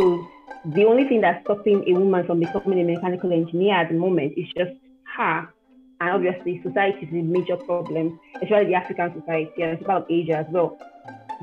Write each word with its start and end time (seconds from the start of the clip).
So 0.00 0.26
the 0.64 0.84
only 0.86 1.04
thing 1.04 1.20
that's 1.20 1.44
stopping 1.44 1.84
a 1.86 1.92
woman 1.92 2.26
from 2.26 2.40
becoming 2.40 2.80
a 2.80 2.84
mechanical 2.84 3.32
engineer 3.32 3.74
at 3.74 3.88
the 3.90 3.94
moment 3.94 4.32
is 4.34 4.46
just 4.56 4.72
her. 5.16 5.46
And 6.00 6.10
obviously, 6.10 6.62
society 6.62 7.04
is 7.06 7.12
a 7.12 7.22
major 7.22 7.58
problem, 7.58 8.18
especially 8.36 8.68
the 8.68 8.74
African 8.76 9.20
society 9.20 9.62
and 9.62 9.84
of 9.84 10.06
Asia 10.08 10.38
as 10.38 10.46
well. 10.48 10.78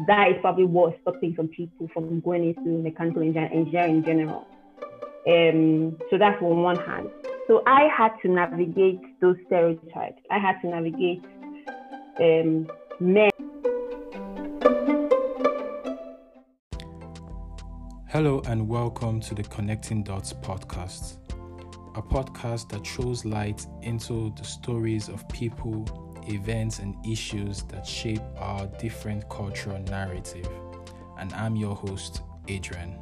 That 0.07 0.31
is 0.31 0.37
probably 0.41 0.65
what's 0.65 0.99
stopping 1.01 1.35
some 1.35 1.49
people 1.49 1.87
from 1.93 2.19
going 2.21 2.55
into 2.55 2.81
mechanical 2.81 3.21
engineering 3.21 3.97
in 3.97 4.03
general. 4.03 4.47
Um, 5.27 5.97
so 6.09 6.17
that's 6.17 6.41
on 6.41 6.63
one 6.63 6.77
hand. 6.77 7.09
So 7.45 7.61
I 7.67 7.87
had 7.95 8.13
to 8.23 8.27
navigate 8.27 9.01
those 9.21 9.37
stereotypes. 9.45 10.21
I 10.31 10.39
had 10.39 10.59
to 10.61 10.67
navigate 10.67 11.23
um, 12.19 12.67
men. 12.99 13.29
Hello, 18.17 18.41
and 18.47 18.67
welcome 18.67 19.19
to 19.19 19.35
the 19.35 19.43
Connecting 19.43 20.01
Dots 20.01 20.33
podcast, 20.33 21.17
a 21.95 22.01
podcast 22.01 22.67
that 22.69 22.83
throws 22.83 23.23
light 23.25 23.67
into 23.83 24.33
the 24.35 24.43
stories 24.43 25.07
of 25.07 25.29
people, 25.29 25.85
events, 26.27 26.79
and 26.79 26.95
issues 27.05 27.61
that 27.65 27.85
shape 27.85 28.23
our 28.37 28.65
different 28.79 29.29
cultural 29.29 29.77
narrative. 29.81 30.49
And 31.19 31.31
I'm 31.33 31.55
your 31.55 31.75
host, 31.75 32.23
Adrian. 32.47 32.97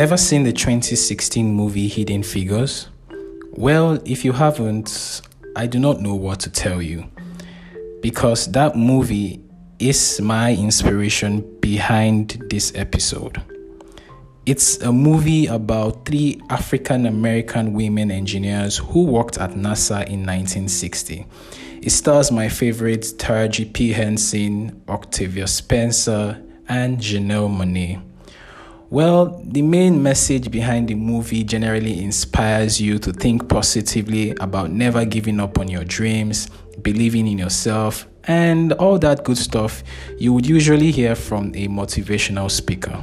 Ever 0.00 0.16
seen 0.16 0.44
the 0.44 0.52
2016 0.54 1.52
movie 1.52 1.86
Hidden 1.86 2.22
Figures? 2.22 2.88
Well, 3.50 4.00
if 4.06 4.24
you 4.24 4.32
haven't, 4.32 5.20
I 5.54 5.66
do 5.66 5.78
not 5.78 6.00
know 6.00 6.14
what 6.14 6.40
to 6.40 6.50
tell 6.50 6.80
you. 6.80 7.04
Because 8.00 8.50
that 8.52 8.76
movie 8.76 9.44
is 9.78 10.18
my 10.22 10.54
inspiration 10.54 11.42
behind 11.60 12.42
this 12.48 12.72
episode. 12.74 13.42
It's 14.46 14.80
a 14.80 14.90
movie 14.90 15.48
about 15.48 16.06
three 16.06 16.40
African 16.48 17.04
American 17.04 17.74
women 17.74 18.10
engineers 18.10 18.78
who 18.78 19.04
worked 19.04 19.36
at 19.36 19.50
NASA 19.50 20.06
in 20.06 20.24
1960. 20.24 21.26
It 21.82 21.90
stars 21.90 22.32
my 22.32 22.48
favorite 22.48 23.02
Taraji 23.18 23.70
P. 23.70 23.92
Henson, 23.92 24.82
Octavia 24.88 25.46
Spencer, 25.46 26.42
and 26.70 26.96
Janelle 26.96 27.54
Monáe. 27.54 28.09
Well, 28.92 29.40
the 29.44 29.62
main 29.62 30.02
message 30.02 30.50
behind 30.50 30.88
the 30.88 30.96
movie 30.96 31.44
generally 31.44 32.02
inspires 32.02 32.80
you 32.80 32.98
to 32.98 33.12
think 33.12 33.48
positively 33.48 34.32
about 34.40 34.72
never 34.72 35.04
giving 35.04 35.38
up 35.38 35.60
on 35.60 35.68
your 35.68 35.84
dreams, 35.84 36.48
believing 36.82 37.28
in 37.28 37.38
yourself, 37.38 38.08
and 38.24 38.72
all 38.72 38.98
that 38.98 39.22
good 39.22 39.38
stuff 39.38 39.84
you 40.18 40.32
would 40.32 40.44
usually 40.44 40.90
hear 40.90 41.14
from 41.14 41.50
a 41.54 41.68
motivational 41.68 42.50
speaker. 42.50 43.00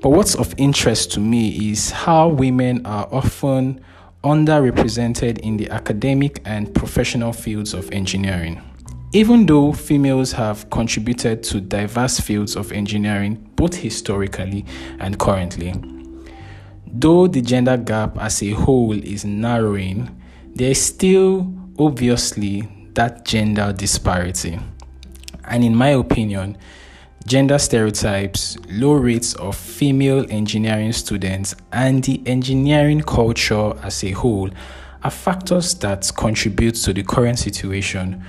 But 0.00 0.10
what's 0.10 0.36
of 0.36 0.54
interest 0.56 1.10
to 1.14 1.20
me 1.20 1.72
is 1.72 1.90
how 1.90 2.28
women 2.28 2.86
are 2.86 3.08
often 3.10 3.80
underrepresented 4.22 5.40
in 5.40 5.56
the 5.56 5.68
academic 5.70 6.40
and 6.44 6.72
professional 6.72 7.32
fields 7.32 7.74
of 7.74 7.90
engineering. 7.90 8.62
Even 9.14 9.44
though 9.44 9.74
females 9.74 10.32
have 10.32 10.70
contributed 10.70 11.42
to 11.42 11.60
diverse 11.60 12.18
fields 12.18 12.56
of 12.56 12.72
engineering 12.72 13.34
both 13.56 13.74
historically 13.74 14.64
and 15.00 15.18
currently, 15.18 15.74
though 16.86 17.26
the 17.26 17.42
gender 17.42 17.76
gap 17.76 18.16
as 18.16 18.42
a 18.42 18.52
whole 18.52 18.92
is 19.04 19.26
narrowing, 19.26 20.18
there 20.54 20.70
is 20.70 20.82
still 20.82 21.52
obviously 21.78 22.66
that 22.94 23.26
gender 23.26 23.70
disparity. 23.76 24.58
And 25.44 25.62
in 25.62 25.76
my 25.76 25.88
opinion, 25.88 26.56
gender 27.26 27.58
stereotypes, 27.58 28.56
low 28.70 28.94
rates 28.94 29.34
of 29.34 29.56
female 29.56 30.24
engineering 30.30 30.92
students, 30.94 31.54
and 31.70 32.02
the 32.02 32.22
engineering 32.24 33.02
culture 33.02 33.74
as 33.82 34.02
a 34.04 34.12
whole 34.12 34.48
are 35.04 35.10
factors 35.10 35.74
that 35.80 36.10
contribute 36.16 36.76
to 36.76 36.94
the 36.94 37.02
current 37.02 37.38
situation 37.38 38.24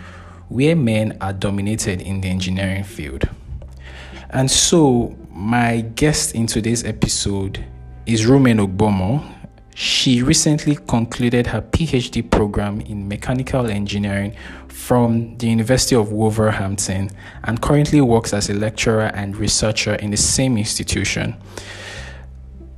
where 0.53 0.75
men 0.75 1.17
are 1.19 1.33
dominated 1.33 1.99
in 1.99 2.21
the 2.21 2.29
engineering 2.29 2.83
field. 2.83 3.27
And 4.29 4.51
so, 4.51 5.17
my 5.31 5.81
guest 5.81 6.35
in 6.35 6.45
today's 6.45 6.83
episode 6.83 7.65
is 8.05 8.27
Rumen 8.27 8.63
Ogbomo. 8.63 9.27
She 9.73 10.21
recently 10.21 10.75
concluded 10.75 11.47
her 11.47 11.63
PhD 11.63 12.29
program 12.29 12.81
in 12.81 13.07
mechanical 13.07 13.65
engineering 13.65 14.35
from 14.67 15.35
the 15.39 15.47
University 15.47 15.95
of 15.95 16.11
Wolverhampton 16.11 17.09
and 17.45 17.59
currently 17.59 18.01
works 18.01 18.31
as 18.31 18.51
a 18.51 18.53
lecturer 18.53 19.09
and 19.15 19.35
researcher 19.35 19.95
in 19.95 20.11
the 20.11 20.17
same 20.17 20.59
institution. 20.59 21.35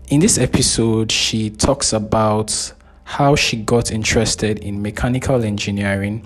In 0.08 0.22
this 0.22 0.38
episode, 0.38 1.12
she 1.12 1.50
talks 1.50 1.92
about 1.92 2.72
how 3.04 3.36
she 3.36 3.58
got 3.58 3.92
interested 3.92 4.60
in 4.60 4.82
mechanical 4.82 5.44
engineering 5.44 6.26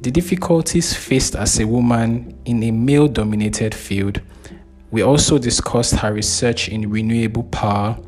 the 0.00 0.10
difficulties 0.10 0.94
faced 0.94 1.36
as 1.36 1.60
a 1.60 1.66
woman 1.66 2.38
in 2.46 2.62
a 2.62 2.70
male 2.70 3.06
dominated 3.06 3.74
field. 3.74 4.20
We 4.90 5.02
also 5.02 5.38
discussed 5.38 5.94
her 5.96 6.14
research 6.14 6.68
in 6.68 6.90
renewable 6.90 7.44
power 7.44 7.98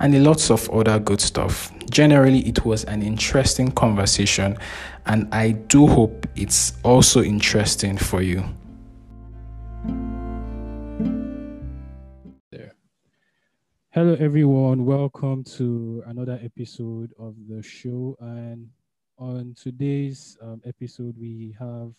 and 0.00 0.22
lots 0.22 0.50
of 0.50 0.68
other 0.70 0.98
good 0.98 1.20
stuff. 1.20 1.72
Generally, 1.90 2.40
it 2.40 2.64
was 2.66 2.84
an 2.84 3.02
interesting 3.02 3.72
conversation, 3.72 4.58
and 5.06 5.26
I 5.34 5.52
do 5.52 5.86
hope 5.86 6.26
it's 6.36 6.74
also 6.84 7.22
interesting 7.22 7.96
for 7.96 8.20
you. 8.20 8.44
Hello, 13.92 14.14
everyone. 14.20 14.84
Welcome 14.84 15.42
to 15.56 16.04
another 16.06 16.38
episode 16.42 17.12
of 17.18 17.34
the 17.48 17.62
show. 17.62 18.16
And 18.20 18.68
on 19.18 19.54
today's 19.60 20.38
um, 20.40 20.60
episode, 20.64 21.16
we 21.18 21.54
have 21.58 21.92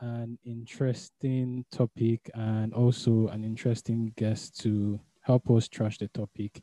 an 0.00 0.38
interesting 0.44 1.64
topic 1.70 2.30
and 2.34 2.72
also 2.72 3.28
an 3.28 3.44
interesting 3.44 4.12
guest 4.16 4.58
to 4.60 4.98
help 5.20 5.50
us 5.50 5.68
trash 5.68 5.98
the 5.98 6.08
topic. 6.08 6.62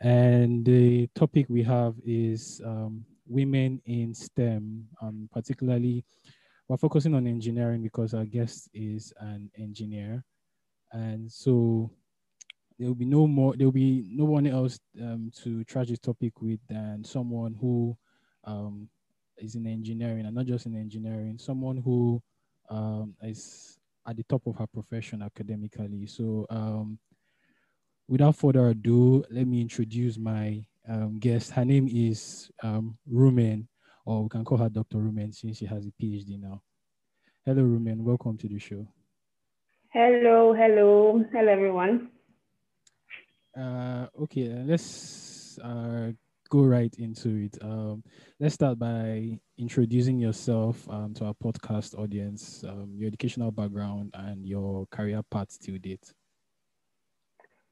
And 0.00 0.64
the 0.64 1.08
topic 1.14 1.46
we 1.48 1.62
have 1.62 1.94
is 2.04 2.60
um, 2.64 3.04
women 3.26 3.80
in 3.86 4.12
STEM, 4.12 4.86
um, 5.00 5.28
particularly 5.32 6.04
we're 6.68 6.76
focusing 6.76 7.14
on 7.14 7.26
engineering 7.26 7.82
because 7.82 8.12
our 8.12 8.24
guest 8.24 8.68
is 8.74 9.12
an 9.20 9.50
engineer. 9.56 10.24
And 10.92 11.30
so 11.30 11.92
there 12.78 12.88
will 12.88 12.96
be 12.96 13.04
no 13.04 13.26
more, 13.26 13.56
there 13.56 13.66
will 13.66 13.72
be 13.72 14.04
no 14.10 14.24
one 14.24 14.46
else 14.46 14.80
um, 15.00 15.30
to 15.42 15.62
trash 15.64 15.88
this 15.88 15.98
topic 16.00 16.40
with 16.40 16.60
than 16.68 17.04
someone 17.04 17.54
who 17.60 17.96
um, 18.44 18.88
is 19.38 19.54
in 19.54 19.66
engineering 19.66 20.26
and 20.26 20.34
not 20.34 20.46
just 20.46 20.66
in 20.66 20.76
engineering, 20.76 21.38
someone 21.38 21.76
who 21.78 22.22
um, 22.68 23.14
is 23.22 23.78
at 24.06 24.16
the 24.16 24.22
top 24.24 24.46
of 24.46 24.56
her 24.56 24.66
profession 24.66 25.22
academically. 25.22 26.06
So, 26.06 26.46
um, 26.50 26.98
without 28.08 28.36
further 28.36 28.68
ado, 28.68 29.24
let 29.30 29.46
me 29.46 29.60
introduce 29.60 30.18
my 30.18 30.64
um, 30.88 31.18
guest. 31.18 31.52
Her 31.52 31.64
name 31.64 31.88
is 31.90 32.50
um, 32.62 32.98
Rumen, 33.10 33.66
or 34.04 34.22
we 34.24 34.28
can 34.28 34.44
call 34.44 34.58
her 34.58 34.68
Dr. 34.68 34.98
Rumen 34.98 35.34
since 35.34 35.58
she 35.58 35.66
has 35.66 35.86
a 35.86 35.92
PhD 36.02 36.40
now. 36.40 36.62
Hello, 37.44 37.62
Rumen. 37.62 37.98
Welcome 37.98 38.36
to 38.38 38.48
the 38.48 38.58
show. 38.58 38.86
Hello, 39.92 40.54
hello, 40.54 41.24
hello, 41.32 41.52
everyone. 41.52 42.10
Uh, 43.58 44.06
okay, 44.22 44.48
let's 44.64 45.58
uh, 45.58 46.12
go 46.50 46.64
right 46.64 46.94
into 46.98 47.36
it. 47.36 47.56
Um, 47.62 48.02
let's 48.38 48.54
start 48.54 48.78
by 48.78 49.38
introducing 49.56 50.18
yourself 50.18 50.86
um, 50.90 51.14
to 51.14 51.26
our 51.26 51.34
podcast 51.34 51.98
audience, 51.98 52.64
um, 52.68 52.92
your 52.96 53.06
educational 53.06 53.50
background, 53.52 54.10
and 54.14 54.44
your 54.44 54.86
career 54.90 55.22
path 55.30 55.58
to 55.60 55.78
date. 55.78 56.12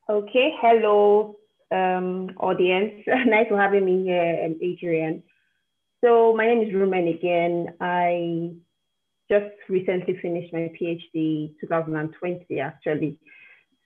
Okay, 0.09 0.53
hello, 0.61 1.37
um, 1.71 2.31
audience. 2.39 3.03
nice 3.07 3.49
for 3.49 3.61
having 3.61 3.85
me 3.85 4.05
here, 4.05 4.43
um, 4.47 4.57
Adrian. 4.63 5.23
So 6.03 6.33
my 6.35 6.47
name 6.47 6.63
is 6.63 6.73
Rumen 6.73 7.13
again. 7.13 7.75
I 7.81 8.53
just 9.29 9.55
recently 9.69 10.17
finished 10.23 10.53
my 10.53 10.73
PhD 10.81 11.53
2020 11.61 12.61
actually. 12.61 13.19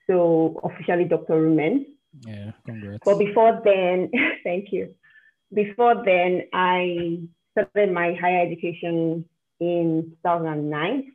So 0.06 0.60
officially 0.62 1.04
Dr. 1.04 1.34
Rumen. 1.34 1.86
Yeah, 2.20 2.52
congrats. 2.66 3.02
But 3.04 3.18
before 3.18 3.60
then, 3.64 4.10
thank 4.44 4.72
you. 4.72 4.94
Before 5.52 6.02
then, 6.04 6.42
I 6.52 7.20
started 7.52 7.92
my 7.92 8.14
higher 8.14 8.46
education 8.46 9.24
in 9.60 10.16
2009. 10.24 11.12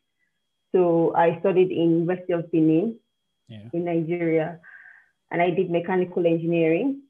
So 0.74 1.14
I 1.16 1.40
studied 1.40 1.72
in 1.72 2.00
University 2.02 2.34
of 2.34 2.52
Benin 2.52 3.00
Yeah. 3.48 3.70
in 3.74 3.86
Nigeria, 3.86 4.60
and 5.32 5.42
I 5.42 5.50
did 5.52 5.72
mechanical 5.72 6.26
engineering, 6.26 7.02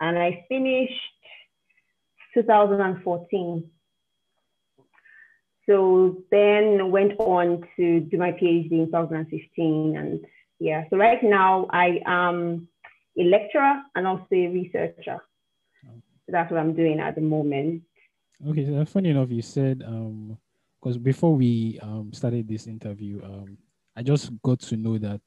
and 0.00 0.18
I 0.18 0.44
finished 0.48 1.00
2014. 2.34 3.70
So 5.66 6.22
then 6.30 6.92
went 6.92 7.18
on 7.18 7.64
to 7.76 8.00
do 8.00 8.16
my 8.16 8.32
PhD 8.32 8.70
in 8.70 8.86
2015, 8.86 9.96
and 9.96 10.24
yeah. 10.60 10.84
So 10.90 10.96
right 10.96 11.22
now 11.22 11.66
I 11.70 12.00
am 12.06 12.68
a 13.18 13.24
lecturer 13.24 13.82
and 13.94 14.06
also 14.06 14.26
a 14.32 14.48
researcher. 14.48 15.18
That's 16.28 16.50
what 16.50 16.60
I'm 16.60 16.74
doing 16.74 17.00
at 17.00 17.14
the 17.14 17.20
moment. 17.20 17.82
Okay, 18.46 18.66
so 18.66 18.84
funny 18.84 19.10
enough, 19.10 19.30
you 19.30 19.42
said 19.42 19.82
um 19.86 20.36
because 20.80 20.98
before 20.98 21.34
we 21.34 21.78
um 21.82 22.12
started 22.12 22.48
this 22.48 22.66
interview, 22.66 23.22
um 23.24 23.56
I 23.96 24.02
just 24.02 24.30
got 24.42 24.60
to 24.60 24.76
know 24.76 24.98
that 24.98 25.20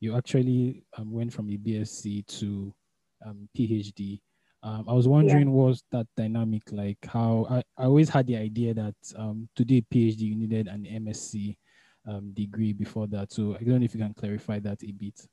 you 0.00 0.16
actually 0.16 0.84
um, 0.98 1.12
went 1.12 1.32
from 1.32 1.48
a 1.48 1.56
BSc 1.56 2.26
to 2.38 2.74
um 3.24 3.48
PhD. 3.56 4.20
Um, 4.64 4.84
I 4.88 4.92
was 4.92 5.08
wondering 5.08 5.50
was 5.50 5.82
that 5.90 6.06
dynamic 6.16 6.62
like 6.70 6.98
how 7.06 7.46
I, 7.48 7.62
I 7.78 7.84
always 7.86 8.08
had 8.08 8.26
the 8.26 8.36
idea 8.36 8.74
that 8.74 8.94
um 9.16 9.48
to 9.56 9.64
do 9.64 9.76
a 9.76 9.94
PhD 9.94 10.20
you 10.20 10.36
needed 10.36 10.68
an 10.68 10.84
MSc 10.84 11.56
um 12.06 12.32
degree 12.32 12.72
before 12.72 13.06
that. 13.08 13.32
So 13.32 13.56
I 13.58 13.62
don't 13.64 13.78
know 13.78 13.84
if 13.84 13.94
you 13.94 14.00
can 14.00 14.14
clarify 14.14 14.58
that 14.60 14.82
a 14.82 14.92
bit. 14.92 15.26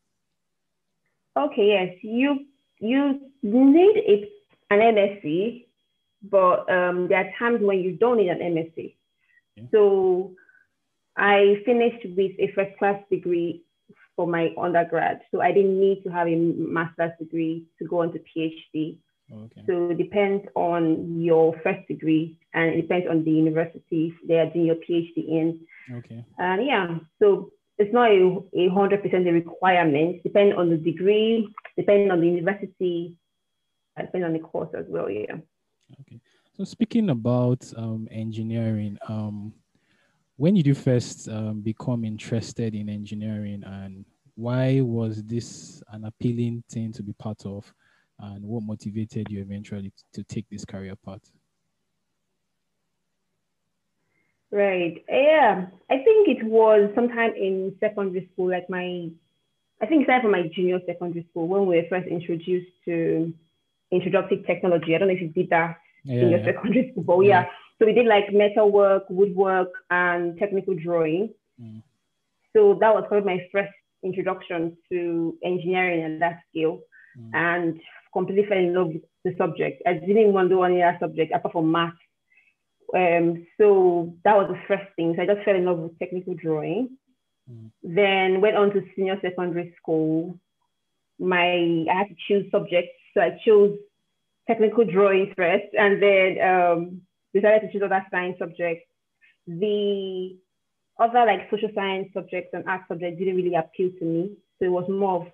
Okay, 1.39 1.67
yes, 1.67 1.95
you 2.01 2.45
you 2.79 3.19
need 3.41 3.95
a, 3.97 4.29
an 4.73 4.79
MSc, 4.79 5.65
but 6.23 6.69
um, 6.71 7.07
there 7.07 7.19
are 7.19 7.31
times 7.39 7.61
when 7.61 7.79
you 7.79 7.93
don't 7.93 8.17
need 8.17 8.29
an 8.29 8.39
MSc. 8.39 8.95
Yeah. 9.55 9.63
So 9.71 10.31
I 11.17 11.61
finished 11.65 12.05
with 12.17 12.31
a 12.39 12.51
first 12.55 12.77
class 12.77 13.01
degree 13.09 13.63
for 14.15 14.27
my 14.27 14.49
undergrad, 14.61 15.21
so 15.31 15.41
I 15.41 15.53
didn't 15.53 15.79
need 15.79 16.03
to 16.03 16.09
have 16.09 16.27
a 16.27 16.35
master's 16.35 17.11
degree 17.19 17.65
to 17.79 17.85
go 17.85 18.01
on 18.01 18.11
to 18.13 18.19
PhD. 18.19 18.97
Okay. 19.31 19.63
So 19.67 19.91
it 19.91 19.97
depends 19.97 20.45
on 20.55 21.21
your 21.21 21.53
first 21.63 21.87
degree, 21.87 22.37
and 22.53 22.73
it 22.73 22.81
depends 22.81 23.07
on 23.09 23.23
the 23.23 23.31
university 23.31 24.13
they 24.27 24.39
are 24.39 24.49
doing 24.49 24.65
your 24.65 24.75
PhD 24.75 25.17
in. 25.17 25.59
Okay. 25.93 26.25
And 26.37 26.65
yeah, 26.65 26.97
so 27.19 27.51
it's 27.79 27.93
not 27.93 28.11
a, 28.11 28.69
hundred 28.69 29.01
percent 29.01 29.27
a 29.27 29.31
requirement. 29.31 30.21
Depending 30.23 30.57
on 30.57 30.69
the 30.69 30.77
degree, 30.77 31.47
depending 31.77 32.11
on 32.11 32.19
the 32.19 32.27
university, 32.27 33.15
and 33.95 34.07
depending 34.07 34.27
on 34.27 34.33
the 34.33 34.39
course 34.39 34.69
as 34.77 34.85
well. 34.87 35.09
Yeah. 35.09 35.37
Okay. 36.01 36.19
So 36.55 36.65
speaking 36.65 37.09
about 37.09 37.71
um, 37.77 38.07
engineering, 38.11 38.97
um, 39.07 39.53
when 40.35 40.53
did 40.55 40.67
you 40.67 40.75
first 40.75 41.29
um, 41.29 41.61
become 41.61 42.03
interested 42.03 42.75
in 42.75 42.89
engineering, 42.89 43.63
and 43.65 44.05
why 44.35 44.81
was 44.81 45.23
this 45.23 45.81
an 45.91 46.03
appealing 46.03 46.63
thing 46.69 46.91
to 46.93 47.01
be 47.01 47.13
part 47.13 47.45
of, 47.45 47.73
and 48.19 48.43
what 48.43 48.63
motivated 48.63 49.27
you 49.29 49.41
eventually 49.41 49.91
to 50.13 50.23
take 50.23 50.45
this 50.49 50.65
career 50.65 50.95
path? 51.05 51.31
Right. 54.51 55.03
Yeah. 55.09 55.67
I 55.89 55.97
think 55.97 56.27
it 56.27 56.43
was 56.43 56.89
sometime 56.95 57.33
in 57.35 57.75
secondary 57.79 58.29
school, 58.33 58.49
like 58.49 58.69
my, 58.69 59.09
I 59.81 59.85
think 59.85 60.07
it's 60.07 60.21
from 60.21 60.31
my 60.31 60.49
junior 60.53 60.79
secondary 60.85 61.25
school 61.29 61.47
when 61.47 61.67
we 61.67 61.77
were 61.77 61.87
first 61.89 62.07
introduced 62.07 62.71
to 62.85 63.31
introductory 63.91 64.43
technology. 64.47 64.95
I 64.95 64.97
don't 64.97 65.07
know 65.07 65.13
if 65.13 65.21
you 65.21 65.29
did 65.29 65.49
that 65.51 65.77
Yeah, 66.03 66.21
in 66.23 66.29
your 66.29 66.39
yeah. 66.39 66.45
secondary 66.45 66.91
school, 66.91 67.03
but 67.03 67.19
Yeah. 67.21 67.41
yeah. 67.41 67.45
So 67.77 67.85
we 67.85 67.93
did 67.93 68.07
like 68.07 68.33
metal 68.33 68.71
work, 68.71 69.03
woodwork, 69.09 69.69
and 69.89 70.37
technical 70.37 70.73
drawing. 70.75 71.33
Mm. 71.61 71.81
So 72.53 72.73
that 72.81 72.93
was 72.93 73.05
probably 73.07 73.35
my 73.35 73.47
first 73.51 73.71
introduction 74.03 74.75
to 74.91 75.37
engineering 75.43 76.01
at 76.03 76.19
that 76.19 76.39
scale, 76.49 76.81
Mm. 77.17 77.31
and 77.33 77.81
completely 78.13 78.45
fell 78.45 78.57
in 78.57 78.73
love 78.73 78.87
with 78.93 79.03
the 79.23 79.35
subject. 79.37 79.81
I 79.87 79.93
didn't 79.93 80.33
want 80.33 80.49
to 80.49 80.55
do 80.55 80.63
any 80.63 80.81
other 80.83 80.97
subject 80.99 81.31
apart 81.33 81.53
from 81.53 81.71
math. 81.71 81.93
Um, 82.95 83.47
so 83.59 84.15
that 84.23 84.35
was 84.35 84.49
the 84.49 84.59
first 84.67 84.89
thing. 84.95 85.13
So 85.15 85.23
I 85.23 85.25
just 85.25 85.45
fell 85.45 85.55
in 85.55 85.65
love 85.65 85.79
with 85.79 85.99
technical 85.99 86.33
drawing. 86.33 86.97
Mm. 87.49 87.71
Then 87.83 88.41
went 88.41 88.57
on 88.57 88.71
to 88.71 88.83
senior 88.95 89.19
secondary 89.21 89.73
school. 89.79 90.39
My 91.19 91.85
I 91.89 91.93
had 91.93 92.07
to 92.07 92.15
choose 92.27 92.49
subjects, 92.51 92.93
so 93.13 93.21
I 93.21 93.39
chose 93.45 93.77
technical 94.47 94.85
drawing 94.85 95.33
first, 95.35 95.65
and 95.77 96.01
then 96.01 96.41
um, 96.41 97.01
decided 97.33 97.61
to 97.61 97.71
choose 97.71 97.83
other 97.83 98.05
science 98.09 98.37
subjects. 98.39 98.85
The 99.47 100.37
other 100.99 101.25
like 101.25 101.49
social 101.51 101.69
science 101.75 102.09
subjects 102.13 102.51
and 102.53 102.67
art 102.67 102.81
subjects 102.87 103.19
didn't 103.19 103.35
really 103.35 103.55
appeal 103.55 103.91
to 103.99 104.05
me. 104.05 104.31
So 104.59 104.65
it 104.65 104.71
was 104.71 104.89
more 104.89 105.21
of 105.21 105.27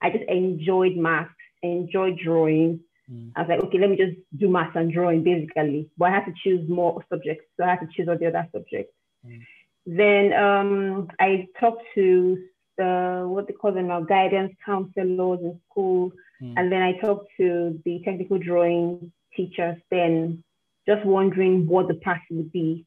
I 0.00 0.10
just 0.10 0.24
enjoyed 0.28 0.96
math, 0.96 1.28
enjoyed 1.62 2.18
drawing. 2.22 2.80
Mm. 3.10 3.32
I 3.36 3.40
was 3.40 3.48
like, 3.48 3.60
okay, 3.64 3.78
let 3.78 3.90
me 3.90 3.96
just 3.96 4.16
do 4.36 4.48
math 4.48 4.76
and 4.76 4.92
drawing 4.92 5.22
basically. 5.22 5.88
But 5.96 6.06
I 6.06 6.14
had 6.16 6.26
to 6.26 6.34
choose 6.42 6.68
more 6.68 7.04
subjects. 7.10 7.44
So 7.56 7.64
I 7.64 7.70
had 7.70 7.80
to 7.80 7.88
choose 7.94 8.08
all 8.08 8.18
the 8.18 8.26
other 8.26 8.46
subjects. 8.52 8.92
Mm. 9.26 9.40
Then 9.86 10.32
um, 10.34 11.08
I 11.18 11.46
talked 11.58 11.82
to 11.94 12.38
the, 12.76 13.24
what 13.26 13.46
they 13.46 13.54
call 13.54 13.72
them 13.72 13.88
now, 13.88 14.00
guidance 14.02 14.52
counselors 14.64 15.40
in 15.42 15.60
school. 15.70 16.12
Mm. 16.42 16.54
And 16.56 16.72
then 16.72 16.82
I 16.82 16.92
talked 16.98 17.28
to 17.38 17.80
the 17.84 18.02
technical 18.04 18.38
drawing 18.38 19.12
teachers 19.34 19.76
then, 19.90 20.44
just 20.86 21.04
wondering 21.04 21.66
what 21.66 21.88
the 21.88 21.94
path 21.94 22.20
would 22.30 22.52
be. 22.52 22.84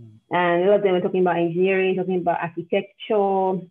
Mm. 0.00 0.18
And 0.30 0.64
a 0.64 0.66
lot 0.66 0.76
of 0.76 0.82
them 0.82 0.92
were 0.92 1.00
talking 1.00 1.20
about 1.20 1.36
engineering, 1.36 1.96
talking 1.96 2.16
about 2.20 2.40
architecture. 2.40 3.66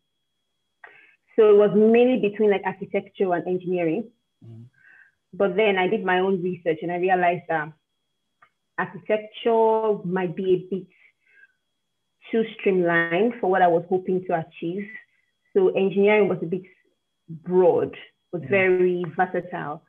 So 1.35 1.49
it 1.49 1.55
was 1.55 1.71
mainly 1.75 2.19
between 2.19 2.51
like 2.51 2.63
architecture 2.65 3.33
and 3.33 3.47
engineering. 3.47 4.09
Mm. 4.45 4.65
But 5.33 5.55
then 5.55 5.77
I 5.77 5.87
did 5.87 6.03
my 6.03 6.19
own 6.19 6.41
research 6.41 6.79
and 6.81 6.91
I 6.91 6.97
realized 6.97 7.43
that 7.49 7.73
architecture 8.77 9.97
might 10.05 10.35
be 10.35 10.53
a 10.53 10.75
bit 10.75 10.87
too 12.31 12.45
streamlined 12.59 13.33
for 13.39 13.49
what 13.49 13.61
I 13.61 13.67
was 13.67 13.85
hoping 13.89 14.25
to 14.25 14.45
achieve. 14.45 14.87
So 15.53 15.69
engineering 15.69 16.27
was 16.27 16.39
a 16.41 16.45
bit 16.45 16.63
broad, 17.29 17.95
was 18.31 18.41
Mhm. 18.43 18.49
very 18.49 19.03
versatile. 19.15 19.83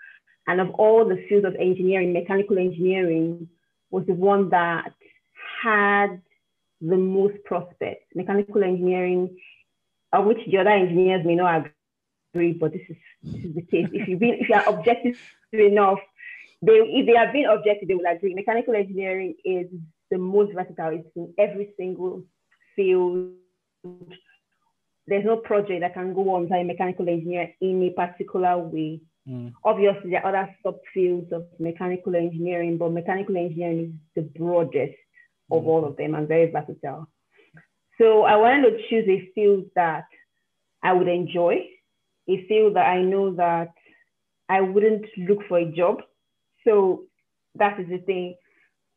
And 0.46 0.60
of 0.60 0.70
all 0.70 1.04
the 1.04 1.16
fields 1.28 1.44
of 1.44 1.54
engineering, 1.56 2.12
mechanical 2.12 2.58
engineering 2.58 3.48
was 3.90 4.06
the 4.06 4.14
one 4.14 4.48
that 4.50 4.94
had 5.62 6.20
the 6.80 6.96
most 6.96 7.42
prospects. 7.44 8.06
Mechanical 8.14 8.62
engineering, 8.62 9.36
of 10.12 10.26
which 10.26 10.44
the 10.46 10.58
other 10.58 10.70
engineers 10.70 11.24
may 11.24 11.34
not 11.34 11.70
agree, 12.38 12.52
but 12.52 12.72
this 12.72 12.82
is, 12.88 12.96
this 13.22 13.44
is 13.44 13.54
the 13.54 13.62
case. 13.62 13.88
If 13.92 14.08
you 14.08 14.16
be, 14.16 14.30
if 14.30 14.48
you 14.48 14.54
are 14.54 14.68
objective 14.68 15.16
enough, 15.52 15.98
they 16.62 16.72
if 16.72 17.06
they 17.06 17.16
are 17.16 17.32
being 17.32 17.46
objective, 17.46 17.88
they 17.88 17.94
will 17.94 18.10
agree. 18.10 18.34
Mechanical 18.34 18.74
engineering 18.74 19.34
is 19.44 19.66
the 20.10 20.18
most 20.18 20.52
versatile. 20.54 20.92
It's 20.92 21.08
in 21.16 21.34
every 21.38 21.72
single 21.76 22.24
field. 22.74 23.32
There's 25.06 25.24
no 25.24 25.36
project 25.36 25.80
that 25.80 25.94
can 25.94 26.14
go 26.14 26.34
on 26.34 26.48
by 26.48 26.58
a 26.58 26.64
mechanical 26.64 27.08
engineer 27.08 27.54
in 27.60 27.82
a 27.82 27.90
particular 27.90 28.58
way. 28.58 29.00
Mm. 29.28 29.52
Obviously, 29.64 30.10
there 30.10 30.24
are 30.24 30.34
other 30.34 30.54
subfields 30.64 31.32
of 31.32 31.46
mechanical 31.58 32.14
engineering, 32.14 32.78
but 32.78 32.92
mechanical 32.92 33.36
engineering 33.36 34.00
is 34.16 34.24
the 34.24 34.38
broadest 34.38 34.96
of 35.50 35.66
all 35.66 35.84
of 35.84 35.96
them 35.96 36.14
and 36.14 36.28
very 36.28 36.50
versatile. 36.50 37.08
So 37.98 38.22
I 38.22 38.36
wanted 38.36 38.70
to 38.70 38.88
choose 38.88 39.08
a 39.08 39.30
field 39.34 39.64
that 39.74 40.04
I 40.82 40.92
would 40.92 41.08
enjoy, 41.08 41.66
a 42.28 42.46
field 42.46 42.76
that 42.76 42.86
I 42.86 43.02
know 43.02 43.34
that 43.34 43.72
I 44.48 44.60
wouldn't 44.60 45.06
look 45.16 45.40
for 45.48 45.58
a 45.58 45.70
job. 45.70 45.98
So 46.66 47.04
that 47.56 47.78
is 47.80 47.88
the 47.88 47.98
thing. 47.98 48.36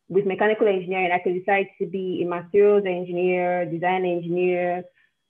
With 0.09 0.25
mechanical 0.25 0.67
engineering, 0.67 1.11
I 1.13 1.19
could 1.19 1.33
decide 1.33 1.67
to 1.79 1.87
be 1.87 2.21
a 2.23 2.27
materials 2.27 2.83
engineer, 2.85 3.65
design 3.65 4.05
engineer, 4.05 4.83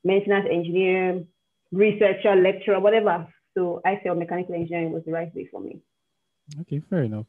maintenance 0.04 0.48
engineer, 0.52 1.24
researcher, 1.72 2.36
lecturer, 2.36 2.80
whatever. 2.80 3.28
So 3.56 3.82
I 3.86 4.00
felt 4.04 4.18
mechanical 4.18 4.56
engineering 4.56 4.92
was 4.92 5.04
the 5.06 5.12
right 5.12 5.34
way 5.36 5.48
for 5.52 5.62
me. 5.62 5.82
Okay, 6.62 6.82
fair 6.90 7.04
enough. 7.04 7.26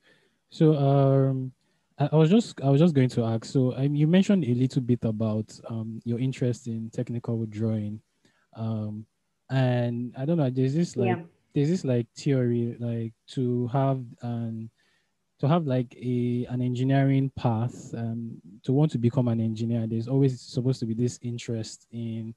So 0.51 0.77
um, 0.77 1.53
I, 1.99 2.17
was 2.17 2.31
just 2.31 2.61
I 2.63 2.71
was 2.71 2.81
just 2.81 2.95
going 2.95 3.09
to 3.11 3.25
ask. 3.25 3.45
So 3.45 3.75
um, 3.77 3.95
you 3.95 4.07
mentioned 4.07 4.45
a 4.45 4.55
little 4.55 4.83
bit 4.83 5.05
about 5.05 5.59
um, 5.69 6.01
your 6.05 6.19
interest 6.19 6.67
in 6.67 6.91
technical 6.91 7.45
drawing, 7.47 8.01
um, 8.57 9.07
and 9.53 10.15
I 10.17 10.25
don't 10.25 10.39
know. 10.39 10.51
There's 10.51 10.75
this 10.75 10.97
like 10.97 11.09
yeah. 11.09 11.23
there's 11.55 11.69
this 11.69 11.85
like 11.85 12.07
theory 12.17 12.77
like 12.81 13.13
to 13.35 13.69
have 13.69 14.03
an 14.23 14.71
to 15.41 15.49
have 15.49 15.67
like 15.67 15.95
a 15.97 16.47
an 16.49 16.63
engineering 16.63 17.31
path 17.37 17.95
um, 17.95 18.41
to 18.65 18.73
want 18.73 18.91
to 18.93 18.99
become 18.99 19.29
an 19.29 19.41
engineer. 19.41 19.87
There's 19.87 20.09
always 20.09 20.41
supposed 20.41 20.81
to 20.81 20.87
be 20.87 20.95
this 20.95 21.19
interest 21.23 21.87
in 21.93 22.35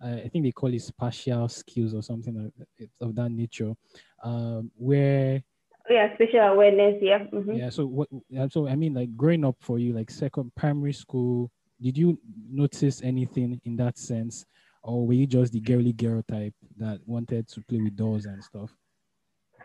I 0.00 0.28
think 0.32 0.44
they 0.44 0.52
call 0.52 0.72
it 0.72 0.82
spatial 0.82 1.48
skills 1.48 1.92
or 1.92 2.02
something 2.02 2.52
of, 2.80 2.88
of 3.00 3.14
that 3.16 3.30
nature, 3.30 3.74
um, 4.22 4.70
where 4.76 5.42
yeah, 5.90 6.14
spatial 6.14 6.40
awareness, 6.40 6.98
yeah. 7.02 7.24
Mm-hmm. 7.32 7.54
Yeah. 7.54 7.70
So 7.70 7.86
what? 7.86 8.08
So 8.50 8.68
I 8.68 8.76
mean, 8.76 8.94
like 8.94 9.16
growing 9.16 9.44
up 9.44 9.56
for 9.60 9.78
you, 9.78 9.92
like 9.92 10.10
second 10.10 10.54
primary 10.54 10.92
school, 10.92 11.50
did 11.80 11.98
you 11.98 12.18
notice 12.48 13.02
anything 13.02 13.60
in 13.64 13.76
that 13.76 13.98
sense, 13.98 14.46
or 14.88 15.06
were 15.06 15.12
you 15.12 15.26
just 15.26 15.52
the 15.52 15.60
girly 15.60 15.92
girl 15.92 16.22
type 16.22 16.54
that 16.78 17.00
wanted 17.06 17.46
to 17.48 17.60
play 17.68 17.80
with 17.80 17.94
dolls 17.94 18.24
and 18.24 18.42
stuff? 18.42 18.70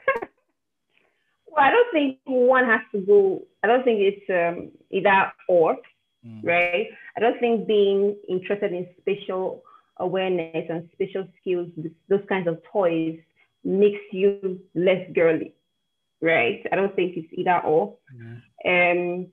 well, 1.47 1.63
I 1.63 1.71
don't 1.71 1.91
think 1.93 2.19
one 2.25 2.65
has 2.65 2.81
to 2.91 2.99
go. 2.99 3.43
I 3.63 3.67
don't 3.67 3.85
think 3.85 3.99
it's 4.01 4.29
um, 4.29 4.71
either 4.91 5.31
or, 5.47 5.77
mm. 6.27 6.43
right? 6.43 6.87
I 7.15 7.21
don't 7.21 7.39
think 7.39 7.67
being 7.67 8.17
interested 8.27 8.73
in 8.73 8.85
spatial 8.99 9.63
awareness 9.97 10.65
and 10.69 10.89
spatial 10.91 11.25
skills, 11.39 11.69
those 12.09 12.23
kinds 12.27 12.49
of 12.49 12.61
toys, 12.69 13.17
makes 13.63 14.01
you 14.11 14.59
less 14.75 15.07
girly, 15.13 15.53
right? 16.21 16.65
I 16.69 16.75
don't 16.75 16.93
think 16.97 17.15
it's 17.15 17.31
either 17.31 17.61
or. 17.61 17.95
Mm. 18.13 18.41
Um, 18.65 19.27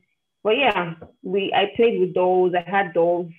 but 0.45 0.57
yeah, 0.57 0.95
we 1.25 1.53
I 1.53 1.73
played 1.75 1.99
with 1.99 2.15
dolls. 2.15 2.53
I 2.55 2.71
had 2.71 2.95
dolls. 2.95 3.33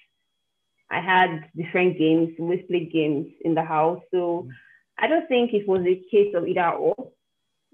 I 0.92 1.00
had 1.00 1.50
different 1.56 1.98
games. 1.98 2.36
We 2.38 2.58
played 2.58 2.92
games 2.92 3.28
in 3.46 3.56
the 3.56 3.64
house. 3.64 4.02
So 4.12 4.48
mm. 4.48 4.50
I 5.00 5.08
don't 5.08 5.28
think 5.28 5.54
it 5.54 5.68
was 5.68 5.82
a 5.82 6.04
case 6.12 6.36
of 6.36 6.48
either 6.48 6.70
or. 6.70 6.96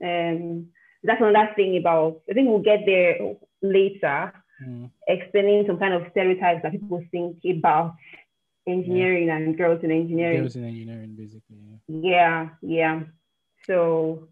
Um, 0.04 0.68
that's 1.04 1.22
another 1.22 1.50
thing 1.56 1.78
about. 1.78 2.22
I 2.30 2.34
think 2.34 2.48
we'll 2.48 2.60
get 2.60 2.82
there 2.86 3.18
later, 3.62 4.34
mm. 4.64 4.92
explaining 5.08 5.66
some 5.66 5.80
kind 5.80 5.94
of 5.96 6.04
stereotypes 6.12 6.62
that 6.62 6.72
people 6.72 7.04
think 7.12 7.38
about 7.58 7.96
engineering 8.68 9.28
yeah. 9.28 9.38
and 9.38 9.58
girls 9.58 9.84
in 9.84 9.92
engineering. 9.92 10.42
Girls 10.42 10.56
in 10.56 10.66
engineering, 10.66 11.16
basically. 11.18 11.58
Yeah, 11.88 12.50
yeah. 12.62 12.62
yeah. 12.62 13.00
So, 13.66 14.28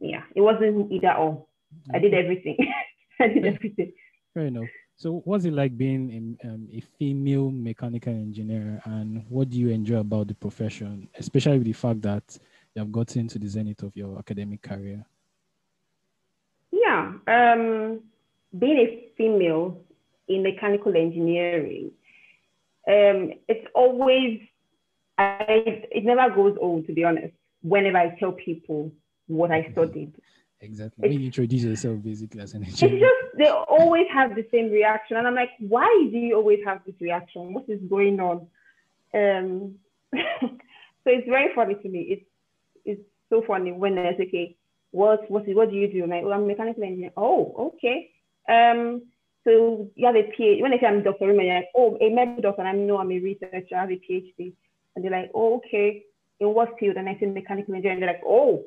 yeah, 0.00 0.22
it 0.34 0.40
wasn't 0.40 0.90
either 0.90 1.12
or. 1.12 1.46
Okay. 1.88 1.98
I 1.98 2.00
did 2.00 2.14
everything. 2.14 2.56
I 3.20 3.28
did 3.28 3.44
everything. 3.44 3.92
Fair 4.32 4.46
enough. 4.46 4.68
So, 4.96 5.22
what's 5.24 5.44
it 5.44 5.52
like 5.52 5.76
being 5.76 6.38
a, 6.42 6.48
um, 6.48 6.68
a 6.72 6.80
female 6.98 7.50
mechanical 7.50 8.12
engineer, 8.12 8.80
and 8.84 9.24
what 9.28 9.50
do 9.50 9.58
you 9.58 9.70
enjoy 9.70 9.98
about 9.98 10.28
the 10.28 10.34
profession, 10.34 11.08
especially 11.18 11.58
with 11.58 11.66
the 11.66 11.72
fact 11.72 12.02
that 12.02 12.38
you 12.74 12.80
have 12.80 12.92
gotten 12.92 13.26
to 13.28 13.38
the 13.38 13.48
zenith 13.48 13.82
of 13.82 13.96
your 13.96 14.16
academic 14.18 14.62
career? 14.62 15.04
Yeah, 16.70 17.12
um, 17.26 18.00
being 18.56 18.78
a 18.78 19.08
female 19.16 19.80
in 20.28 20.44
mechanical 20.44 20.96
engineering, 20.96 21.90
um, 22.86 23.32
it's 23.48 23.66
always, 23.74 24.40
I, 25.18 25.86
it 25.90 26.04
never 26.04 26.32
goes 26.32 26.56
old, 26.60 26.86
to 26.86 26.92
be 26.92 27.02
honest, 27.02 27.34
whenever 27.62 27.98
I 27.98 28.16
tell 28.20 28.32
people 28.32 28.92
what 29.26 29.50
I 29.50 29.70
studied. 29.72 30.12
Exactly. 30.64 31.08
When 31.08 31.20
you 31.20 31.26
introduce 31.26 31.62
yourself 31.62 32.02
basically 32.02 32.40
as 32.40 32.54
an 32.54 32.64
engineer. 32.64 32.94
It's 32.94 33.02
just 33.02 33.38
they 33.38 33.50
always 33.50 34.06
have 34.12 34.34
the 34.34 34.46
same 34.50 34.70
reaction. 34.70 35.16
And 35.16 35.26
I'm 35.26 35.34
like, 35.34 35.50
why 35.58 36.08
do 36.10 36.18
you 36.18 36.36
always 36.36 36.60
have 36.64 36.80
this 36.86 36.94
reaction? 37.00 37.52
What 37.52 37.68
is 37.68 37.80
going 37.88 38.18
on? 38.20 38.46
Um 39.14 39.74
so 40.14 41.06
it's 41.06 41.28
very 41.28 41.54
funny 41.54 41.74
to 41.74 41.88
me. 41.88 42.00
It's 42.00 42.26
it's 42.84 43.02
so 43.30 43.42
funny 43.46 43.72
when 43.72 43.96
they 43.96 44.14
say, 44.16 44.26
okay, 44.28 44.56
what 44.90 45.30
what 45.30 45.46
what 45.48 45.70
do 45.70 45.76
you 45.76 45.92
do? 45.92 46.04
I'm 46.04 46.10
like, 46.10 46.22
oh, 46.24 46.32
I'm 46.32 46.44
a 46.44 46.46
mechanical 46.46 46.82
engineer. 46.82 47.12
Oh, 47.16 47.72
okay. 47.76 48.10
Um 48.48 49.02
so 49.44 49.90
you 49.94 50.06
have 50.06 50.16
a 50.16 50.22
PhD. 50.22 50.62
When 50.62 50.72
I 50.72 50.78
say 50.78 50.86
I'm 50.86 51.02
Dr. 51.02 51.26
Rumen, 51.26 51.44
you're 51.44 51.56
like, 51.56 51.68
oh, 51.76 51.98
a 52.00 52.08
medical 52.08 52.42
doctor. 52.42 52.62
And 52.62 52.68
I 52.68 52.72
know 52.72 52.98
I'm 52.98 53.12
a 53.12 53.18
researcher, 53.18 53.76
I 53.76 53.80
have 53.80 53.90
a 53.90 54.00
PhD. 54.00 54.54
And 54.96 55.04
they're 55.04 55.12
like, 55.12 55.30
oh, 55.34 55.56
okay. 55.56 56.04
In 56.40 56.48
what 56.54 56.78
field? 56.80 56.96
And 56.96 57.08
I 57.08 57.18
say 57.20 57.26
mechanical 57.26 57.74
engineering. 57.74 58.00
They're 58.00 58.14
like, 58.14 58.22
oh, 58.24 58.64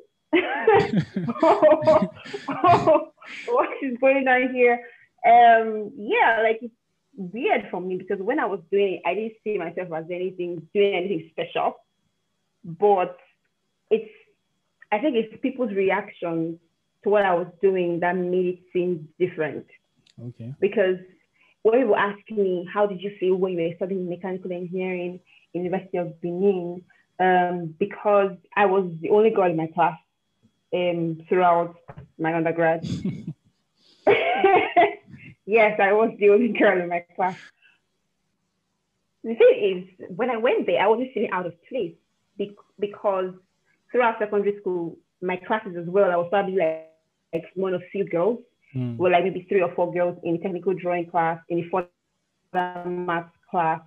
oh, 1.42 2.08
oh, 2.48 3.12
what 3.48 3.68
is 3.82 3.96
going 4.00 4.28
on 4.28 4.54
here? 4.54 4.80
Um, 5.26 5.92
yeah, 5.96 6.40
like 6.42 6.58
it's 6.62 6.74
weird 7.16 7.68
for 7.70 7.80
me 7.80 7.96
because 7.96 8.20
when 8.20 8.38
I 8.38 8.46
was 8.46 8.60
doing 8.70 8.94
it, 8.94 9.02
I 9.04 9.14
didn't 9.14 9.34
see 9.44 9.58
myself 9.58 9.88
as 9.94 10.04
anything 10.10 10.68
doing 10.74 10.94
anything 10.94 11.30
special. 11.32 11.76
But 12.64 13.16
it's 13.90 14.10
I 14.92 14.98
think 14.98 15.16
it's 15.16 15.40
people's 15.42 15.72
reactions 15.72 16.58
to 17.04 17.10
what 17.10 17.24
I 17.24 17.34
was 17.34 17.48
doing 17.62 18.00
that 18.00 18.16
made 18.16 18.46
it 18.46 18.58
seem 18.72 19.08
different. 19.18 19.66
Okay. 20.20 20.54
Because 20.60 20.98
when 21.62 21.80
people 21.80 21.96
ask 21.96 22.18
me, 22.30 22.68
how 22.72 22.86
did 22.86 23.00
you 23.00 23.12
feel 23.20 23.36
when 23.36 23.52
you 23.52 23.62
were 23.62 23.76
studying 23.76 24.08
mechanical 24.08 24.52
engineering, 24.52 25.20
University 25.52 25.98
of 25.98 26.20
Benin? 26.20 26.82
Um, 27.20 27.74
because 27.78 28.32
I 28.56 28.66
was 28.66 28.90
the 29.00 29.10
only 29.10 29.30
girl 29.30 29.50
in 29.50 29.56
my 29.56 29.66
class 29.66 29.98
um, 30.74 31.22
throughout 31.28 31.76
my 32.18 32.34
undergrad. 32.34 32.84
yes, 35.46 35.78
I 35.80 35.92
was 35.92 36.14
the 36.18 36.30
only 36.30 36.48
girl 36.48 36.80
in 36.80 36.88
my 36.88 37.04
class. 37.14 37.36
The 39.24 39.34
thing 39.34 39.88
is, 39.98 40.06
when 40.16 40.30
I 40.30 40.36
went 40.36 40.66
there, 40.66 40.80
I 40.80 40.86
wasn't 40.86 41.12
feeling 41.12 41.30
out 41.30 41.46
of 41.46 41.54
place 41.68 41.94
because 42.78 43.34
throughout 43.90 44.18
secondary 44.18 44.58
school, 44.60 44.96
my 45.20 45.36
classes 45.36 45.76
as 45.76 45.86
well, 45.86 46.10
I 46.10 46.16
was 46.16 46.28
probably 46.30 46.56
like, 46.56 46.90
like 47.32 47.44
one 47.54 47.74
of 47.74 47.82
few 47.90 48.08
girls. 48.08 48.38
Mm. 48.74 48.96
Well, 48.96 49.12
like 49.12 49.24
maybe 49.24 49.46
three 49.48 49.62
or 49.62 49.74
four 49.74 49.92
girls 49.92 50.18
in 50.22 50.40
technical 50.40 50.74
drawing 50.74 51.10
class, 51.10 51.40
in 51.48 51.58
the 51.58 51.88
further 52.52 52.88
math 52.88 53.30
class. 53.50 53.80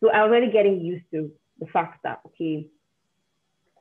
So 0.00 0.10
I 0.10 0.22
was 0.22 0.30
already 0.30 0.50
getting 0.50 0.80
used 0.80 1.04
to 1.12 1.30
the 1.60 1.66
fact 1.66 2.02
that 2.04 2.20
okay, 2.26 2.66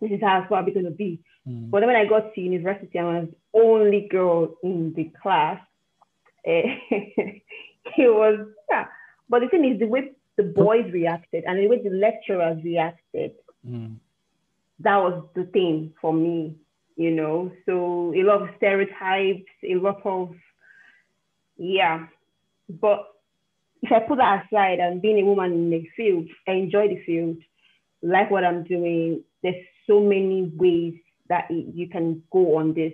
this 0.02 0.12
is 0.12 0.22
how 0.22 0.40
it's 0.40 0.48
probably 0.48 0.74
going 0.74 0.86
to 0.86 0.92
be. 0.92 1.20
Mm. 1.48 1.70
But 1.70 1.80
then 1.80 1.88
when 1.88 1.96
I 1.96 2.06
got 2.06 2.34
to 2.34 2.42
university, 2.42 3.00
I 3.00 3.04
was 3.04 3.28
the 3.30 3.60
only 3.60 4.08
girl 4.10 4.56
in 4.64 4.94
the 4.96 5.12
class. 5.22 5.60
it 6.44 7.42
was 7.98 8.48
yeah. 8.70 8.86
But 9.30 9.42
the 9.42 9.48
thing 9.50 9.66
is, 9.66 9.80
the 9.80 9.88
way 9.88 10.12
the 10.38 10.44
boys 10.44 10.92
reacted 10.94 11.44
and 11.46 11.60
the 11.60 11.68
way 11.68 11.82
the 11.82 11.90
lecturers 11.90 12.64
reacted, 12.64 13.32
mm. 13.68 13.96
that 14.80 14.98
was 14.98 15.26
the 15.36 15.44
thing 15.46 15.94
for 16.00 16.14
me, 16.14 16.56
you 16.96 17.12
know. 17.12 17.52
So 17.66 18.14
a 18.16 18.24
lot 18.24 18.44
of 18.44 18.50
stereotypes, 18.58 19.52
a 19.64 19.76
lot 19.76 20.02
of 20.06 20.34
yeah. 21.58 22.08
But 22.70 23.08
if 23.82 23.92
I 23.92 24.00
put 24.00 24.18
that 24.18 24.46
aside 24.46 24.80
and 24.80 25.02
being 25.02 25.20
a 25.20 25.26
woman 25.26 25.52
in 25.52 25.70
the 25.70 25.88
field, 25.96 26.28
I 26.48 26.52
enjoy 26.52 26.88
the 26.90 27.04
field, 27.06 27.38
like 28.02 28.32
what 28.32 28.44
I'm 28.44 28.64
doing. 28.64 29.24
There's 29.44 29.66
so 29.88 30.02
many 30.02 30.52
ways 30.56 30.96
that 31.30 31.46
it, 31.50 31.74
you 31.74 31.90
can 31.90 32.24
go 32.32 32.58
on 32.58 32.74
this. 32.74 32.94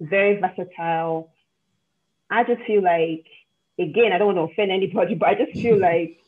Very 0.00 0.40
versatile. 0.40 1.32
I 2.30 2.44
just 2.44 2.62
feel 2.66 2.82
like, 2.82 3.26
again, 3.78 4.12
I 4.12 4.18
don't 4.18 4.34
want 4.34 4.38
to 4.38 4.52
offend 4.52 4.70
anybody, 4.70 5.14
but 5.14 5.28
I 5.28 5.34
just 5.34 5.52
feel 5.52 5.78
like 5.80 6.18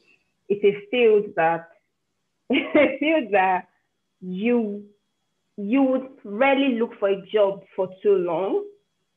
it's 0.49 0.65
a 0.65 0.89
field 0.91 1.35
that 1.37 1.69
a 2.51 2.97
field 2.99 3.33
that 3.33 3.69
you 4.21 4.85
you 5.57 5.83
would 5.83 6.09
rarely 6.25 6.79
look 6.79 6.99
for 6.99 7.09
a 7.09 7.27
job 7.27 7.65
for 7.75 7.89
too 8.03 8.15
long 8.15 8.65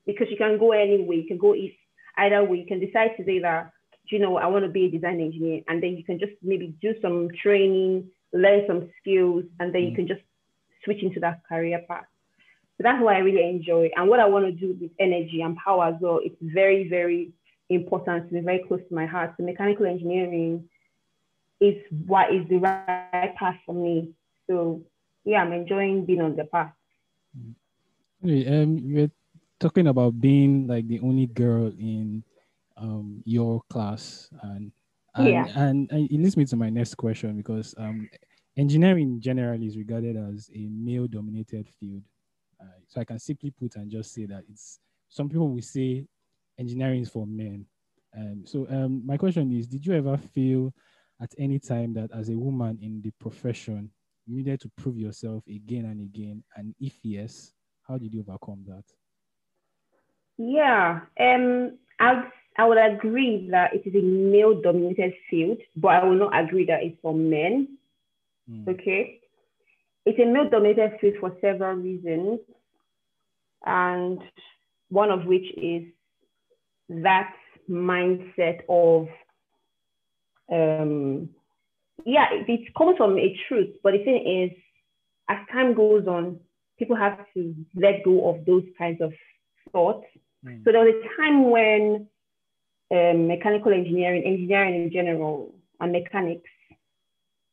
because 0.06 0.28
you 0.30 0.38
can 0.38 0.58
go 0.58 0.72
anyway. 0.72 1.18
You 1.18 1.28
can 1.28 1.38
go 1.38 1.56
either 2.18 2.44
way. 2.44 2.58
You 2.58 2.66
can 2.66 2.80
decide 2.80 3.12
to 3.18 3.24
say 3.24 3.40
that, 3.40 3.72
you 4.10 4.20
know, 4.20 4.38
I 4.38 4.48
want 4.48 4.66
to 4.66 4.72
be 4.72 4.86
a 4.86 4.92
design 4.92 5.22
engineer, 5.22 5.62
and 5.68 5.82
then 5.82 5.96
you 5.96 6.04
can 6.04 6.20
just 6.20 6.34
maybe 6.42 6.76
do 6.82 6.96
some 7.02 7.30
training, 7.42 8.10
learn 8.34 8.64
some 8.68 8.90
skills, 9.00 9.46
and 9.60 9.74
then 9.74 9.84
you 9.84 9.92
mm. 9.92 9.96
can 9.96 10.08
just 10.08 10.22
switch 10.84 11.04
into 11.04 11.20
that 11.20 11.42
career 11.48 11.82
path. 11.88 12.06
So 12.78 12.84
that's 12.84 13.02
what 13.04 13.16
I 13.16 13.20
really 13.20 13.48
enjoy. 13.48 13.92
And 13.96 14.10
what 14.10 14.20
I 14.20 14.26
want 14.26 14.46
to 14.46 14.52
do 14.52 14.76
with 14.80 14.92
energy 15.00 15.42
and 15.42 15.56
power 15.56 15.86
as 15.86 15.96
well, 16.00 16.20
it's 16.24 16.36
very, 16.42 16.88
very 16.88 17.32
important 17.70 18.30
to 18.30 18.36
me, 18.36 18.42
very 18.42 18.64
close 18.68 18.82
to 18.88 18.96
my 18.96 19.06
heart. 19.06 19.34
So 19.38 19.44
mechanical 19.44 19.86
engineering 19.86 20.68
is 21.60 21.76
what 22.08 22.34
is 22.34 22.48
the 22.50 22.58
right 22.58 23.36
path 23.38 23.58
for 23.66 23.76
me. 23.76 24.14
So 24.50 24.82
yeah, 25.24 25.44
I'm 25.44 25.54
enjoying 25.54 26.06
being 26.06 26.22
on 26.22 26.36
the 26.36 26.46
path. 26.46 26.74
Um, 28.24 28.78
you're 28.84 29.12
talking 29.60 29.88
about 29.88 30.20
being 30.20 30.68
like 30.68 30.88
the 30.88 31.00
only 31.02 31.28
girl 31.28 31.68
in 31.68 32.24
um, 32.78 33.22
your 33.26 33.62
class 33.70 34.30
and 34.42 34.72
and, 35.16 35.28
yeah. 35.28 35.46
and, 35.56 35.92
and 35.92 36.10
it 36.10 36.18
leads 36.18 36.38
me 36.38 36.46
to 36.46 36.56
my 36.56 36.70
next 36.70 36.96
question 36.96 37.36
because 37.36 37.76
um, 37.78 38.10
engineering 38.58 39.20
generally 39.20 39.68
is 39.68 39.78
regarded 39.78 40.18
as 40.18 40.50
a 40.54 40.68
male 40.70 41.08
dominated 41.08 41.68
field. 41.68 42.04
Uh, 42.62 42.80
so 42.88 43.02
I 43.02 43.06
can 43.06 43.20
simply 43.20 43.52
put 43.52 43.76
and 43.76 43.90
just 43.90 44.14
say 44.14 44.26
that 44.26 44.44
it's 44.50 44.80
some 45.10 45.30
people 45.30 45.50
will 45.50 45.62
say 45.62 46.06
engineering 46.60 47.02
is 47.02 47.10
for 47.10 47.26
men. 47.26 47.66
Um, 48.18 48.44
so 48.46 48.68
um, 48.70 49.06
my 49.06 49.18
question 49.18 49.52
is, 49.52 49.68
did 49.68 49.86
you 49.86 49.94
ever 49.94 50.18
feel 50.18 50.74
at 51.22 51.34
any 51.38 51.60
time 51.60 51.94
that 51.94 52.12
as 52.14 52.30
a 52.30 52.38
woman 52.38 52.78
in 52.82 53.02
the 53.02 53.12
profession, 53.20 53.90
you 54.26 54.36
needed 54.38 54.60
to 54.62 54.70
prove 54.78 54.98
yourself 54.98 55.44
again 55.48 55.86
and 55.86 56.02
again? 56.02 56.44
And 56.56 56.76
if 56.80 56.94
yes, 57.04 57.54
how 57.88 57.98
did 57.98 58.14
you 58.14 58.22
overcome 58.22 58.64
that? 58.68 58.84
Yeah, 60.38 61.02
um, 61.20 61.78
I 62.00 62.24
I 62.58 62.66
would 62.66 62.78
agree 62.78 63.48
that 63.52 63.74
it 63.74 63.88
is 63.88 63.96
a 63.96 64.06
male 64.06 64.60
dominated 64.62 65.14
field, 65.30 65.58
but 65.76 65.90
I 65.90 66.04
will 66.04 66.16
not 66.16 66.38
agree 66.38 66.66
that 66.66 66.84
it's 66.84 66.98
for 67.02 67.14
men 67.14 67.78
Mm. 68.50 68.68
Okay. 68.68 69.20
It's 70.06 70.20
a 70.20 70.26
male 70.26 70.50
dominated 70.50 70.98
field 71.00 71.16
for 71.20 71.36
several 71.42 71.76
reasons. 71.76 72.40
And 73.66 74.20
one 74.90 75.12
of 75.12 75.26
which 75.26 75.46
is 75.58 75.84
that 76.90 77.34
mindset 77.70 78.62
of, 78.68 79.08
um, 80.52 81.30
yeah, 82.04 82.28
it, 82.32 82.50
it 82.50 82.74
comes 82.76 82.98
from 82.98 83.18
a 83.18 83.38
truth, 83.48 83.76
but 83.84 83.94
the 83.94 84.04
thing 84.04 84.50
is, 84.52 84.58
as 85.30 85.38
time 85.52 85.76
goes 85.76 86.08
on, 86.08 86.40
people 86.80 86.96
have 86.96 87.20
to 87.36 87.56
let 87.76 88.04
go 88.04 88.30
of 88.30 88.44
those 88.46 88.64
kinds 88.78 89.02
of 89.02 89.14
thoughts. 89.72 90.06
Mm. 90.44 90.64
So 90.66 90.72
there 90.72 90.84
was 90.84 90.96
a 90.96 91.22
time 91.22 91.52
when 91.52 92.08
um, 92.92 93.28
mechanical 93.28 93.72
engineering, 93.72 94.24
engineering 94.24 94.84
in 94.84 94.92
general, 94.92 95.54
and 95.80 95.92
mechanics 95.92 96.50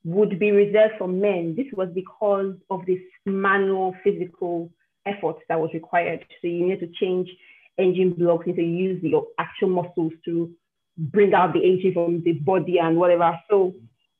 would 0.08 0.38
be 0.38 0.50
reserved 0.52 0.94
for 0.96 1.06
men. 1.06 1.54
This 1.54 1.66
was 1.74 1.90
because 1.94 2.54
of 2.70 2.86
this 2.86 3.00
manual 3.26 3.94
physical 4.02 4.70
effort 5.04 5.36
that 5.48 5.60
was 5.60 5.70
required. 5.74 6.24
So 6.40 6.48
you 6.48 6.66
need 6.66 6.80
to 6.80 6.88
change 6.98 7.28
engine 7.76 8.14
blocks, 8.14 8.46
you 8.46 8.54
need 8.54 8.62
to 8.62 8.68
use 8.68 9.02
your 9.02 9.26
actual 9.38 9.68
muscles 9.68 10.12
to 10.24 10.50
bring 10.96 11.34
out 11.34 11.52
the 11.52 11.60
engine 11.60 11.92
from 11.92 12.22
the 12.24 12.32
body 12.32 12.78
and 12.78 12.96
whatever. 12.96 13.38
So 13.50 13.74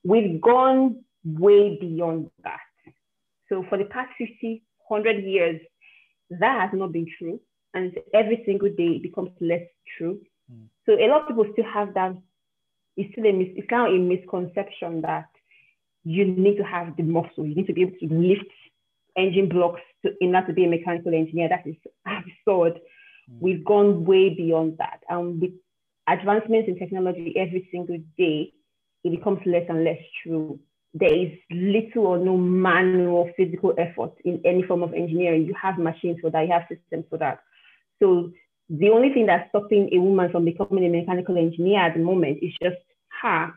we've 0.04 0.38
gone 0.42 1.04
way 1.24 1.78
beyond 1.80 2.30
that. 2.44 2.60
So 3.48 3.64
for 3.70 3.78
the 3.78 3.86
past 3.86 4.10
50, 4.18 4.62
100 4.88 5.24
years, 5.24 5.58
that 6.30 6.68
has 6.68 6.78
not 6.78 6.92
been 6.92 7.06
true. 7.18 7.40
And 7.72 7.96
every 8.12 8.42
single 8.44 8.68
day 8.68 8.96
it 8.96 9.02
becomes 9.02 9.30
less 9.40 9.66
true. 9.96 10.20
Mm. 10.52 10.66
So 10.84 10.92
a 10.92 11.08
lot 11.08 11.22
of 11.22 11.28
people 11.28 11.46
still 11.52 11.64
have 11.72 11.94
that. 11.94 12.14
It's 12.98 13.10
still 13.12 13.24
a 13.24 13.32
mis- 13.32 13.56
it's 13.56 13.68
kind 13.70 13.88
of 13.88 13.94
a 13.94 14.04
misconception 14.04 15.00
that 15.02 15.28
you 16.08 16.24
need 16.24 16.56
to 16.56 16.64
have 16.64 16.96
the 16.96 17.02
muscle. 17.02 17.46
You 17.46 17.54
need 17.54 17.66
to 17.66 17.74
be 17.74 17.82
able 17.82 17.98
to 18.00 18.08
lift 18.08 18.50
engine 19.16 19.48
blocks 19.48 19.82
to, 20.04 20.12
in 20.22 20.34
order 20.34 20.46
to 20.46 20.52
be 20.54 20.64
a 20.64 20.68
mechanical 20.68 21.14
engineer. 21.14 21.50
That 21.50 21.66
is 21.66 21.76
absurd. 22.06 22.80
Mm. 23.30 23.40
We've 23.40 23.64
gone 23.64 24.06
way 24.06 24.30
beyond 24.30 24.78
that. 24.78 25.00
And 25.10 25.38
with 25.40 25.50
advancements 26.08 26.68
in 26.68 26.78
technology 26.78 27.34
every 27.36 27.68
single 27.70 27.98
day, 28.16 28.54
it 29.04 29.10
becomes 29.10 29.40
less 29.44 29.66
and 29.68 29.84
less 29.84 29.98
true. 30.22 30.58
There 30.94 31.14
is 31.14 31.32
little 31.50 32.06
or 32.06 32.18
no 32.18 32.38
manual 32.38 33.30
physical 33.36 33.74
effort 33.76 34.12
in 34.24 34.40
any 34.46 34.62
form 34.62 34.82
of 34.82 34.94
engineering. 34.94 35.44
You 35.44 35.54
have 35.60 35.78
machines 35.78 36.18
for 36.22 36.30
that, 36.30 36.46
you 36.46 36.52
have 36.52 36.62
systems 36.70 37.04
for 37.10 37.18
that. 37.18 37.40
So 38.00 38.32
the 38.70 38.88
only 38.88 39.12
thing 39.12 39.26
that's 39.26 39.50
stopping 39.50 39.90
a 39.92 39.98
woman 39.98 40.30
from 40.32 40.46
becoming 40.46 40.86
a 40.86 40.88
mechanical 40.88 41.36
engineer 41.36 41.80
at 41.80 41.94
the 41.94 42.00
moment 42.00 42.38
is 42.40 42.52
just 42.62 42.76
her. 43.20 43.52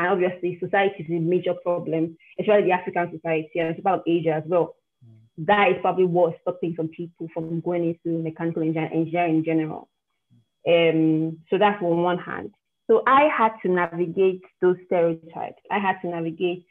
And 0.00 0.08
obviously, 0.08 0.58
society 0.58 1.02
is 1.02 1.10
a 1.10 1.20
major 1.20 1.52
problem, 1.62 2.16
especially 2.38 2.64
the 2.64 2.72
African 2.72 3.10
society 3.12 3.50
and 3.56 3.68
it's 3.68 3.78
about 3.78 4.02
Asia 4.06 4.32
as 4.32 4.44
well. 4.46 4.76
Mm. 5.04 5.46
That 5.46 5.72
is 5.72 5.76
probably 5.82 6.06
what's 6.06 6.40
stopping 6.40 6.72
some 6.74 6.88
people 6.88 7.28
from 7.34 7.60
going 7.60 7.84
into 7.90 8.22
mechanical 8.22 8.62
engineering 8.62 9.36
in 9.36 9.44
general. 9.44 9.90
Um, 10.66 11.40
so 11.50 11.58
that's 11.58 11.82
on 11.82 12.02
one 12.02 12.18
hand. 12.18 12.52
So 12.86 13.02
I 13.06 13.28
had 13.28 13.52
to 13.62 13.68
navigate 13.68 14.40
those 14.62 14.76
stereotypes. 14.86 15.60
I 15.70 15.78
had 15.78 16.00
to 16.00 16.08
navigate 16.08 16.64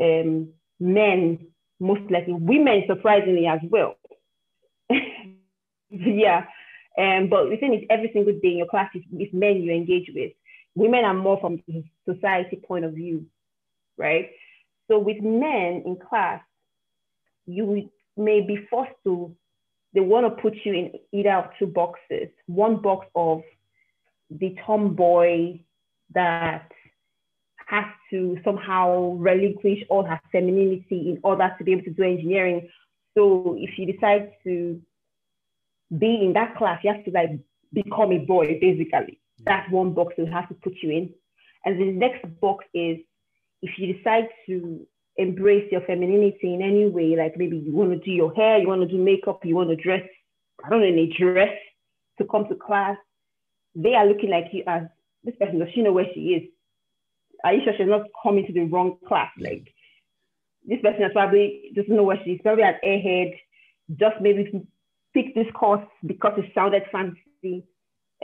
um, 0.00 0.48
men, 0.80 1.46
most 1.78 2.10
likely 2.10 2.32
women, 2.32 2.84
surprisingly 2.86 3.46
as 3.46 3.60
well. 3.68 3.96
yeah, 5.90 6.46
um, 6.98 7.28
but 7.28 7.50
the 7.50 7.58
thing 7.58 7.74
is, 7.74 7.84
every 7.90 8.10
single 8.14 8.32
day 8.32 8.52
in 8.52 8.58
your 8.58 8.66
class 8.66 8.90
is, 8.94 9.02
is 9.18 9.28
men 9.34 9.62
you 9.62 9.72
engage 9.72 10.10
with. 10.14 10.32
Women 10.74 11.04
are 11.04 11.14
more 11.14 11.38
from 11.38 11.62
the 11.66 11.84
society 12.14 12.56
point 12.56 12.84
of 12.84 12.94
view, 12.94 13.26
right? 13.96 14.30
So 14.88 14.98
with 14.98 15.20
men 15.22 15.82
in 15.86 15.96
class, 15.96 16.42
you 17.46 17.90
may 18.16 18.40
be 18.40 18.66
forced 18.68 18.92
to, 19.04 19.34
they 19.94 20.00
want 20.00 20.26
to 20.26 20.42
put 20.42 20.54
you 20.64 20.72
in 20.72 20.92
either 21.12 21.32
of 21.32 21.50
two 21.58 21.66
boxes. 21.66 22.28
One 22.46 22.80
box 22.80 23.06
of 23.14 23.42
the 24.30 24.56
tomboy 24.66 25.60
that 26.14 26.70
has 27.66 27.84
to 28.10 28.38
somehow 28.44 29.12
relinquish 29.12 29.84
all 29.88 30.04
her 30.04 30.20
femininity 30.32 31.10
in 31.10 31.20
order 31.22 31.54
to 31.56 31.64
be 31.64 31.72
able 31.72 31.84
to 31.84 31.90
do 31.90 32.02
engineering. 32.02 32.68
So 33.16 33.56
if 33.58 33.78
you 33.78 33.92
decide 33.92 34.32
to 34.44 34.80
be 35.96 36.24
in 36.24 36.32
that 36.34 36.56
class, 36.56 36.80
you 36.82 36.92
have 36.92 37.04
to 37.04 37.10
like 37.10 37.30
become 37.72 38.12
a 38.12 38.18
boy, 38.18 38.58
basically. 38.60 39.20
That's 39.44 39.70
one 39.70 39.92
box 39.94 40.14
they 40.16 40.26
have 40.26 40.48
to 40.48 40.54
put 40.54 40.74
you 40.82 40.90
in. 40.90 41.14
And 41.64 41.80
the 41.80 41.92
next 41.92 42.24
box 42.40 42.64
is 42.74 42.98
if 43.62 43.78
you 43.78 43.92
decide 43.92 44.28
to 44.46 44.86
embrace 45.16 45.70
your 45.70 45.82
femininity 45.82 46.54
in 46.54 46.62
any 46.62 46.86
way, 46.88 47.16
like 47.16 47.36
maybe 47.36 47.58
you 47.58 47.72
want 47.72 47.90
to 47.90 47.98
do 47.98 48.10
your 48.10 48.34
hair, 48.34 48.58
you 48.58 48.68
want 48.68 48.80
to 48.82 48.88
do 48.88 49.02
makeup, 49.02 49.44
you 49.44 49.54
want 49.54 49.68
to 49.68 49.76
dress, 49.76 50.02
I 50.64 50.70
don't 50.70 50.80
know, 50.80 50.86
in 50.86 50.98
a 50.98 51.06
dress 51.06 51.54
to 52.18 52.24
come 52.26 52.46
to 52.48 52.54
class, 52.54 52.96
they 53.74 53.94
are 53.94 54.06
looking 54.06 54.30
like 54.30 54.46
you 54.52 54.64
as 54.66 54.84
this 55.24 55.34
person, 55.38 55.58
does 55.58 55.68
she 55.74 55.82
know 55.82 55.92
where 55.92 56.06
she 56.14 56.20
is? 56.20 56.42
Are 57.44 57.52
you 57.52 57.62
sure 57.64 57.74
she's 57.76 57.86
not 57.86 58.06
coming 58.22 58.46
to 58.46 58.52
the 58.52 58.64
wrong 58.64 58.96
class? 59.06 59.30
Like 59.38 59.72
this 60.66 60.80
person 60.82 61.02
is 61.02 61.12
probably 61.12 61.72
doesn't 61.74 61.94
know 61.94 62.02
where 62.02 62.20
she 62.24 62.32
is, 62.32 62.40
probably 62.42 62.64
an 62.64 62.76
airhead, 62.84 63.32
just 63.96 64.20
maybe 64.20 64.66
pick 65.14 65.34
this 65.34 65.46
course 65.54 65.84
because 66.06 66.32
it 66.38 66.50
sounded 66.54 66.84
fancy. 66.92 67.64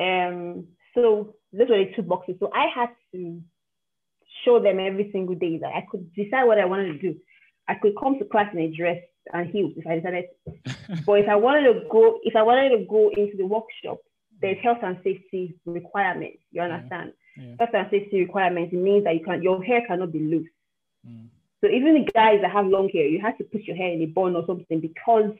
Um, 0.00 0.66
so 0.94 1.34
those 1.56 1.68
were 1.68 1.78
the 1.78 1.92
two 1.94 2.02
boxes. 2.02 2.36
So 2.40 2.50
I 2.54 2.66
had 2.74 2.90
to 3.12 3.42
show 4.44 4.60
them 4.60 4.78
every 4.80 5.10
single 5.12 5.34
day 5.34 5.58
that 5.58 5.72
I 5.74 5.86
could 5.90 6.12
decide 6.14 6.44
what 6.44 6.58
I 6.58 6.64
wanted 6.64 6.92
to 6.92 6.98
do. 6.98 7.16
I 7.68 7.74
could 7.74 7.94
come 8.00 8.18
to 8.18 8.24
class 8.24 8.52
in 8.52 8.60
a 8.60 8.68
dress 8.68 9.02
and 9.32 9.48
heels 9.50 9.72
if 9.76 9.86
I 9.86 9.96
decided. 9.96 10.26
but 11.06 11.14
if 11.14 11.28
I 11.28 11.36
wanted 11.36 11.72
to 11.72 11.88
go, 11.90 12.20
if 12.22 12.36
I 12.36 12.42
wanted 12.42 12.76
to 12.76 12.86
go 12.88 13.10
into 13.16 13.36
the 13.36 13.46
workshop, 13.46 13.98
there's 14.40 14.58
health 14.62 14.78
and 14.82 14.98
safety 15.02 15.56
requirements. 15.64 16.38
You 16.52 16.62
understand? 16.62 17.12
Yeah. 17.36 17.54
Health 17.58 17.70
and 17.74 17.88
safety 17.90 18.20
requirements 18.20 18.72
it 18.72 18.76
means 18.76 19.04
that 19.04 19.14
you 19.14 19.24
can 19.24 19.42
your 19.42 19.62
hair 19.62 19.82
cannot 19.86 20.12
be 20.12 20.20
loose. 20.20 20.48
Mm. 21.06 21.28
So 21.62 21.70
even 21.70 21.94
the 21.94 22.12
guys 22.12 22.40
that 22.42 22.52
have 22.52 22.66
long 22.66 22.88
hair, 22.90 23.06
you 23.06 23.20
have 23.22 23.38
to 23.38 23.44
put 23.44 23.62
your 23.62 23.76
hair 23.76 23.92
in 23.92 24.02
a 24.02 24.06
bun 24.06 24.36
or 24.36 24.44
something 24.46 24.80
because 24.80 25.32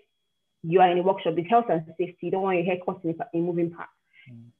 you 0.63 0.81
are 0.81 0.91
in 0.91 0.99
a 0.99 1.03
workshop, 1.03 1.35
it's 1.37 1.49
health 1.49 1.67
and 1.69 1.85
safety. 1.99 2.17
You 2.23 2.31
don't 2.33 2.43
want 2.43 2.57
your 2.57 2.67
hair 2.67 2.79
caught 2.85 3.05
in 3.05 3.15
a 3.35 3.37
moving 3.39 3.71
part. 3.71 3.89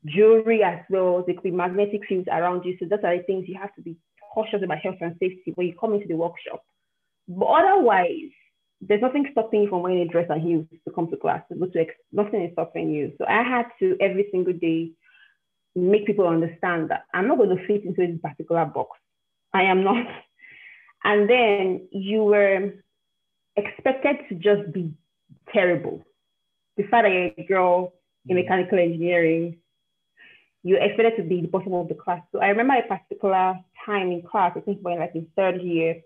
Jewelry 0.05 0.63
as 0.63 0.81
well, 0.89 1.23
there 1.25 1.35
could 1.35 1.45
be 1.45 1.51
magnetic 1.51 2.07
fields 2.09 2.29
around 2.31 2.65
you. 2.65 2.77
So 2.79 2.87
those 2.89 3.01
are 3.05 3.17
the 3.17 3.23
things 3.25 3.49
you 3.49 3.59
have 3.61 3.75
to 3.75 3.83
be 3.83 3.97
cautious 4.33 4.63
about 4.63 4.79
health 4.79 4.97
and 5.01 5.17
safety 5.19 5.53
when 5.55 5.67
you 5.67 5.75
come 5.79 5.95
into 5.95 6.07
the 6.07 6.15
workshop. 6.15 6.63
But 7.29 7.47
otherwise, 7.47 8.31
there's 8.81 9.03
nothing 9.03 9.27
stopping 9.33 9.63
you 9.63 9.69
from 9.69 9.83
wearing 9.83 10.03
a 10.03 10.09
dress 10.09 10.27
and 10.29 10.43
heels 10.43 10.67
to 10.87 10.95
come 10.95 11.11
to 11.11 11.17
class. 11.17 11.43
To 11.51 11.59
nothing 12.13 12.43
is 12.43 12.53
stopping 12.53 12.91
you. 12.91 13.13
So 13.19 13.25
I 13.27 13.43
had 13.43 13.67
to 13.81 13.97
every 14.01 14.29
single 14.31 14.53
day 14.53 14.93
make 15.75 16.07
people 16.07 16.27
understand 16.27 16.91
that 16.91 17.05
I'm 17.13 17.29
not 17.29 17.39
going 17.39 17.57
to 17.57 17.67
fit 17.67 17.85
into 17.85 18.07
this 18.07 18.21
particular 18.23 18.65
box. 18.67 18.99
I 19.53 19.63
am 19.65 19.85
not. 19.85 20.07
And 21.05 21.31
then 21.31 21.89
you 21.93 22.25
were 22.25 22.73
expected 23.55 24.17
to 24.29 24.35
just 24.35 24.73
be 24.73 24.93
terrible. 25.53 26.05
The 26.77 26.83
fact 26.83 27.05
that 27.05 27.13
you're 27.13 27.33
a 27.39 27.47
girl 27.47 27.93
in 28.29 28.37
mechanical 28.37 28.79
engineering, 28.79 29.59
you're 30.63 30.83
expected 30.83 31.23
to 31.23 31.29
be 31.29 31.41
the 31.41 31.49
bottom 31.49 31.75
of 31.75 31.89
the 31.89 31.95
class. 31.95 32.23
So 32.33 32.41
I 32.41 32.49
remember 32.49 32.75
a 32.75 32.83
particular 32.83 33.55
time 33.85 34.11
in 34.11 34.23
class, 34.23 34.53
I 34.57 34.61
think 34.61 34.79
when 34.83 34.99
like 34.99 35.13
in 35.15 35.29
third 35.37 35.61
year, 35.63 36.03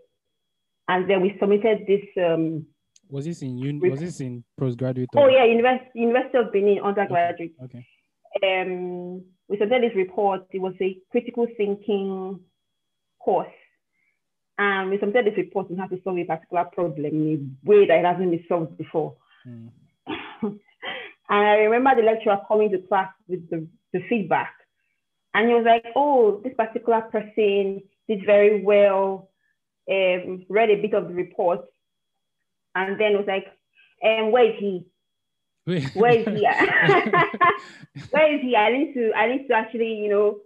and 0.89 1.09
then 1.09 1.23
we 1.23 1.37
submitted 1.41 1.87
this. 1.87 2.05
Um, 2.23 2.67
was 3.09 3.25
this 3.25 3.43
in 3.43 3.59
uni- 3.59 3.91
was 3.91 4.01
this 4.01 4.21
in 4.21 4.45
postgraduate? 4.59 5.09
Oh 5.17 5.29
yeah, 5.29 5.45
University 5.45 5.91
University 5.95 6.39
of 6.39 6.53
Benin 6.53 6.81
undergraduate. 6.83 7.55
Okay. 7.65 7.87
okay. 8.43 8.63
Um, 8.63 9.25
we 9.49 9.59
submitted 9.59 9.91
this 9.91 9.97
report. 9.97 10.47
It 10.53 10.61
was 10.61 10.75
a 10.81 10.99
critical 11.11 11.47
thinking 11.57 12.41
course 13.19 13.49
and 14.61 14.91
we 14.91 14.99
submitted 14.99 15.33
this 15.33 15.39
report 15.39 15.71
and 15.71 15.81
had 15.81 15.89
to 15.89 15.99
solve 16.05 16.19
a 16.19 16.25
particular 16.25 16.65
problem 16.65 17.07
in 17.07 17.57
a 17.67 17.69
way 17.69 17.87
that 17.87 17.99
it 17.99 18.05
hasn't 18.05 18.31
been 18.31 18.45
solved 18.47 18.77
before. 18.77 19.17
Mm. 19.49 19.71
and 21.31 21.47
I 21.47 21.55
remember 21.59 21.95
the 21.95 22.07
lecturer 22.07 22.41
coming 22.49 22.71
to 22.73 22.79
class 22.79 23.13
with 23.29 23.49
the, 23.51 23.67
the 23.93 24.01
feedback. 24.09 24.53
And 25.33 25.49
he 25.49 25.55
was 25.55 25.65
like, 25.65 25.85
oh, 25.95 26.41
this 26.43 26.55
particular 26.57 27.03
person 27.03 27.83
did 28.09 28.27
very 28.27 28.65
well, 28.65 29.31
um, 29.89 30.45
read 30.49 30.71
a 30.71 30.83
bit 30.83 30.93
of 30.93 31.07
the 31.07 31.15
report, 31.15 31.61
and 32.75 33.01
then 33.01 33.17
was 33.17 33.29
like, 33.29 33.47
um, 34.05 34.33
where 34.33 34.51
is 34.51 34.59
he? 34.59 34.87
where 35.95 36.19
is 36.19 36.27
he? 36.27 36.45
where 38.11 38.35
is 38.35 38.41
he? 38.41 38.57
I 38.57 38.77
need 38.77 38.95
to, 38.95 39.13
I 39.15 39.29
need 39.29 39.47
to 39.47 39.55
actually, 39.55 39.95
you 39.95 40.09
know, 40.09 40.39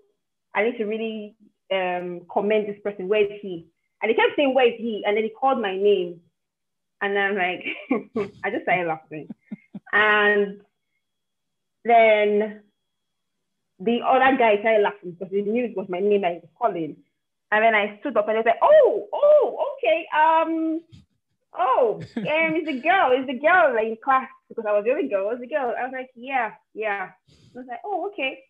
I 0.55 0.65
need 0.65 0.77
to 0.77 0.85
really 0.85 1.35
um, 1.73 2.27
commend 2.31 2.69
this 2.69 2.81
person. 2.85 3.09
Where 3.09 3.25
is 3.25 3.41
he? 3.41 3.69
And 4.03 4.11
he 4.11 4.17
kept 4.17 4.37
saying, 4.37 4.53
Where's 4.53 4.77
he? 4.77 5.03
And 5.07 5.17
then 5.17 5.25
he 5.25 5.31
called 5.31 5.63
my 5.63 5.77
name. 5.77 6.21
And 7.01 7.19
I'm 7.19 7.37
like, 7.37 7.65
I 8.45 8.51
just 8.51 8.65
started 8.65 8.87
laughing. 8.87 9.29
and 9.93 10.61
then 11.85 12.61
the 13.81 14.01
other 14.07 14.37
guy 14.37 14.59
started 14.61 14.83
laughing 14.83 15.13
because 15.13 15.33
he 15.33 15.43
knew 15.43 15.65
it 15.65 15.77
was 15.77 15.89
my 15.89 16.01
name 16.01 16.23
that 16.23 16.33
he 16.33 16.39
was 16.39 16.51
calling. 16.59 16.97
And 17.53 17.65
then 17.65 17.75
I 17.75 17.99
stood 18.01 18.17
up 18.17 18.29
and 18.29 18.39
they 18.39 18.43
said, 18.43 18.59
"Oh, 18.63 19.09
oh, 19.13 19.75
okay. 19.77 20.07
Um, 20.17 20.81
oh, 21.59 22.01
and 22.17 22.57
it's 22.57 22.69
a 22.69 22.81
girl. 22.81 23.11
It's 23.13 23.31
a 23.31 23.39
girl 23.39 23.77
in 23.79 23.97
class 24.03 24.29
because 24.49 24.65
I 24.69 24.73
was 24.73 24.85
the 24.85 24.93
only 24.93 25.09
girl. 25.09 25.31
It 25.31 25.35
was 25.35 25.43
a 25.43 25.47
girl. 25.47 25.75
I 25.79 25.85
was 25.85 25.93
like, 25.93 26.11
yeah, 26.15 26.53
yeah. 26.75 27.11
I 27.29 27.59
was 27.59 27.67
like, 27.69 27.81
oh, 27.85 28.11
okay. 28.13 28.41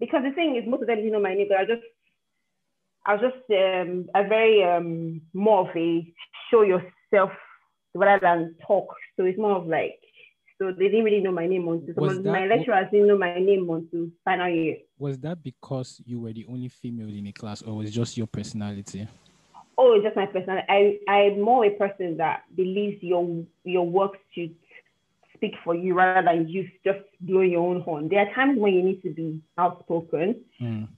Because 0.00 0.22
the 0.24 0.32
thing 0.32 0.56
is, 0.56 0.68
most 0.68 0.82
of 0.82 0.88
them 0.88 0.96
didn't 0.96 1.12
know 1.12 1.20
my 1.20 1.34
name, 1.34 1.46
but 1.48 1.58
I 1.58 1.64
just, 1.64 1.82
I 3.06 3.14
was 3.14 3.22
just 3.22 3.50
um, 3.50 4.08
a 4.14 4.26
very 4.26 4.64
um, 4.64 5.20
more 5.32 5.68
of 5.68 5.76
a 5.76 6.12
show 6.50 6.62
yourself 6.62 7.30
rather 7.94 8.20
than 8.20 8.56
talk. 8.66 8.94
So 9.16 9.24
it's 9.24 9.38
more 9.38 9.56
of 9.56 9.66
like, 9.66 10.00
so 10.58 10.70
they 10.72 10.88
didn't 10.88 11.04
really 11.04 11.20
know 11.20 11.32
my 11.32 11.46
name 11.46 11.66
until 11.68 11.94
Was 11.96 12.16
someone, 12.16 12.32
my 12.32 12.46
that- 12.46 12.58
lecturers 12.58 12.86
didn't 12.90 13.08
know 13.08 13.18
my 13.18 13.38
name 13.38 13.68
until 13.70 14.08
final 14.24 14.48
year. 14.48 14.76
Was 14.98 15.18
that 15.20 15.42
because 15.42 16.00
you 16.04 16.20
were 16.20 16.32
the 16.32 16.46
only 16.48 16.68
female 16.68 17.08
in 17.08 17.24
the 17.24 17.32
class, 17.32 17.62
or 17.62 17.76
was 17.76 17.88
it 17.88 17.92
just 17.92 18.16
your 18.16 18.26
personality? 18.26 19.06
oh, 19.76 19.94
it's 19.94 20.04
just 20.04 20.16
my 20.16 20.26
personality. 20.26 20.66
I, 20.68 20.98
I'm 21.10 21.40
more 21.40 21.64
a 21.64 21.70
person 21.70 22.16
that 22.18 22.44
believes 22.54 23.02
your 23.02 23.44
your 23.64 23.86
work 23.86 24.12
should 24.32 24.54
speak 25.34 25.54
for 25.64 25.74
you 25.74 25.94
rather 25.94 26.24
than 26.24 26.48
you 26.48 26.68
just 26.84 27.00
blowing 27.20 27.50
your 27.50 27.68
own 27.68 27.80
horn. 27.80 28.08
There 28.08 28.20
are 28.20 28.32
times 28.34 28.58
when 28.58 28.72
you 28.72 28.82
need 28.82 29.02
to 29.02 29.10
be 29.10 29.42
outspoken. 29.58 30.42
Mm. 30.60 30.88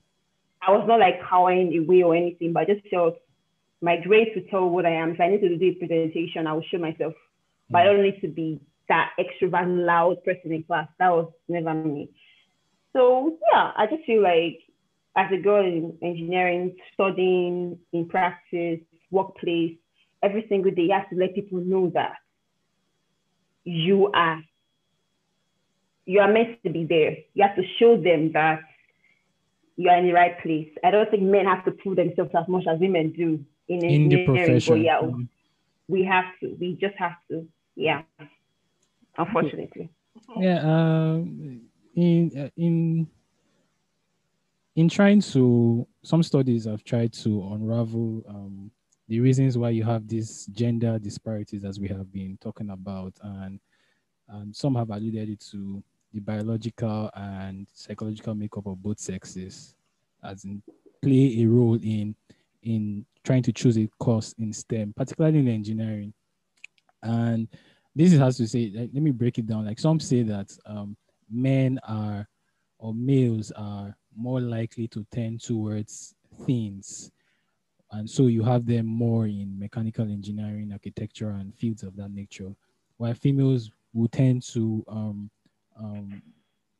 I 0.61 0.71
was 0.71 0.85
not 0.87 0.99
like 0.99 1.21
cowering 1.27 1.75
away 1.77 2.03
or 2.03 2.15
anything, 2.15 2.53
but 2.53 2.61
I 2.69 2.73
just 2.73 2.87
felt 2.87 3.17
my 3.81 3.97
grace 3.97 4.29
to 4.35 4.41
tell 4.49 4.69
what 4.69 4.85
I 4.85 4.91
am. 4.91 5.11
If 5.11 5.19
I 5.19 5.29
need 5.29 5.41
to 5.41 5.57
do 5.57 5.65
a 5.69 5.73
presentation, 5.73 6.47
I 6.47 6.53
will 6.53 6.63
show 6.69 6.77
myself. 6.77 7.13
But 7.69 7.81
I 7.81 7.85
don't 7.85 8.01
need 8.01 8.21
to 8.21 8.27
be 8.27 8.61
that 8.89 9.11
extrovert, 9.19 9.85
loud 9.85 10.23
person 10.23 10.51
in 10.53 10.63
class. 10.63 10.87
That 10.99 11.09
was 11.11 11.31
never 11.47 11.73
me. 11.73 12.09
So 12.93 13.37
yeah, 13.51 13.71
I 13.75 13.87
just 13.87 14.03
feel 14.05 14.21
like 14.21 14.59
as 15.15 15.31
a 15.31 15.37
girl 15.41 15.65
in 15.65 15.97
engineering, 16.01 16.75
studying 16.93 17.77
in 17.93 18.07
practice, 18.07 18.79
workplace, 19.11 19.77
every 20.23 20.45
single 20.49 20.71
day, 20.71 20.83
you 20.83 20.93
have 20.93 21.09
to 21.09 21.15
let 21.15 21.35
people 21.35 21.59
know 21.59 21.89
that 21.93 22.13
you 23.63 24.11
are 24.13 24.41
you 26.05 26.19
are 26.19 26.31
meant 26.31 26.63
to 26.63 26.69
be 26.69 26.85
there. 26.85 27.17
You 27.33 27.43
have 27.43 27.55
to 27.57 27.63
show 27.79 27.95
them 28.01 28.31
that 28.33 28.61
you 29.75 29.89
are 29.89 29.97
in 29.97 30.07
the 30.07 30.13
right 30.13 30.39
place. 30.41 30.69
I 30.83 30.91
don't 30.91 31.09
think 31.11 31.23
men 31.23 31.45
have 31.45 31.65
to 31.65 31.71
prove 31.71 31.97
themselves 31.97 32.31
as 32.33 32.47
much 32.47 32.65
as 32.67 32.79
women 32.79 33.11
do 33.11 33.39
in, 33.67 33.83
In 33.83 34.09
the 34.09 34.17
engineering, 34.25 34.61
but 34.65 34.77
profession. 34.77 34.83
yeah, 34.83 34.99
Mm. 35.01 35.27
we 35.89 36.03
have 36.05 36.25
to. 36.41 36.55
We 36.59 36.77
just 36.79 36.95
have 36.97 37.15
to. 37.29 37.47
Yeah. 37.75 38.03
Unfortunately. 39.17 39.89
Yeah. 40.39 40.59
Um, 40.61 41.61
in 41.95 42.31
uh, 42.37 42.49
in 42.55 43.07
in 44.75 44.87
trying 44.89 45.21
to, 45.21 45.87
some 46.03 46.21
studies 46.21 46.65
have 46.65 46.83
tried 46.83 47.11
to 47.11 47.49
unravel 47.51 48.23
um, 48.29 48.69
the 49.07 49.19
reasons 49.19 49.57
why 49.57 49.71
you 49.71 49.83
have 49.83 50.07
these 50.07 50.45
gender 50.47 50.99
disparities, 50.99 51.65
as 51.65 51.79
we 51.79 51.87
have 51.87 52.11
been 52.11 52.37
talking 52.39 52.69
about, 52.69 53.13
and 53.23 53.59
and 54.29 54.55
some 54.55 54.75
have 54.75 54.91
alluded 54.91 55.29
it 55.29 55.39
to 55.51 55.83
the 56.13 56.19
biological 56.19 57.09
and 57.15 57.67
psychological 57.73 58.35
makeup 58.35 58.67
of 58.67 58.81
both 58.81 58.99
sexes, 58.99 59.73
as 60.23 60.45
in 60.45 60.61
play 61.01 61.41
a 61.41 61.45
role 61.45 61.79
in 61.81 62.15
in 62.63 63.05
trying 63.23 63.43
to 63.43 63.51
choose 63.51 63.77
a 63.77 63.89
course 63.99 64.35
in 64.37 64.53
STEM, 64.53 64.93
particularly 64.95 65.39
in 65.39 65.47
engineering. 65.47 66.13
And 67.01 67.47
this 67.97 68.13
has 68.13 68.37
to 68.37 68.47
say, 68.47 68.71
like, 68.73 68.91
let 68.93 69.01
me 69.01 69.11
break 69.11 69.39
it 69.39 69.47
down. 69.47 69.65
Like 69.65 69.79
some 69.79 69.99
say 69.99 70.21
that 70.23 70.55
um, 70.65 70.95
men 71.29 71.79
are 71.87 72.27
or 72.79 72.93
males 72.93 73.51
are 73.51 73.95
more 74.15 74.39
likely 74.39 74.87
to 74.89 75.03
tend 75.11 75.41
towards 75.41 76.13
things. 76.45 77.11
And 77.91 78.07
so 78.07 78.27
you 78.27 78.43
have 78.43 78.65
them 78.67 78.85
more 78.85 79.25
in 79.25 79.57
mechanical 79.57 80.05
engineering, 80.05 80.69
architecture, 80.71 81.31
and 81.31 81.55
fields 81.55 81.81
of 81.81 81.95
that 81.95 82.11
nature, 82.11 82.51
while 82.97 83.13
females 83.15 83.71
will 83.93 84.09
tend 84.09 84.43
to 84.53 84.85
um, 84.87 85.29
um, 85.79 86.21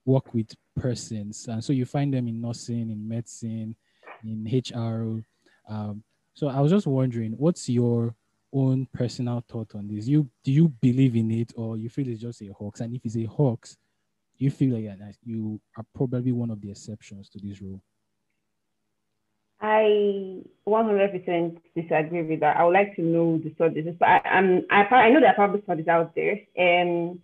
work 0.05 0.35
with 0.35 0.53
persons. 0.75 1.47
And 1.47 1.63
so 1.63 1.73
you 1.73 1.85
find 1.85 2.13
them 2.13 2.27
in 2.27 2.39
nursing, 2.39 2.91
in 2.91 3.07
medicine, 3.07 3.75
in 4.23 4.45
HR. 4.45 5.23
Um, 5.67 6.03
so 6.35 6.47
I 6.49 6.59
was 6.59 6.71
just 6.71 6.85
wondering, 6.85 7.31
what's 7.37 7.67
your 7.67 8.13
own 8.53 8.87
personal 8.93 9.43
thought 9.47 9.75
on 9.75 9.87
this? 9.87 10.07
You 10.07 10.29
do 10.43 10.51
you 10.51 10.69
believe 10.69 11.15
in 11.15 11.31
it, 11.31 11.53
or 11.55 11.77
you 11.77 11.89
feel 11.89 12.07
it's 12.07 12.21
just 12.21 12.41
a 12.41 12.47
hoax? 12.53 12.81
And 12.81 12.93
if 12.93 13.05
it's 13.05 13.17
a 13.17 13.25
hoax, 13.25 13.77
you 14.37 14.51
feel 14.51 14.75
like 14.75 15.15
you 15.23 15.59
are 15.77 15.85
probably 15.95 16.31
one 16.31 16.51
of 16.51 16.61
the 16.61 16.71
exceptions 16.71 17.29
to 17.29 17.39
this 17.39 17.61
rule. 17.61 17.81
I 19.59 20.43
100% 20.67 21.57
disagree 21.75 22.21
with 22.21 22.41
that. 22.41 22.57
I 22.57 22.63
would 22.63 22.73
like 22.73 22.95
to 22.95 23.01
know 23.01 23.39
the 23.39 23.51
studies. 23.55 23.87
I, 24.01 24.21
I'm, 24.23 24.65
I, 24.69 24.83
I 24.83 25.09
know 25.09 25.19
there 25.19 25.29
are 25.29 25.35
probably 25.35 25.63
studies 25.63 25.87
out 25.87 26.13
there, 26.13 26.39
and 26.55 27.19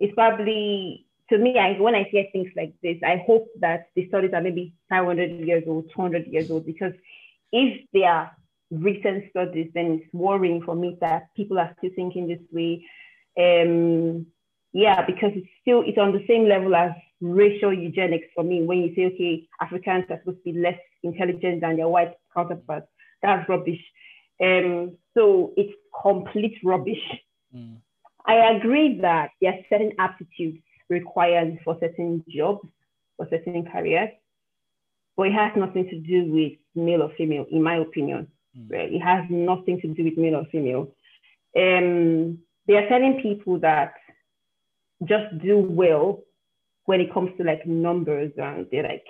it's 0.00 0.14
probably 0.14 1.06
to 1.30 1.38
me. 1.38 1.56
I, 1.56 1.80
when 1.80 1.94
I 1.94 2.02
hear 2.02 2.24
things 2.32 2.50
like 2.56 2.74
this, 2.82 2.98
I 3.06 3.22
hope 3.24 3.48
that 3.60 3.90
the 3.94 4.08
studies 4.08 4.32
are 4.34 4.40
maybe 4.40 4.74
500 4.88 5.46
years 5.46 5.64
old, 5.68 5.90
200 5.94 6.26
years 6.26 6.50
old, 6.50 6.66
because 6.66 6.94
if 7.52 7.86
they 7.92 8.02
are 8.02 8.32
recent 8.70 9.24
studies, 9.30 9.70
then 9.74 10.00
it's 10.02 10.14
worrying 10.14 10.62
for 10.62 10.74
me 10.74 10.96
that 11.00 11.34
people 11.34 11.58
are 11.58 11.74
still 11.78 11.90
thinking 11.96 12.28
this 12.28 12.40
way. 12.52 12.84
Um, 13.38 14.26
yeah, 14.72 15.04
because 15.06 15.32
it's 15.34 15.48
still 15.62 15.82
it's 15.86 15.98
on 15.98 16.12
the 16.12 16.24
same 16.28 16.46
level 16.48 16.74
as 16.74 16.92
racial 17.20 17.72
eugenics 17.72 18.26
for 18.34 18.44
me. 18.44 18.62
When 18.62 18.78
you 18.78 18.94
say, 18.94 19.06
okay, 19.06 19.48
Africans 19.60 20.04
are 20.10 20.18
supposed 20.18 20.44
to 20.44 20.52
be 20.52 20.58
less 20.58 20.78
intelligent 21.02 21.62
than 21.62 21.76
their 21.76 21.88
white 21.88 22.14
counterparts, 22.34 22.88
that's 23.22 23.48
rubbish. 23.48 23.80
Um, 24.42 24.96
so 25.14 25.52
it's 25.56 25.72
complete 26.02 26.58
rubbish. 26.62 27.02
Mm. 27.54 27.78
I 28.26 28.56
agree 28.56 28.98
that 29.00 29.30
there 29.40 29.52
are 29.52 29.58
certain 29.70 29.92
aptitudes 29.98 30.58
required 30.90 31.58
for 31.64 31.76
certain 31.80 32.24
jobs, 32.28 32.68
for 33.16 33.26
certain 33.30 33.66
careers, 33.70 34.10
but 35.16 35.28
it 35.28 35.32
has 35.32 35.52
nothing 35.56 35.88
to 35.88 35.98
do 35.98 36.30
with 36.30 36.52
male 36.74 37.02
or 37.02 37.12
female, 37.16 37.46
in 37.50 37.62
my 37.62 37.76
opinion. 37.76 38.28
Mm. 38.56 38.70
It 38.70 39.00
has 39.00 39.24
nothing 39.30 39.80
to 39.80 39.88
do 39.88 40.04
with 40.04 40.18
male 40.18 40.36
or 40.36 40.46
female. 40.50 40.92
Um, 41.56 42.38
there 42.66 42.84
are 42.84 42.88
telling 42.88 43.20
people 43.22 43.58
that 43.60 43.94
just 45.04 45.38
do 45.42 45.58
well 45.58 46.22
when 46.84 47.00
it 47.00 47.12
comes 47.12 47.30
to 47.36 47.44
like 47.44 47.66
numbers 47.66 48.32
and 48.36 48.66
they're 48.70 48.82
like, 48.82 49.04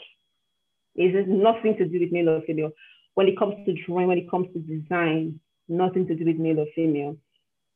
it 0.95 1.15
has 1.15 1.27
nothing 1.29 1.77
to 1.77 1.87
do 1.87 2.01
with 2.01 2.13
male 2.13 2.29
or 2.29 2.43
female. 2.43 2.73
When 3.15 3.29
it 3.29 3.39
comes 3.39 3.55
to 3.67 3.75
drawing, 3.87 4.09
when 4.09 4.19
it 4.19 4.31
comes 4.31 4.49
to 4.53 4.59
design, 4.59 5.41
nothing 5.69 6.07
to 6.07 6.15
do 6.15 6.25
with 6.25 6.37
male 6.37 6.61
or 6.61 6.67
female. 6.75 7.17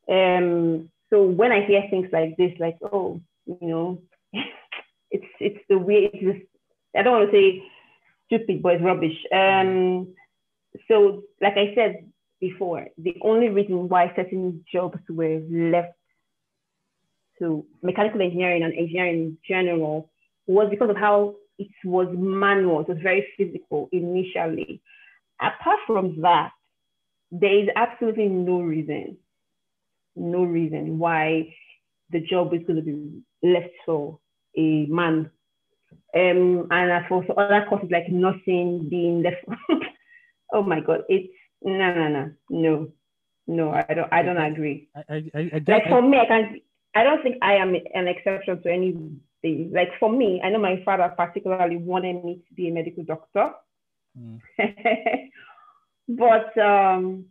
Um, 0.08 0.90
so 1.10 1.24
when 1.24 1.52
I 1.52 1.64
hear 1.64 1.84
things 1.90 2.08
like 2.12 2.36
this, 2.36 2.52
like, 2.58 2.78
oh, 2.82 3.20
you 3.46 3.58
know, 3.60 4.02
it's 5.10 5.26
it's 5.40 5.64
the 5.68 5.78
way 5.78 6.10
it's 6.12 6.22
just, 6.22 6.46
I 6.96 7.02
don't 7.02 7.18
want 7.18 7.30
to 7.30 7.36
say 7.36 7.62
stupid, 8.26 8.62
but 8.62 8.74
it's 8.74 8.84
rubbish. 8.84 9.16
Um, 9.32 10.14
so 10.88 11.22
like 11.40 11.56
I 11.56 11.74
said 11.74 12.06
before, 12.40 12.88
the 12.98 13.16
only 13.22 13.48
reason 13.48 13.88
why 13.88 14.12
certain 14.16 14.64
jobs 14.72 14.98
were 15.08 15.40
left 15.50 15.94
to 17.38 17.64
mechanical 17.82 18.20
engineering 18.20 18.62
and 18.62 18.72
engineering 18.72 19.14
in 19.14 19.38
general 19.48 20.10
was 20.46 20.68
because 20.70 20.90
of 20.90 20.96
how 20.96 21.34
it 21.58 21.68
was 21.84 22.08
manual, 22.12 22.80
it 22.80 22.88
was 22.88 22.98
very 23.02 23.26
physical 23.36 23.88
initially. 23.92 24.80
Apart 25.40 25.80
from 25.86 26.20
that, 26.22 26.50
there 27.30 27.58
is 27.58 27.68
absolutely 27.76 28.28
no 28.28 28.60
reason, 28.60 29.16
no 30.16 30.44
reason 30.44 30.98
why 30.98 31.54
the 32.10 32.20
job 32.20 32.52
is 32.54 32.60
going 32.66 32.76
to 32.76 32.82
be 32.82 33.22
left 33.42 33.72
for 33.86 34.18
a 34.56 34.86
man. 34.86 35.30
Um, 36.14 36.66
and 36.70 36.92
as 36.92 37.02
for 37.08 37.24
other 37.38 37.66
courses 37.68 37.88
like 37.90 38.10
nursing 38.10 38.88
being 38.88 39.22
left, 39.22 39.44
oh 40.52 40.62
my 40.62 40.80
God, 40.80 41.02
it's 41.08 41.32
no, 41.62 41.72
no, 41.94 42.08
no, 42.08 42.30
no, 42.50 42.88
no. 43.46 43.70
I 43.72 43.94
don't, 43.94 44.12
I 44.12 44.22
don't 44.22 44.36
agree. 44.36 44.88
I, 44.96 45.00
I, 45.08 45.14
I, 45.34 45.40
I, 45.54 45.62
Like 45.66 45.86
I- 45.86 45.90
for 45.90 46.02
me, 46.02 46.18
I 46.18 46.26
can't. 46.26 46.62
I 46.94 47.04
don't 47.04 47.22
think 47.22 47.36
I 47.42 47.54
am 47.54 47.74
an 47.94 48.06
exception 48.06 48.62
to 48.62 48.70
anything. 48.70 49.20
Like 49.72 49.90
for 49.98 50.12
me, 50.12 50.40
I 50.44 50.50
know 50.50 50.58
my 50.58 50.82
father 50.84 51.12
particularly 51.16 51.76
wanted 51.78 52.22
me 52.24 52.42
to 52.48 52.54
be 52.54 52.68
a 52.68 52.72
medical 52.72 53.02
doctor, 53.04 53.52
Mm. 54.18 54.40
but 56.08 56.58
um, 56.58 57.24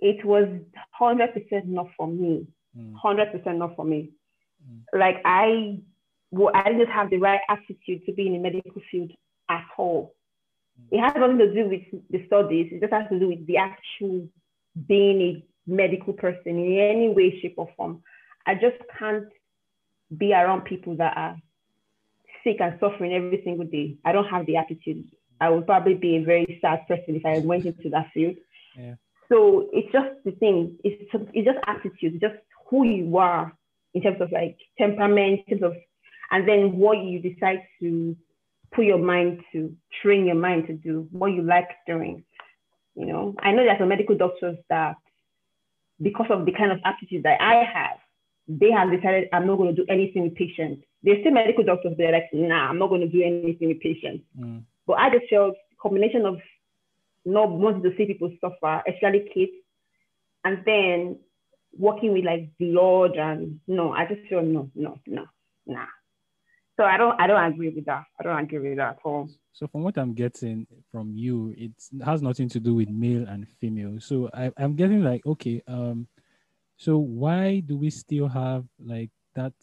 it 0.00 0.24
was 0.24 0.48
hundred 0.90 1.32
percent 1.34 1.66
not 1.68 1.88
for 1.96 2.06
me. 2.08 2.46
Mm. 2.76 2.94
Hundred 2.96 3.32
percent 3.32 3.58
not 3.58 3.76
for 3.76 3.84
me. 3.84 4.10
Mm. 4.68 4.98
Like 4.98 5.16
I, 5.24 5.78
well, 6.30 6.50
I 6.54 6.72
didn't 6.72 6.88
have 6.90 7.10
the 7.10 7.18
right 7.18 7.40
attitude 7.48 8.04
to 8.06 8.12
be 8.12 8.26
in 8.26 8.32
the 8.34 8.38
medical 8.38 8.82
field 8.90 9.12
at 9.48 9.64
all. 9.76 10.14
It 10.90 11.00
has 11.00 11.12
nothing 11.16 11.38
to 11.38 11.52
do 11.52 11.68
with 11.68 11.82
the 12.10 12.26
studies. 12.26 12.70
It 12.72 12.80
just 12.80 12.92
has 12.92 13.08
to 13.10 13.18
do 13.18 13.28
with 13.28 13.46
the 13.46 13.56
actual 13.58 14.28
being 14.86 15.20
a 15.20 15.44
medical 15.66 16.12
person 16.12 16.58
in 16.58 16.78
any 16.78 17.08
way, 17.08 17.38
shape, 17.40 17.54
or 17.56 17.68
form. 17.76 18.02
I 18.46 18.54
just 18.54 18.76
can't 18.98 19.28
be 20.16 20.32
around 20.32 20.64
people 20.64 20.96
that 20.96 21.16
are 21.16 21.36
sick 22.42 22.56
and 22.60 22.78
suffering 22.80 23.12
every 23.12 23.42
single 23.44 23.66
day. 23.66 23.96
I 24.04 24.12
don't 24.12 24.28
have 24.28 24.46
the 24.46 24.56
attitude 24.56 25.04
I 25.40 25.50
would 25.50 25.66
probably 25.66 25.94
be 25.94 26.16
a 26.16 26.24
very 26.24 26.58
sad 26.60 26.86
person 26.88 27.16
if 27.16 27.24
I 27.24 27.38
went 27.38 27.64
into 27.64 27.90
that 27.90 28.10
field. 28.12 28.36
Yeah. 28.76 28.94
So 29.28 29.68
it's 29.72 29.92
just 29.92 30.10
the 30.24 30.32
thing. 30.32 30.78
It's 30.84 31.10
it's 31.32 31.46
just 31.46 31.58
attitude, 31.66 32.20
just 32.20 32.36
who 32.68 32.84
you 32.84 33.16
are 33.18 33.52
in 33.94 34.02
terms 34.02 34.20
of 34.20 34.32
like 34.32 34.56
temperament, 34.78 35.40
in 35.46 35.58
terms 35.58 35.74
of, 35.74 35.82
and 36.30 36.48
then 36.48 36.76
what 36.76 36.98
you 36.98 37.20
decide 37.20 37.62
to 37.80 38.16
put 38.72 38.84
your 38.84 38.98
mind 38.98 39.40
to, 39.52 39.74
train 40.02 40.26
your 40.26 40.34
mind 40.34 40.66
to 40.66 40.74
do, 40.74 41.08
what 41.10 41.28
you 41.28 41.42
like 41.42 41.68
doing. 41.86 42.24
You 42.94 43.06
know, 43.06 43.34
I 43.40 43.52
know 43.52 43.64
there's 43.64 43.78
some 43.78 43.88
medical 43.88 44.16
doctors 44.16 44.56
that, 44.68 44.96
because 46.00 46.26
of 46.30 46.46
the 46.46 46.52
kind 46.52 46.72
of 46.72 46.78
aptitude 46.84 47.22
that 47.24 47.40
I 47.40 47.64
have, 47.64 47.98
they 48.48 48.70
have 48.70 48.90
decided 48.90 49.28
I'm 49.32 49.46
not 49.46 49.56
going 49.56 49.74
to 49.74 49.82
do 49.84 49.86
anything 49.90 50.22
with 50.22 50.34
patients. 50.34 50.82
They're 51.02 51.20
still 51.20 51.32
medical 51.32 51.64
doctors, 51.64 51.94
they're 51.96 52.12
like, 52.12 52.28
nah, 52.32 52.68
I'm 52.68 52.78
not 52.78 52.88
going 52.88 53.02
to 53.02 53.08
do 53.08 53.22
anything 53.22 53.68
with 53.68 53.80
patients. 53.80 54.24
Mm. 54.38 54.62
But 54.86 54.94
I 54.94 55.10
just 55.10 55.28
felt 55.30 55.54
combination 55.80 56.26
of 56.26 56.38
not 57.24 57.50
wanting 57.50 57.82
to 57.82 57.96
see 57.96 58.06
people 58.06 58.32
suffer, 58.40 58.82
especially 58.88 59.30
kids, 59.32 59.52
and 60.44 60.62
then 60.64 61.18
working 61.76 62.12
with 62.12 62.24
like 62.24 62.50
blood 62.58 63.16
and 63.16 63.60
no, 63.66 63.92
I 63.92 64.06
just 64.06 64.26
feel 64.28 64.42
no, 64.42 64.70
no, 64.74 64.98
no, 65.06 65.26
nah. 65.66 65.86
So 66.78 66.84
I 66.84 66.96
don't 66.96 67.20
I 67.20 67.26
don't 67.26 67.42
agree 67.42 67.70
with 67.70 67.86
that. 67.86 68.04
I 68.20 68.22
don't 68.22 68.38
agree 68.38 68.70
with 68.70 68.78
that 68.78 68.90
at 68.90 68.98
all. 69.04 69.28
So 69.52 69.66
from 69.66 69.82
what 69.82 69.98
I'm 69.98 70.14
getting 70.14 70.64
from 70.92 71.12
you, 71.16 71.52
it 71.58 71.72
has 72.04 72.22
nothing 72.22 72.48
to 72.50 72.60
do 72.60 72.76
with 72.76 72.88
male 72.88 73.26
and 73.26 73.48
female. 73.60 73.98
So 73.98 74.30
I, 74.32 74.52
I'm 74.56 74.76
getting 74.76 75.02
like, 75.02 75.26
okay, 75.26 75.60
um, 75.66 76.06
so 76.76 76.98
why 76.98 77.58
do 77.66 77.76
we 77.76 77.90
still 77.90 78.28
have 78.28 78.64
like 78.78 79.10
that 79.34 79.54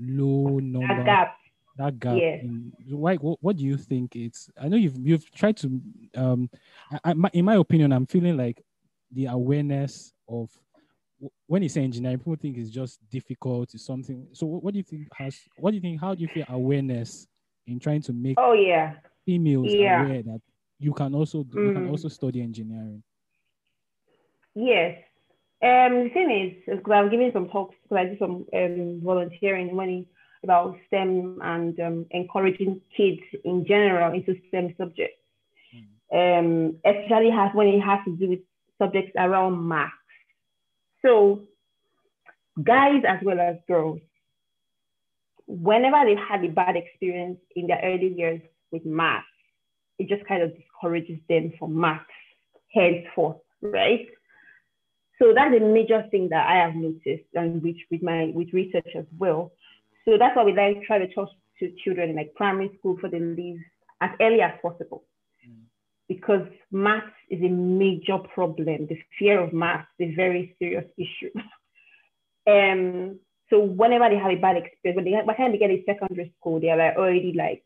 low 0.00 0.58
number? 0.58 0.96
That 0.96 1.04
gap. 1.04 1.36
That 1.76 1.98
gap. 2.00 2.16
Yes. 2.16 2.42
In, 2.42 2.72
why? 2.88 3.16
What, 3.16 3.38
what 3.42 3.56
do 3.58 3.64
you 3.64 3.76
think? 3.76 4.16
It's. 4.16 4.48
I 4.58 4.68
know 4.68 4.78
you've 4.78 4.96
you've 4.98 5.30
tried 5.32 5.58
to. 5.58 5.80
Um, 6.16 6.48
I, 6.90 7.12
I, 7.12 7.14
in 7.34 7.44
my 7.44 7.56
opinion, 7.56 7.92
I'm 7.92 8.06
feeling 8.06 8.38
like 8.38 8.64
the 9.12 9.26
awareness 9.26 10.14
of 10.26 10.48
when 11.46 11.62
you 11.62 11.68
say 11.68 11.82
engineering, 11.82 12.18
people 12.18 12.36
think 12.36 12.56
it's 12.56 12.70
just 12.70 12.98
difficult. 13.10 13.74
It's 13.74 13.84
something. 13.84 14.26
So 14.32 14.46
what 14.46 14.72
do 14.72 14.78
you 14.78 14.84
think 14.84 15.08
has? 15.16 15.38
What 15.58 15.70
do 15.70 15.76
you 15.76 15.80
think? 15.80 16.00
How 16.00 16.14
do 16.14 16.22
you 16.22 16.28
feel 16.28 16.44
awareness 16.48 17.26
in 17.66 17.78
trying 17.78 18.02
to 18.02 18.12
make? 18.12 18.36
Oh 18.38 18.52
yeah. 18.52 18.94
Females 19.24 19.66
yeah. 19.70 20.04
aware 20.04 20.22
that 20.22 20.40
you 20.78 20.92
can 20.92 21.14
also 21.14 21.42
do, 21.42 21.58
mm. 21.58 21.66
you 21.68 21.72
can 21.74 21.86
mm. 21.88 21.90
also 21.90 22.08
study 22.08 22.40
engineering. 22.40 23.02
Yes. 24.54 24.98
Um, 25.60 26.04
the 26.04 26.10
thing 26.12 26.30
is, 26.30 26.76
because 26.76 26.92
I'm 26.94 27.10
giving 27.10 27.30
some 27.32 27.48
talks, 27.48 27.74
because 27.82 28.04
I 28.04 28.08
do 28.10 28.18
some 28.18 28.46
um, 28.54 29.00
volunteering 29.02 29.74
money 29.74 30.06
about 30.44 30.76
STEM 30.86 31.40
and 31.42 31.78
um, 31.80 32.06
encouraging 32.12 32.80
kids 32.96 33.20
in 33.44 33.66
general 33.66 34.14
into 34.14 34.36
STEM 34.48 34.74
subjects. 34.78 35.18
Mm. 36.14 36.38
Um, 36.38 36.76
especially 36.84 37.30
has 37.30 37.50
when 37.54 37.66
it 37.68 37.80
has 37.80 37.98
to 38.04 38.16
do 38.16 38.28
with 38.30 38.40
subjects 38.80 39.12
around 39.16 39.66
math 39.66 39.90
so, 41.08 41.40
guys 42.62 43.02
as 43.08 43.18
well 43.22 43.40
as 43.40 43.56
girls, 43.66 44.00
whenever 45.46 46.04
they've 46.04 46.18
had 46.28 46.44
a 46.44 46.48
bad 46.48 46.76
experience 46.76 47.38
in 47.56 47.66
their 47.66 47.80
early 47.82 48.12
years 48.14 48.42
with 48.70 48.84
math, 48.84 49.24
it 49.98 50.08
just 50.08 50.26
kind 50.28 50.42
of 50.42 50.54
discourages 50.54 51.18
them 51.28 51.52
from 51.58 51.80
math 51.80 52.02
henceforth, 52.74 53.38
right? 53.62 54.06
So 55.18 55.32
that's 55.34 55.56
a 55.56 55.60
major 55.60 56.04
thing 56.10 56.28
that 56.28 56.46
I 56.46 56.56
have 56.56 56.74
noticed 56.74 57.28
and 57.34 57.62
which 57.62 57.78
with 57.90 58.02
my 58.02 58.30
with 58.34 58.52
research 58.52 58.88
as 58.94 59.06
well. 59.18 59.52
So 60.04 60.16
that's 60.18 60.36
why 60.36 60.44
we 60.44 60.52
like 60.52 60.82
try 60.86 60.98
to 60.98 61.12
talk 61.12 61.30
to 61.60 61.72
children 61.82 62.10
in 62.10 62.16
like 62.16 62.34
primary 62.34 62.70
school 62.78 62.98
for 63.00 63.08
them 63.08 63.34
leave 63.34 63.60
as 64.00 64.10
early 64.20 64.42
as 64.42 64.52
possible 64.62 65.04
because 66.08 66.46
math 66.72 67.04
is 67.30 67.42
a 67.42 67.48
major 67.48 68.18
problem. 68.34 68.86
The 68.86 68.98
fear 69.18 69.40
of 69.40 69.52
math 69.52 69.86
is 69.98 70.12
a 70.12 70.16
very 70.16 70.56
serious 70.58 70.86
issue. 70.96 71.30
um, 72.50 73.18
so 73.50 73.60
whenever 73.60 74.08
they 74.08 74.16
have 74.16 74.30
a 74.30 74.36
bad 74.36 74.56
experience, 74.56 74.96
when 74.96 75.04
they 75.04 75.12
by 75.26 75.32
the 75.32 75.36
time 75.36 75.52
they 75.52 75.58
get 75.58 75.70
a 75.70 75.82
secondary 75.86 76.34
school, 76.38 76.60
they 76.60 76.70
are 76.70 76.76
like 76.76 76.96
already 76.96 77.34
like 77.36 77.62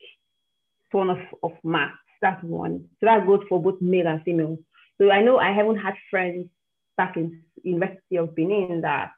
ton 0.91 1.11
of, 1.11 1.19
of 1.43 1.53
math. 1.65 1.93
That's 2.21 2.43
one. 2.43 2.89
So 3.01 3.07
that 3.07 3.27
goes 3.27 3.41
for 3.49 3.61
both 3.61 3.81
male 3.81 4.07
and 4.07 4.23
female. 4.23 4.59
So 4.99 5.11
I 5.11 5.23
know 5.23 5.39
I 5.39 5.53
haven't 5.53 5.79
had 5.79 5.95
friends 6.11 6.49
back 6.97 7.17
in 7.17 7.43
University 7.63 8.17
of 8.17 8.35
Benin 8.37 8.83
that 8.83 9.13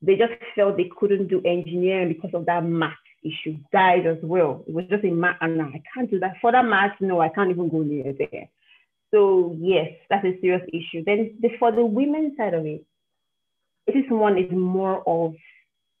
they 0.00 0.16
just 0.16 0.32
felt 0.54 0.76
they 0.76 0.90
couldn't 0.98 1.28
do 1.28 1.42
engineering 1.44 2.08
because 2.08 2.30
of 2.32 2.46
that 2.46 2.64
math 2.64 2.94
issue 3.22 3.56
died 3.72 4.06
as 4.06 4.18
well. 4.22 4.64
It 4.66 4.74
was 4.74 4.86
just 4.88 5.04
a 5.04 5.10
math, 5.10 5.36
and 5.40 5.60
I 5.60 5.82
can't 5.94 6.10
do 6.10 6.18
that. 6.20 6.34
For 6.40 6.52
that 6.52 6.64
math, 6.64 7.00
no, 7.00 7.20
I 7.20 7.28
can't 7.28 7.50
even 7.50 7.68
go 7.68 7.78
near 7.78 8.12
there. 8.12 8.48
So 9.10 9.56
yes, 9.58 9.88
that's 10.08 10.24
a 10.24 10.38
serious 10.40 10.62
issue. 10.68 11.04
Then 11.04 11.36
the, 11.40 11.50
for 11.58 11.72
the 11.72 11.84
women 11.84 12.34
side 12.36 12.54
of 12.54 12.64
it, 12.64 12.84
it 13.86 13.96
is 13.96 14.04
one 14.08 14.38
is 14.38 14.50
more 14.52 15.02
of 15.06 15.34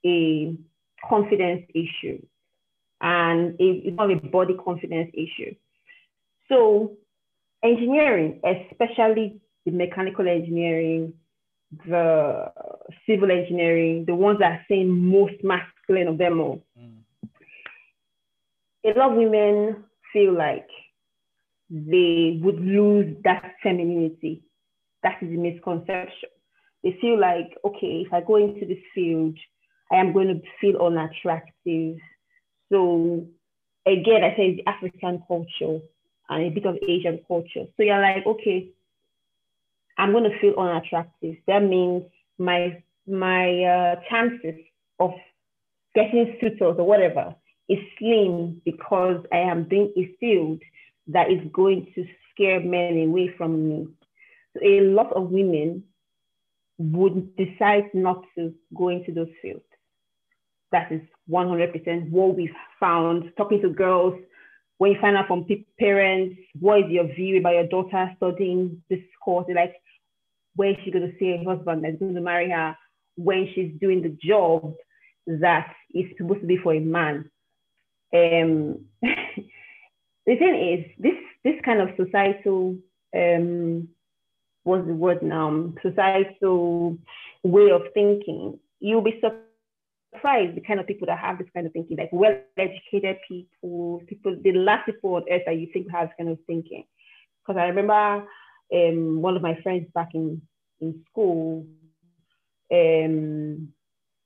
a 0.06 0.54
confidence 1.08 1.62
issue, 1.74 2.22
and 3.00 3.56
it's 3.58 3.96
not 3.96 4.10
a 4.10 4.16
body 4.16 4.54
confidence 4.54 5.10
issue. 5.12 5.54
So 6.48 6.96
engineering, 7.62 8.40
especially 8.44 9.40
the 9.66 9.72
mechanical 9.72 10.26
engineering, 10.28 11.14
the 11.86 12.52
civil 13.06 13.30
engineering, 13.30 14.04
the 14.06 14.14
ones 14.14 14.38
that 14.40 14.52
are 14.52 14.66
saying 14.68 14.90
most 14.90 15.34
masculine 15.42 16.08
of 16.08 16.18
them 16.18 16.40
all. 16.40 16.62
Mm 16.78 16.99
a 18.84 18.98
lot 18.98 19.12
of 19.12 19.16
women 19.16 19.84
feel 20.12 20.32
like 20.36 20.68
they 21.70 22.40
would 22.42 22.60
lose 22.60 23.16
that 23.24 23.54
femininity. 23.62 24.42
That 25.02 25.22
is 25.22 25.28
a 25.28 25.32
misconception. 25.32 26.30
They 26.82 26.96
feel 27.00 27.20
like, 27.20 27.56
okay, 27.64 28.04
if 28.06 28.12
I 28.12 28.22
go 28.22 28.36
into 28.36 28.66
this 28.66 28.82
field, 28.94 29.38
I 29.92 29.96
am 29.96 30.12
going 30.12 30.28
to 30.28 30.40
feel 30.60 30.80
unattractive. 30.80 31.98
So 32.72 33.26
again, 33.86 34.24
I 34.24 34.36
say 34.36 34.48
it's 34.50 34.62
African 34.66 35.22
culture 35.28 35.80
and 36.28 36.46
a 36.46 36.50
bit 36.50 36.64
of 36.64 36.78
Asian 36.86 37.20
culture. 37.28 37.66
So 37.76 37.82
you're 37.82 38.00
like, 38.00 38.26
okay, 38.26 38.70
I'm 39.98 40.12
going 40.12 40.24
to 40.24 40.38
feel 40.40 40.54
unattractive. 40.58 41.36
That 41.46 41.60
means 41.60 42.04
my 42.38 42.82
my 43.06 43.64
uh, 43.64 43.96
chances 44.08 44.60
of 44.98 45.12
getting 45.94 46.36
suitors 46.40 46.76
or 46.78 46.84
whatever 46.84 47.34
is 47.70 47.78
slim 47.98 48.60
because 48.64 49.24
I 49.32 49.38
am 49.38 49.68
doing 49.68 49.92
a 49.96 50.14
field 50.18 50.60
that 51.06 51.30
is 51.30 51.40
going 51.52 51.92
to 51.94 52.04
scare 52.30 52.60
men 52.60 52.98
away 53.06 53.32
from 53.38 53.68
me. 53.68 53.86
So 54.52 54.64
a 54.64 54.80
lot 54.80 55.12
of 55.12 55.30
women 55.30 55.84
would 56.78 57.36
decide 57.36 57.90
not 57.94 58.24
to 58.36 58.52
go 58.76 58.88
into 58.88 59.12
those 59.12 59.30
fields. 59.40 59.64
That 60.72 60.90
is 60.90 61.02
100% 61.30 62.10
what 62.10 62.36
we've 62.36 62.50
found 62.80 63.30
talking 63.36 63.62
to 63.62 63.70
girls. 63.70 64.14
When 64.78 64.92
you 64.92 64.98
find 65.00 65.16
out 65.16 65.28
from 65.28 65.46
parents, 65.78 66.36
what 66.58 66.80
is 66.80 66.90
your 66.90 67.12
view 67.14 67.38
about 67.38 67.54
your 67.54 67.66
daughter 67.68 68.10
studying 68.16 68.82
this 68.88 69.00
course? 69.22 69.44
They're 69.46 69.56
like, 69.56 69.74
where 70.56 70.70
is 70.70 70.76
she 70.84 70.90
going 70.90 71.08
to 71.08 71.18
see 71.18 71.36
her 71.36 71.54
husband 71.54 71.84
that's 71.84 71.98
going 71.98 72.14
to 72.14 72.20
marry 72.20 72.50
her 72.50 72.76
when 73.16 73.48
she's 73.54 73.72
doing 73.80 74.02
the 74.02 74.16
job 74.22 74.74
that 75.26 75.72
is 75.94 76.06
supposed 76.16 76.40
to 76.40 76.46
be 76.46 76.56
for 76.56 76.74
a 76.74 76.80
man? 76.80 77.30
Um, 78.14 78.84
the 79.02 80.36
thing 80.36 80.78
is, 80.78 80.92
this 80.98 81.14
this 81.44 81.60
kind 81.64 81.80
of 81.80 81.90
societal 81.96 82.76
um, 83.16 83.88
what's 84.64 84.86
the 84.86 84.94
word 84.94 85.22
now? 85.22 85.72
Societal 85.82 86.98
way 87.42 87.70
of 87.70 87.82
thinking. 87.94 88.58
You'll 88.80 89.02
be 89.02 89.20
surprised 89.20 90.56
the 90.56 90.60
kind 90.60 90.80
of 90.80 90.86
people 90.86 91.06
that 91.06 91.18
have 91.18 91.38
this 91.38 91.48
kind 91.54 91.66
of 91.66 91.72
thinking, 91.72 91.96
like 91.96 92.10
well-educated 92.12 93.18
people, 93.26 94.02
people, 94.06 94.36
the 94.42 94.52
last 94.52 94.86
people 94.86 95.14
on 95.14 95.24
earth 95.30 95.42
that 95.46 95.58
you 95.58 95.68
think 95.72 95.90
have 95.90 96.10
kind 96.16 96.30
of 96.30 96.38
thinking. 96.46 96.84
Because 97.46 97.60
I 97.60 97.66
remember 97.66 98.26
um, 98.74 99.22
one 99.22 99.36
of 99.36 99.42
my 99.42 99.58
friends 99.62 99.86
back 99.94 100.10
in 100.14 100.42
in 100.80 101.04
school 101.10 101.66
um, 102.72 103.68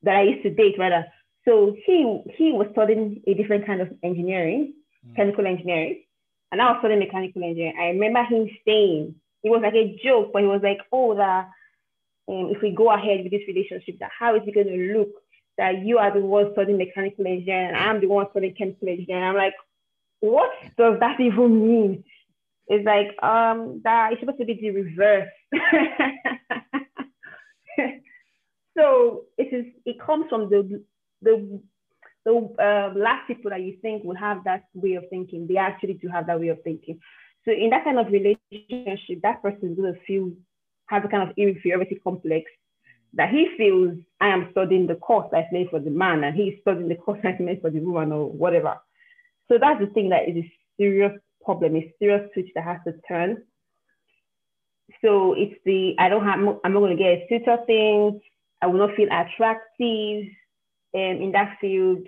that 0.03 0.17
I 0.17 0.23
used 0.23 0.45
to 0.45 0.51
date 0.51 0.77
rather 0.79 1.05
so 1.45 1.77
he 1.85 2.23
he 2.37 2.53
was 2.53 2.69
studying 2.73 3.23
a 3.27 3.35
different 3.35 3.67
kind 3.67 3.81
of 3.81 3.93
engineering, 4.03 4.75
mm. 5.07 5.17
chemical 5.17 5.47
engineering, 5.47 6.03
and 6.51 6.61
I 6.61 6.71
was 6.71 6.79
studying 6.81 7.01
mechanical 7.01 7.43
engineering. 7.43 7.77
I 7.79 7.89
remember 7.89 8.23
him 8.25 8.49
saying 8.67 9.15
it 9.43 9.51
was 9.51 9.61
like 9.63 9.75
a 9.75 9.99
joke, 10.03 10.31
but 10.33 10.43
he 10.43 10.49
was 10.49 10.63
like, 10.63 10.79
"Oh, 10.91 11.15
that 11.17 11.51
um, 12.29 12.51
if 12.51 12.63
we 12.63 12.71
go 12.71 12.91
ahead 12.91 13.23
with 13.23 13.33
this 13.33 13.47
relationship, 13.47 13.99
that 14.01 14.11
how 14.19 14.35
is 14.37 14.43
it 14.47 14.55
going 14.55 14.69
to 14.69 14.99
look? 14.99 15.11
That 15.59 15.85
you 15.85 15.99
are 15.99 16.13
the 16.13 16.21
one 16.21 16.53
studying 16.53 16.79
mechanical 16.79 17.27
engineering, 17.27 17.69
and 17.69 17.77
I'm 17.77 18.01
the 18.01 18.09
one 18.09 18.27
studying 18.31 18.55
chemical 18.55 18.89
engineering." 18.89 19.25
I'm 19.25 19.37
like, 19.37 19.55
"What 20.21 20.51
does 20.79 20.99
that 21.01 21.21
even 21.21 21.67
mean?" 21.67 22.05
It's 22.69 22.87
like 22.87 23.23
um 23.23 23.83
that 23.85 24.13
it's 24.13 24.21
supposed 24.21 24.39
to 24.39 24.47
be 24.47 24.55
the 24.55 24.71
reverse. 24.71 25.29
so 28.79 29.25
it 29.37 29.53
is 29.53 29.67
it 29.85 30.01
comes 30.01 30.25
from 30.31 30.49
the 30.49 30.83
the 31.25 31.61
the 32.25 32.33
uh, 32.59 32.99
last 32.99 33.27
people 33.27 33.51
that 33.51 33.61
you 33.61 33.77
think 33.83 34.03
will 34.05 34.17
have 34.17 34.45
that 34.45 34.65
way 34.75 34.95
of 34.95 35.05
thinking, 35.11 35.47
they 35.47 35.57
actually 35.57 35.95
do 35.95 36.09
have 36.09 36.27
that 36.27 36.41
way 36.41 36.49
of 36.49 36.63
thinking. 36.63 36.99
So 37.45 37.53
in 37.53 37.71
that 37.71 37.85
kind 37.85 37.99
of 37.99 38.07
relationship, 38.07 39.21
that 39.23 39.43
person 39.43 39.73
is 39.73 39.77
going 39.77 39.93
to 39.93 40.01
feel 40.07 40.33
has 40.87 41.03
a 41.05 41.09
kind 41.09 41.29
of 41.29 41.37
inferiority 41.37 42.01
complex 42.03 42.51
that 43.15 43.31
he 43.31 43.49
feels 43.57 43.97
I 44.21 44.29
am 44.29 44.49
studying 44.51 44.87
the 44.87 44.97
course 44.97 45.29
that's 45.31 45.53
made 45.53 45.69
for 45.71 45.81
the 45.81 45.91
man 45.91 46.25
and 46.25 46.37
he's 46.37 46.55
studying 46.61 46.89
the 46.89 46.97
course 46.97 47.21
that's 47.23 47.41
made 47.41 47.61
for 47.61 47.71
the 47.71 47.81
woman 47.81 48.13
or 48.13 48.31
whatever. 48.31 48.77
So 49.49 49.59
that's 49.61 49.81
the 49.81 49.87
thing 49.89 50.11
that 50.11 50.29
is 50.29 50.37
a 50.37 50.53
serious 50.79 51.13
problem, 51.45 51.77
a 51.77 51.95
serious 51.99 52.31
switch 52.33 52.49
that 52.55 52.65
has 52.65 52.79
to 52.87 52.95
turn. 53.07 53.43
So 55.03 55.35
it's 55.35 55.55
the 55.65 55.95
I 55.99 56.09
don't 56.09 56.25
have 56.25 56.39
I'm 56.65 56.73
not 56.73 56.81
going 56.81 56.97
to 56.97 57.03
get 57.03 57.13
a 57.13 57.27
suitor 57.29 57.59
thing. 57.67 58.21
I 58.63 58.67
will 58.67 58.79
not 58.79 58.97
feel 58.97 59.09
attractive 59.09 60.27
um, 60.95 61.01
in 61.01 61.33
that 61.33 61.59
field. 61.61 62.07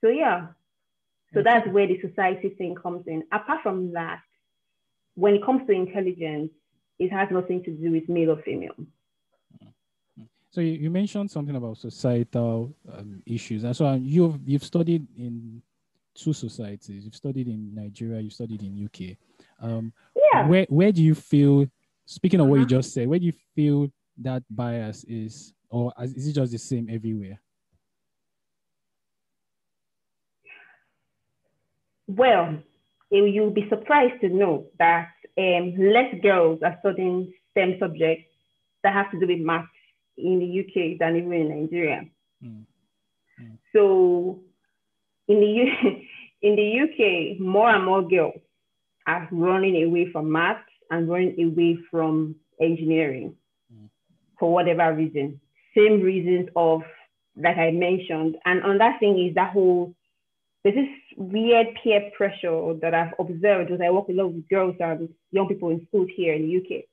So 0.00 0.08
yeah, 0.08 0.48
so 1.32 1.42
that's 1.42 1.68
where 1.68 1.86
the 1.86 2.00
society 2.00 2.50
thing 2.50 2.74
comes 2.74 3.06
in. 3.06 3.24
Apart 3.32 3.62
from 3.62 3.92
that, 3.92 4.20
when 5.14 5.34
it 5.34 5.44
comes 5.44 5.66
to 5.66 5.72
intelligence, 5.72 6.50
it 6.98 7.10
has 7.12 7.28
nothing 7.30 7.62
to 7.64 7.70
do 7.70 7.92
with 7.92 8.08
male 8.08 8.30
or 8.32 8.42
female. 8.42 8.74
So 10.50 10.60
you, 10.60 10.72
you 10.72 10.90
mentioned 10.90 11.30
something 11.30 11.54
about 11.54 11.78
societal 11.78 12.74
um, 12.92 13.22
issues, 13.24 13.62
and 13.62 13.76
so 13.76 13.86
um, 13.86 14.00
you've 14.02 14.40
you've 14.44 14.64
studied 14.64 15.06
in 15.16 15.62
two 16.14 16.32
societies. 16.32 17.04
You've 17.04 17.14
studied 17.14 17.46
in 17.46 17.72
Nigeria. 17.72 18.20
You 18.20 18.30
studied 18.30 18.62
in 18.62 18.84
UK. 18.84 19.16
Um, 19.60 19.92
yeah. 20.32 20.48
Where 20.48 20.66
where 20.68 20.90
do 20.90 21.02
you 21.04 21.14
feel? 21.14 21.66
Speaking 22.04 22.40
of 22.40 22.48
what 22.48 22.56
you 22.56 22.62
uh-huh. 22.62 22.68
just 22.68 22.92
said, 22.92 23.06
where 23.06 23.20
do 23.20 23.26
you 23.26 23.34
feel 23.54 23.88
that 24.18 24.42
bias 24.50 25.04
is, 25.04 25.54
or 25.68 25.92
is 26.02 26.26
it 26.26 26.32
just 26.32 26.50
the 26.50 26.58
same 26.58 26.88
everywhere? 26.90 27.38
Well, 32.16 32.58
you'll 33.10 33.50
be 33.50 33.68
surprised 33.68 34.20
to 34.22 34.28
know 34.28 34.66
that 34.78 35.08
um, 35.38 35.74
less 35.78 36.12
girls 36.22 36.60
are 36.64 36.76
studying 36.80 37.32
STEM 37.52 37.76
subjects 37.78 38.24
that 38.82 38.92
have 38.92 39.10
to 39.12 39.20
do 39.20 39.26
with 39.26 39.40
math 39.40 39.66
in 40.16 40.38
the 40.38 40.60
UK 40.60 40.98
than 40.98 41.16
even 41.16 41.32
in 41.32 41.60
Nigeria. 41.62 42.04
Mm. 42.44 42.64
Mm. 43.40 43.58
So 43.72 44.40
in 45.28 45.40
the 45.40 45.46
U- 45.46 45.96
in 46.42 46.56
the 46.56 46.80
UK, 46.80 47.40
more 47.40 47.70
and 47.70 47.84
more 47.84 48.06
girls 48.06 48.40
are 49.06 49.28
running 49.30 49.84
away 49.84 50.10
from 50.10 50.32
math 50.32 50.62
and 50.90 51.08
running 51.08 51.34
away 51.42 51.78
from 51.90 52.34
engineering 52.60 53.34
mm. 53.72 53.88
for 54.38 54.52
whatever 54.52 54.92
reason. 54.94 55.40
Same 55.76 56.00
reasons 56.00 56.48
of 56.56 56.82
like 57.36 57.56
I 57.56 57.70
mentioned. 57.70 58.36
And 58.44 58.62
another 58.64 58.96
thing 58.98 59.26
is 59.26 59.34
that 59.36 59.52
whole 59.52 59.94
there's 60.62 60.76
this 60.76 60.88
weird 61.16 61.68
peer 61.82 62.10
pressure 62.16 62.74
that 62.82 62.94
I've 62.94 63.14
observed 63.18 63.68
because 63.68 63.80
I 63.84 63.90
work 63.90 64.08
with 64.08 64.18
a 64.18 64.22
lot 64.22 64.28
of 64.28 64.48
girls 64.48 64.76
and 64.80 65.08
young 65.30 65.48
people 65.48 65.70
in 65.70 65.86
schools 65.88 66.08
here 66.14 66.34
in 66.34 66.42
the 66.42 66.56
UK. 66.58 66.84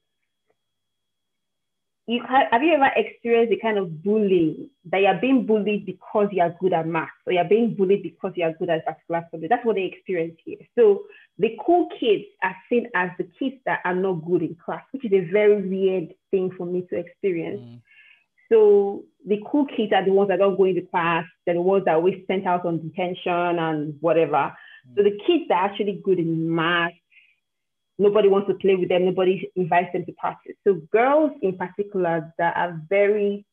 You 2.10 2.24
have 2.26 2.64
you 2.64 2.72
ever 2.72 2.90
experienced 2.96 3.50
the 3.50 3.60
kind 3.60 3.78
of 3.78 4.02
bullying 4.02 4.70
that 4.86 5.02
you're 5.02 5.20
being 5.20 5.46
bullied 5.46 5.86
because 5.86 6.30
you 6.32 6.42
are 6.42 6.56
good 6.62 6.72
at 6.72 6.88
math 6.88 7.10
or 7.26 7.34
you're 7.34 7.44
being 7.44 7.76
bullied 7.76 8.02
because 8.02 8.32
you 8.38 8.46
are 8.46 8.54
good 8.54 8.70
at 8.70 8.80
a 8.88 8.94
particular 8.94 9.28
subject? 9.30 9.50
That's 9.50 9.66
what 9.66 9.76
they 9.76 9.84
experience 9.84 10.38
here. 10.46 10.60
So 10.76 11.04
the 11.38 11.58
cool 11.66 11.90
kids 12.00 12.24
are 12.44 12.56
seen 12.70 12.88
as 12.96 13.10
the 13.18 13.28
kids 13.38 13.58
that 13.66 13.82
are 13.84 13.94
not 13.94 14.26
good 14.26 14.42
in 14.42 14.56
class, 14.56 14.84
which 14.92 15.04
is 15.04 15.12
a 15.12 15.30
very 15.30 15.62
weird 15.62 16.14
thing 16.32 16.50
for 16.58 16.66
me 16.66 16.88
to 16.90 16.96
experience. 16.96 17.60
Mm. 17.60 17.82
So 18.50 19.04
the 19.26 19.42
cool 19.50 19.66
kids 19.66 19.92
are 19.94 20.06
the 20.06 20.12
ones 20.12 20.30
that 20.30 20.40
don't 20.40 20.58
go 20.58 20.66
into 20.66 20.82
class. 20.82 21.26
They're 21.46 21.56
the 21.56 21.62
ones 21.62 21.86
that 21.86 22.02
we 22.02 22.24
sent 22.28 22.46
out 22.46 22.66
on 22.66 22.88
detention 22.88 23.60
and 23.60 23.96
whatever. 24.00 24.54
So 24.96 25.04
the 25.04 25.18
kids 25.28 25.46
that 25.50 25.56
are 25.56 25.66
actually 25.66 26.02
good 26.04 26.20
in 26.20 26.54
math, 26.54 26.94
nobody 28.00 28.30
wants 28.30 28.48
to 28.48 28.54
play 28.54 28.76
with 28.76 28.90
them. 28.90 29.06
Nobody 29.06 29.50
invites 29.56 29.92
them 29.94 30.06
to 30.06 30.14
parties. 30.14 30.56
So 30.66 30.76
girls 30.92 31.32
in 31.42 31.58
particular 31.58 32.34
that 32.38 32.56
are 32.56 32.82
very, 32.90 33.46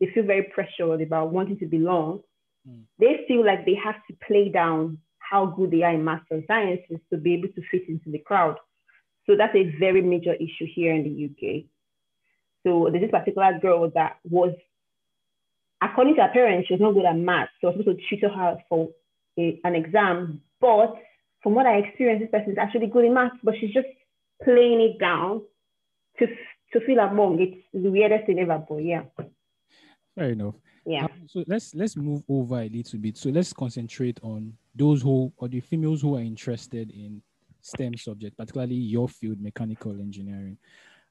they 0.00 0.08
feel 0.12 0.24
very 0.24 0.42
pressured 0.42 1.00
about 1.00 1.32
wanting 1.32 1.58
to 1.60 1.66
belong. 1.66 2.20
Mm. 2.68 2.82
They 2.98 3.24
feel 3.26 3.44
like 3.44 3.64
they 3.64 3.76
have 3.82 3.96
to 4.10 4.16
play 4.26 4.50
down 4.50 4.98
how 5.18 5.46
good 5.46 5.70
they 5.70 5.82
are 5.82 5.94
in 5.94 6.04
math 6.04 6.22
and 6.30 6.44
sciences 6.46 6.98
to 7.10 7.16
be 7.16 7.34
able 7.34 7.48
to 7.48 7.62
fit 7.70 7.88
into 7.88 8.10
the 8.10 8.18
crowd. 8.18 8.56
So 9.26 9.36
that's 9.36 9.56
a 9.56 9.74
very 9.78 10.02
major 10.02 10.34
issue 10.34 10.66
here 10.74 10.92
in 10.92 11.02
the 11.02 11.24
UK. 11.30 11.64
So 12.64 12.88
there's 12.90 13.02
this 13.02 13.10
particular 13.10 13.58
girl 13.60 13.90
that 13.94 14.16
was, 14.28 14.54
according 15.82 16.16
to 16.16 16.22
her 16.22 16.32
parents, 16.32 16.68
she 16.68 16.74
was 16.74 16.80
not 16.80 16.94
good 16.94 17.04
at 17.04 17.16
math. 17.16 17.48
So 17.60 17.68
I 17.68 17.70
was 17.70 17.80
supposed 17.80 18.00
to 18.00 18.16
tutor 18.16 18.34
her 18.34 18.56
for 18.68 18.88
a, 19.38 19.60
an 19.64 19.74
exam. 19.74 20.40
But 20.60 20.94
from 21.42 21.54
what 21.54 21.66
I 21.66 21.76
experienced, 21.76 22.22
this 22.22 22.30
person 22.30 22.52
is 22.52 22.58
actually 22.58 22.86
good 22.86 23.04
in 23.04 23.14
math, 23.14 23.32
but 23.42 23.54
she's 23.60 23.72
just 23.72 23.86
playing 24.42 24.80
it 24.80 24.98
down 24.98 25.42
to 26.18 26.26
to 26.72 26.80
feel 26.86 26.98
among. 26.98 27.40
It's 27.40 27.62
the 27.72 27.90
weirdest 27.90 28.26
thing 28.26 28.40
ever, 28.40 28.64
but 28.68 28.76
yeah. 28.78 29.02
Fair 30.14 30.30
enough. 30.30 30.54
Yeah. 30.86 31.04
Um, 31.04 31.10
so 31.26 31.44
let's 31.46 31.74
let's 31.74 31.96
move 31.96 32.22
over 32.28 32.60
a 32.60 32.68
little 32.68 32.98
bit. 32.98 33.16
So 33.16 33.30
let's 33.30 33.52
concentrate 33.52 34.18
on 34.22 34.54
those 34.74 35.02
who 35.02 35.32
or 35.36 35.48
the 35.48 35.60
females 35.60 36.02
who 36.02 36.16
are 36.16 36.20
interested 36.20 36.90
in 36.90 37.22
STEM 37.60 37.96
subject, 37.96 38.36
particularly 38.36 38.74
your 38.74 39.08
field, 39.08 39.40
mechanical 39.40 39.92
engineering. 39.92 40.58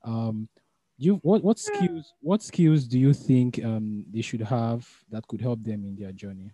Um, 0.04 0.48
you 0.98 1.16
what 1.24 1.44
what 1.44 1.60
skills 1.60 2.14
what 2.22 2.42
skills 2.42 2.86
do 2.86 3.00
you 3.00 3.14
think 3.14 3.64
um, 3.64 4.06
they 4.12 4.22
should 4.22 4.42
have 4.42 4.88
that 5.10 5.28
could 5.28 5.42
help 5.42 5.64
them 5.64 5.86
in 5.86 5.96
their 5.96 6.12
journey? 6.12 6.52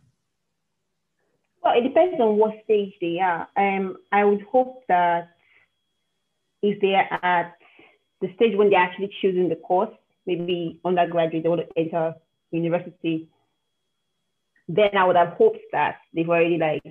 Well, 1.63 1.77
it 1.77 1.83
depends 1.83 2.19
on 2.19 2.37
what 2.37 2.53
stage 2.63 2.93
they 3.01 3.19
are. 3.19 3.47
Um, 3.57 3.97
I 4.11 4.23
would 4.23 4.41
hope 4.43 4.83
that 4.87 5.29
if 6.61 6.79
they 6.79 6.95
are 6.95 7.19
at 7.23 7.55
the 8.21 8.33
stage 8.35 8.55
when 8.55 8.69
they're 8.69 8.79
actually 8.79 9.11
choosing 9.21 9.49
the 9.49 9.55
course, 9.55 9.93
maybe 10.25 10.79
undergraduate, 10.85 11.43
they 11.43 11.49
want 11.49 11.61
to 11.61 11.79
enter 11.79 12.15
university, 12.51 13.29
then 14.67 14.95
I 14.97 15.05
would 15.05 15.15
have 15.15 15.33
hoped 15.33 15.59
that 15.71 15.97
they've 16.13 16.29
already 16.29 16.57
like 16.57 16.81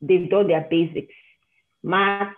they've 0.00 0.28
done 0.28 0.48
their 0.48 0.66
basics, 0.68 1.14
math, 1.82 2.34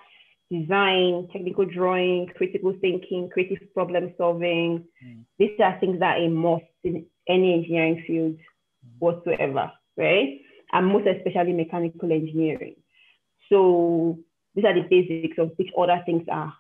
design, 0.61 1.29
technical 1.33 1.65
drawing, 1.65 2.29
critical 2.37 2.75
thinking, 2.81 3.29
creative 3.33 3.73
problem 3.73 4.13
solving. 4.17 4.85
Mm. 5.05 5.25
These 5.39 5.59
are 5.63 5.79
things 5.81 6.01
that 6.01 6.19
are 6.19 6.25
a 6.25 6.29
must 6.29 6.65
in 6.83 7.07
any 7.29 7.55
engineering 7.55 8.03
field 8.07 8.37
mm. 8.37 8.99
whatsoever, 8.99 9.73
right? 9.97 10.41
And 10.73 10.87
most 10.87 11.07
especially 11.07 11.53
mechanical 11.53 12.11
engineering. 12.11 12.77
So 13.49 14.19
these 14.55 14.65
are 14.65 14.75
the 14.75 14.87
basics 14.89 15.39
of 15.39 15.53
which 15.57 15.71
other 15.79 16.03
things 16.07 16.27
are. 16.31 16.55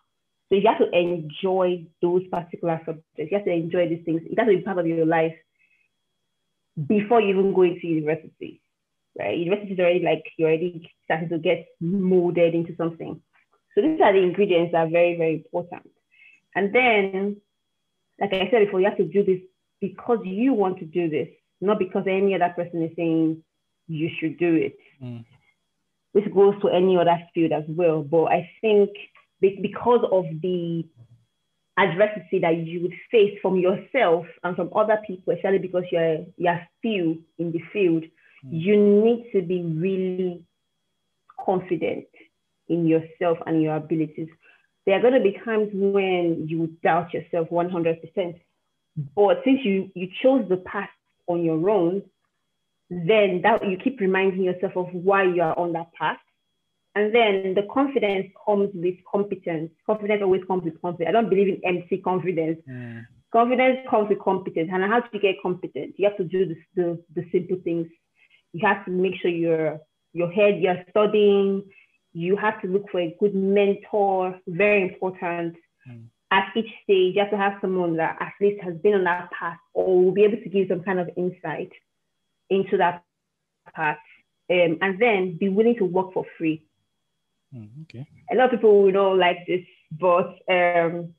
So 0.48 0.56
you 0.56 0.68
have 0.68 0.78
to 0.78 0.90
enjoy 0.96 1.86
those 2.02 2.22
particular 2.30 2.80
subjects. 2.84 3.06
You 3.16 3.38
have 3.38 3.46
to 3.46 3.52
enjoy 3.52 3.88
these 3.88 4.04
things. 4.04 4.22
It 4.24 4.38
has 4.38 4.48
to 4.48 4.56
be 4.56 4.62
part 4.62 4.78
of 4.78 4.86
your 4.86 5.06
life 5.06 5.34
before 6.86 7.20
you 7.20 7.30
even 7.30 7.54
go 7.54 7.62
into 7.62 7.86
university, 7.86 8.60
right? 9.18 9.38
University 9.38 9.72
is 9.72 9.78
already 9.78 10.00
like 10.00 10.24
you're 10.36 10.48
already 10.48 10.90
starting 11.04 11.28
to 11.30 11.38
get 11.38 11.66
molded 11.80 12.54
into 12.54 12.74
something. 12.76 13.20
So 13.74 13.82
these 13.82 14.00
are 14.00 14.12
the 14.12 14.22
ingredients 14.22 14.72
that 14.72 14.86
are 14.86 14.90
very, 14.90 15.16
very 15.16 15.34
important. 15.34 15.90
And 16.54 16.72
then, 16.72 17.36
like 18.20 18.32
I 18.32 18.48
said 18.50 18.64
before, 18.64 18.80
you 18.80 18.86
have 18.86 18.96
to 18.98 19.04
do 19.04 19.24
this 19.24 19.40
because 19.80 20.18
you 20.24 20.52
want 20.52 20.78
to 20.78 20.84
do 20.84 21.10
this, 21.10 21.28
not 21.60 21.78
because 21.78 22.04
any 22.08 22.34
other 22.34 22.52
person 22.54 22.82
is 22.82 22.92
saying 22.96 23.42
you 23.88 24.10
should 24.18 24.38
do 24.38 24.54
it. 24.54 24.76
Mm. 25.02 25.24
This 26.14 26.24
goes 26.32 26.54
to 26.62 26.68
any 26.68 26.96
other 26.96 27.18
field 27.34 27.52
as 27.52 27.64
well. 27.68 28.02
But 28.02 28.26
I 28.26 28.48
think 28.60 28.90
because 29.40 30.06
of 30.12 30.24
the 30.40 30.86
adversity 31.76 32.38
that 32.38 32.56
you 32.56 32.82
would 32.82 32.94
face 33.10 33.36
from 33.42 33.56
yourself 33.56 34.26
and 34.44 34.54
from 34.54 34.70
other 34.76 34.98
people, 35.04 35.34
especially 35.34 35.58
because 35.58 35.82
you're 35.90 36.24
you're 36.36 36.60
still 36.78 37.16
in 37.38 37.50
the 37.50 37.60
field, 37.72 38.04
mm. 38.04 38.08
you 38.50 38.76
need 38.76 39.30
to 39.32 39.42
be 39.42 39.62
really 39.62 40.44
confident 41.44 42.06
in 42.68 42.86
yourself 42.86 43.38
and 43.46 43.62
your 43.62 43.76
abilities. 43.76 44.28
There 44.86 44.96
are 44.96 45.00
going 45.00 45.14
to 45.14 45.20
be 45.20 45.38
times 45.44 45.70
when 45.72 46.46
you 46.48 46.76
doubt 46.82 47.14
yourself 47.14 47.48
100%. 47.48 48.40
But 49.16 49.40
since 49.44 49.60
you, 49.64 49.90
you 49.94 50.08
chose 50.22 50.46
the 50.48 50.58
path 50.58 50.90
on 51.26 51.42
your 51.42 51.68
own, 51.68 52.02
then 52.90 53.40
that 53.42 53.68
you 53.68 53.76
keep 53.76 54.00
reminding 54.00 54.42
yourself 54.42 54.76
of 54.76 54.88
why 54.92 55.24
you 55.24 55.42
are 55.42 55.58
on 55.58 55.72
that 55.72 55.92
path. 55.94 56.18
And 56.94 57.12
then 57.12 57.54
the 57.54 57.66
confidence 57.72 58.28
comes 58.46 58.70
with 58.72 58.94
competence. 59.10 59.72
Confidence 59.84 60.22
always 60.22 60.42
comes 60.46 60.64
with 60.64 60.80
confidence. 60.80 61.08
I 61.08 61.12
don't 61.12 61.28
believe 61.30 61.48
in 61.48 61.60
empty 61.64 61.98
confidence. 61.98 62.60
Mm. 62.70 63.04
Confidence 63.32 63.78
comes 63.90 64.10
with 64.10 64.20
competence. 64.20 64.70
And 64.72 64.84
how 64.84 65.00
do 65.00 65.08
you 65.12 65.18
get 65.18 65.42
competent? 65.42 65.94
You 65.96 66.08
have 66.08 66.16
to 66.18 66.24
do 66.24 66.46
the, 66.46 66.56
the, 66.76 67.04
the 67.16 67.28
simple 67.32 67.56
things. 67.64 67.88
You 68.52 68.64
have 68.64 68.84
to 68.84 68.92
make 68.92 69.14
sure 69.20 69.30
you're 69.30 69.80
your 70.14 70.30
head, 70.30 70.60
you're 70.60 70.84
studying, 70.90 71.64
you 72.14 72.36
have 72.36 72.60
to 72.62 72.68
look 72.68 72.88
for 72.90 73.00
a 73.00 73.14
good 73.20 73.34
mentor, 73.34 74.40
very 74.46 74.82
important. 74.82 75.56
Mm. 75.88 76.04
At 76.30 76.52
each 76.56 76.72
stage, 76.84 77.14
you 77.14 77.20
have 77.20 77.30
to 77.30 77.36
have 77.36 77.58
someone 77.60 77.96
that 77.96 78.16
at 78.20 78.32
least 78.40 78.62
has 78.62 78.74
been 78.76 78.94
on 78.94 79.04
that 79.04 79.30
path 79.30 79.58
or 79.74 80.04
will 80.04 80.12
be 80.12 80.24
able 80.24 80.38
to 80.38 80.48
give 80.48 80.68
some 80.68 80.82
kind 80.82 80.98
of 80.98 81.10
insight 81.16 81.70
into 82.50 82.76
that 82.78 83.04
path. 83.74 83.98
um, 84.50 84.78
and 84.82 84.98
then 84.98 85.36
be 85.38 85.48
willing 85.48 85.76
to 85.76 85.84
work 85.86 86.12
for 86.12 86.24
free. 86.36 86.62
Mm, 87.54 87.68
okay. 87.84 88.06
A 88.30 88.34
lot 88.34 88.46
of 88.46 88.50
people 88.52 88.82
will 88.82 88.92
not 88.92 89.16
like 89.16 89.46
this, 89.46 89.64
but 89.98 90.38
um, 90.50 91.14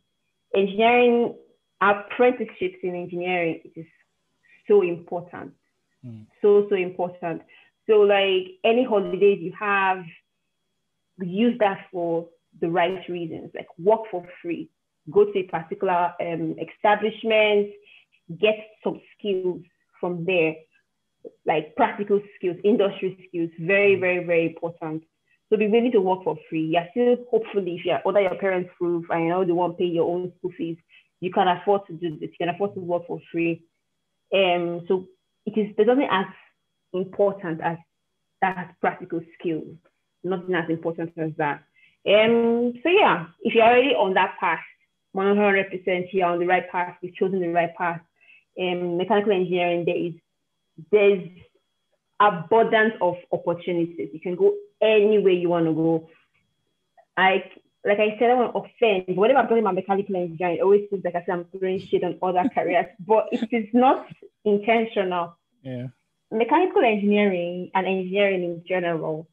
engineering 0.56 1.36
apprenticeships 1.82 2.78
in 2.84 2.96
engineering 2.96 3.62
is 3.76 3.86
so 4.68 4.82
important, 4.82 5.54
Mm. 6.06 6.28
so 6.42 6.68
so 6.70 6.76
important. 6.76 7.42
So 7.88 8.02
like 8.02 8.60
any 8.64 8.84
holidays 8.84 9.40
you 9.42 9.54
have, 9.60 10.06
use 11.20 11.58
that 11.60 11.86
for 11.92 12.28
the 12.62 12.70
right 12.70 13.02
reasons. 13.10 13.52
Like 13.56 13.68
work 13.78 14.02
for 14.12 14.28
free, 14.42 14.70
go 15.12 15.26
to 15.26 15.40
a 15.40 15.44
particular 15.44 16.14
um, 16.20 16.56
establishment, 16.60 17.72
get 18.40 18.56
some 18.84 19.02
skills 19.18 19.62
from 20.00 20.26
there, 20.26 20.56
like 21.46 21.76
practical 21.76 22.22
skills, 22.38 22.58
industry 22.64 23.28
skills. 23.28 23.50
Very 23.60 24.00
very 24.00 24.24
very 24.26 24.48
important. 24.48 25.04
So 25.50 25.58
be 25.58 25.68
willing 25.68 25.92
to 25.92 26.02
work 26.02 26.24
for 26.24 26.38
free. 26.50 26.66
You're 26.66 26.88
still 26.92 27.26
hopefully 27.30 27.76
if 27.76 27.86
you're 27.86 28.02
under 28.06 28.22
your 28.22 28.36
parents' 28.36 28.72
roof 28.80 29.06
and 29.10 29.24
you 29.24 29.30
know 29.30 29.46
they 29.46 29.52
won't 29.52 29.78
pay 29.78 29.86
your 29.86 30.10
own 30.10 30.32
school 30.38 30.52
fees, 30.58 30.78
you 31.20 31.32
can 31.32 31.48
afford 31.48 31.82
to 31.88 31.94
do 31.94 32.18
this. 32.20 32.30
You 32.32 32.46
can 32.46 32.50
afford 32.50 32.74
to 32.74 32.80
work 32.80 33.08
for 33.08 33.20
free. 33.32 33.64
Um, 34.34 34.82
so 34.88 35.06
it 35.46 35.58
is 35.58 35.74
it 35.78 35.86
doesn't 35.86 36.04
as 36.04 36.26
important 36.94 37.62
as 37.62 37.78
that 38.42 38.76
practical 38.82 39.22
skills. 39.40 39.78
Nothing 40.26 40.56
as 40.56 40.70
important 40.70 41.14
as 41.18 41.32
that. 41.38 41.64
Um, 42.08 42.74
so 42.84 42.90
yeah, 42.90 43.28
if 43.42 43.54
you're 43.54 43.64
already 43.64 43.90
on 43.90 44.14
that 44.16 44.36
path, 44.40 44.60
100% 45.16 46.08
you're 46.12 46.28
on 46.28 46.40
the 46.40 46.46
right 46.46 46.70
path, 46.70 46.96
you've 47.02 47.16
chosen 47.16 47.40
the 47.40 47.48
right 47.48 47.76
path. 47.76 48.02
Um, 48.60 48.98
mechanical 48.98 49.32
engineering, 49.32 49.86
there 49.86 49.98
is 49.98 50.14
there's 50.92 51.28
abundance 52.20 52.94
of 53.02 53.16
opportunities. 53.32 54.10
You 54.14 54.20
can 54.20 54.36
go 54.36 54.54
anywhere 54.82 55.34
you 55.34 55.50
want 55.50 55.66
to 55.66 55.74
go. 55.74 56.10
I 57.18 57.44
like 57.86 58.00
I 58.00 58.18
said, 58.18 58.32
I 58.32 58.34
want 58.34 58.54
to 58.54 58.60
offend. 58.60 59.06
But 59.08 59.18
whenever 59.18 59.40
I'm 59.40 59.48
talking 59.48 59.60
about 59.60 59.76
mechanical 59.76 60.16
engineering, 60.16 60.58
it 60.58 60.64
always 60.64 60.90
seems 60.90 61.06
like 61.06 61.16
I 61.16 61.24
said 61.26 61.34
I'm 61.34 61.46
throwing 61.58 61.80
shit 61.80 62.04
on 62.04 62.18
other 62.22 62.50
careers, 62.54 62.88
but 63.00 63.28
it 63.32 63.48
is 63.52 63.68
not 63.74 64.08
intentional. 64.44 65.38
Yeah. 65.62 65.88
Mechanical 66.32 66.84
engineering 66.84 67.70
and 67.76 67.86
engineering 67.86 68.44
in 68.44 68.64
general, 68.68 69.28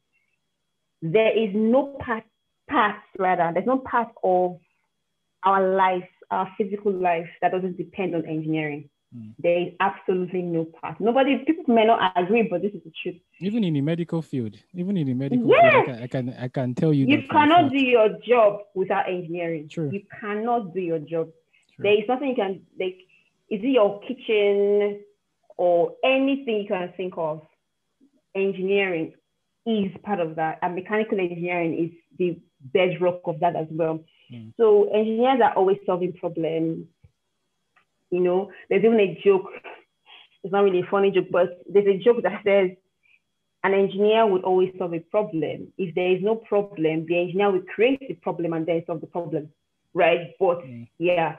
there 1.03 1.37
is 1.37 1.49
no 1.53 1.97
part, 1.99 2.23
part 2.69 2.95
rather, 3.19 3.51
there's 3.53 3.67
no 3.67 3.79
part 3.79 4.07
of 4.23 4.57
our 5.43 5.75
life, 5.75 6.07
our 6.31 6.49
physical 6.57 6.93
life 6.93 7.27
that 7.41 7.51
doesn't 7.51 7.77
depend 7.77 8.15
on 8.15 8.25
engineering. 8.25 8.89
Mm. 9.15 9.33
There 9.37 9.59
is 9.59 9.73
absolutely 9.81 10.41
no 10.41 10.65
part. 10.65 10.99
Nobody, 11.01 11.43
people 11.45 11.65
may 11.67 11.85
not 11.85 12.13
agree, 12.15 12.47
but 12.49 12.61
this 12.61 12.71
is 12.71 12.81
the 12.85 12.91
truth. 13.03 13.21
Even 13.41 13.65
in 13.65 13.73
the 13.73 13.81
medical 13.81 14.21
field, 14.21 14.55
even 14.73 14.95
in 14.95 15.07
the 15.07 15.13
medical 15.13 15.45
Yes. 15.49 15.85
field, 15.85 15.97
I 15.97 16.07
can, 16.07 16.29
I 16.29 16.29
can 16.29 16.43
I 16.45 16.47
can 16.47 16.73
tell 16.73 16.93
you 16.93 17.05
You 17.05 17.23
cannot 17.29 17.69
do 17.69 17.77
your 17.77 18.17
job 18.25 18.61
without 18.73 19.09
engineering. 19.09 19.67
True. 19.67 19.89
You 19.91 20.01
cannot 20.21 20.73
do 20.73 20.79
your 20.79 20.99
job. 20.99 21.27
True. 21.75 21.83
There 21.83 21.93
is 22.01 22.07
nothing 22.07 22.29
you 22.29 22.35
can 22.35 22.61
like. 22.79 22.97
Is 23.49 23.59
it 23.61 23.67
your 23.67 23.99
kitchen 24.07 25.01
or 25.57 25.93
anything 26.03 26.61
you 26.61 26.67
can 26.67 26.93
think 26.95 27.15
of? 27.17 27.41
Engineering 28.35 29.13
is 29.65 29.91
part 30.03 30.19
of 30.19 30.35
that, 30.35 30.59
and 30.61 30.75
mechanical 30.75 31.19
engineering 31.19 31.73
is 31.85 31.91
the 32.17 32.37
bedrock 32.73 33.21
of 33.25 33.39
that 33.39 33.55
as 33.55 33.67
well. 33.71 34.03
Mm. 34.31 34.53
So 34.57 34.89
engineers 34.93 35.39
are 35.43 35.53
always 35.53 35.77
solving 35.85 36.13
problems. 36.13 36.85
You 38.11 38.19
know, 38.19 38.51
there's 38.69 38.83
even 38.83 38.99
a 38.99 39.19
joke. 39.23 39.49
It's 40.43 40.51
not 40.51 40.63
really 40.63 40.81
a 40.81 40.87
funny 40.91 41.11
joke, 41.11 41.27
but 41.31 41.63
there's 41.69 41.87
a 41.87 41.97
joke 41.97 42.21
that 42.23 42.41
says 42.43 42.71
an 43.63 43.73
engineer 43.73 44.27
would 44.27 44.43
always 44.43 44.73
solve 44.77 44.93
a 44.93 44.99
problem. 44.99 45.71
If 45.77 45.95
there 45.95 46.11
is 46.11 46.21
no 46.21 46.35
problem, 46.35 47.05
the 47.05 47.17
engineer 47.17 47.51
will 47.51 47.61
create 47.61 47.99
the 48.07 48.15
problem 48.15 48.53
and 48.53 48.65
then 48.65 48.83
solve 48.85 49.01
the 49.01 49.07
problem, 49.07 49.49
right? 49.93 50.35
But 50.39 50.59
Mm. 50.63 50.87
yeah, 50.99 51.37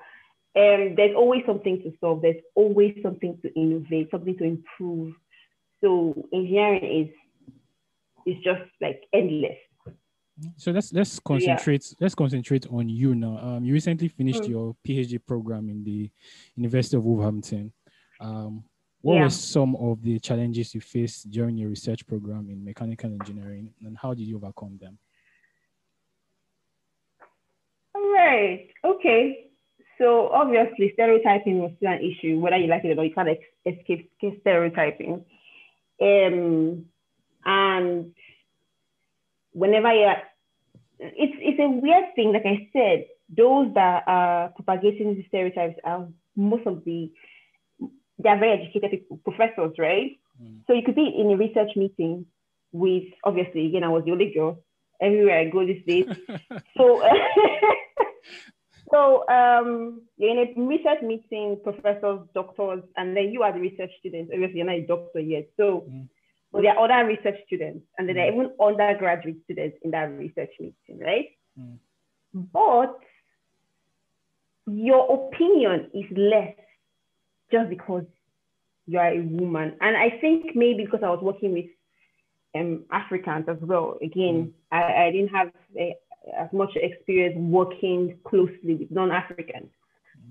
um, 0.57 0.95
there's 0.97 1.14
always 1.14 1.45
something 1.47 1.83
to 1.83 1.93
solve. 2.01 2.22
There's 2.22 2.43
always 2.55 2.95
something 3.03 3.39
to 3.43 3.53
innovate, 3.55 4.11
something 4.11 4.37
to 4.39 4.45
improve. 4.45 5.14
So 5.83 6.27
engineering 6.33 6.85
is 6.85 7.09
is 8.27 8.37
just 8.43 8.62
like 8.81 9.03
endless. 9.12 9.57
So 10.57 10.72
let's 10.72 10.93
let's 10.93 11.20
concentrate 11.20 11.95
let's 12.01 12.14
concentrate 12.14 12.66
on 12.68 12.89
you 12.89 13.14
now. 13.14 13.39
Um, 13.39 13.64
you 13.64 13.72
recently 13.72 14.09
finished 14.09 14.43
Mm. 14.43 14.49
your 14.49 14.77
PhD 14.85 15.18
program 15.25 15.68
in 15.68 15.85
the 15.85 16.11
University 16.57 16.97
of 16.97 17.05
Wolverhampton. 17.05 17.72
Um, 18.20 18.64
what 19.01 19.14
Yeah. 19.14 19.22
were 19.25 19.31
some 19.31 19.77
of 19.77 20.03
the 20.03 20.18
challenges 20.18 20.75
you 20.75 20.81
faced 20.81 21.31
during 21.31 21.57
your 21.57 21.68
research 21.68 22.05
program 22.07 22.51
in 22.51 22.64
mechanical 22.64 23.12
engineering, 23.12 23.72
and 23.85 23.97
how 23.97 24.12
did 24.14 24.27
you 24.27 24.37
overcome 24.37 24.77
them? 24.79 24.99
All 27.95 28.12
right. 28.12 28.68
Okay. 28.85 29.51
So 29.99 30.29
obviously, 30.31 30.91
stereotyping 30.95 31.61
was 31.61 31.72
still 31.77 31.93
an 31.93 32.01
issue, 32.03 32.41
whether 32.41 32.57
you 32.57 32.66
like 32.66 32.85
it 32.85 32.91
or 32.91 32.95
not. 32.97 33.03
You 33.03 33.14
can't 33.14 33.29
escape 33.66 34.11
escape 34.20 34.41
stereotyping. 34.41 35.25
Um, 36.01 36.87
and 37.45 38.12
whenever 39.53 39.92
you're, 39.92 40.16
it's 40.99 41.36
it's 41.38 41.61
a 41.61 41.68
weird 41.68 42.14
thing. 42.14 42.32
Like 42.32 42.47
I 42.47 42.68
said, 42.72 43.07
those 43.28 43.72
that 43.74 44.05
are 44.07 44.51
propagating 44.51 45.16
the 45.16 45.24
stereotypes 45.28 45.78
are 45.84 46.09
most 46.36 46.66
of 46.66 46.84
the 46.84 47.11
they 48.18 48.28
are 48.28 48.38
very 48.38 48.62
educated 48.62 48.90
people, 48.90 49.20
professors, 49.24 49.74
right? 49.78 50.18
Mm. 50.42 50.61
So 50.66 50.72
you 50.72 50.82
could 50.82 50.95
be 50.95 51.14
in 51.18 51.30
a 51.32 51.36
research 51.36 51.70
meeting 51.76 52.26
with 52.72 53.05
obviously 53.24 53.66
again 53.66 53.84
I 53.84 53.88
was 53.88 54.05
the 54.05 54.12
only 54.12 54.32
girl 54.32 54.59
everywhere 55.01 55.38
I 55.40 55.45
go 55.51 55.66
these 55.66 55.84
days. 55.86 56.07
So, 56.76 57.03
so 58.90 59.28
um, 59.28 60.03
you're 60.16 60.30
in 60.30 60.38
a 60.38 60.66
research 60.66 61.03
meeting, 61.03 61.61
professors, 61.62 62.20
doctors, 62.34 62.82
and 62.97 63.16
then 63.16 63.30
you 63.30 63.42
are 63.42 63.53
the 63.53 63.61
research 63.61 63.90
students. 64.01 64.30
Obviously, 64.32 64.59
you're 64.59 64.66
not 64.66 64.76
a 64.76 64.86
doctor 64.86 65.20
yet. 65.20 65.49
So, 65.57 65.84
Mm. 65.88 66.09
Well, 66.55 66.62
there 66.62 66.78
are 66.78 66.84
other 66.84 67.09
research 67.09 67.34
students, 67.46 67.84
and 67.98 68.09
then 68.09 68.14
there 68.14 68.26
are 68.26 68.32
even 68.32 68.52
undergraduate 68.62 69.38
students 69.42 69.76
in 69.82 69.90
that 69.90 70.05
research 70.05 70.52
meeting, 70.61 71.00
right? 71.05 71.30
Mm. 71.59 71.78
But 72.52 72.96
your 74.68 75.26
opinion 75.26 75.90
is 75.92 76.05
less 76.16 76.55
just 77.50 77.68
because 77.68 78.05
you 78.86 79.00
are 79.00 79.09
a 79.09 79.20
woman. 79.20 79.74
And 79.80 79.96
I 79.96 80.11
think 80.20 80.55
maybe 80.55 80.84
because 80.84 81.00
I 81.02 81.11
was 81.11 81.18
working 81.22 81.55
with 81.55 81.66
um, 82.55 82.84
Africans 82.92 83.46
as 83.48 83.59
well. 83.61 83.98
Again, 84.00 84.55
I, 84.70 85.07
I 85.07 85.11
didn't 85.11 85.30
have 85.30 85.50
a, 85.76 85.96
as 86.38 86.52
much 86.52 86.70
experience 86.76 87.34
working 87.36 88.16
closely 88.24 88.76
with 88.76 88.92
non-Africans. 88.92 89.70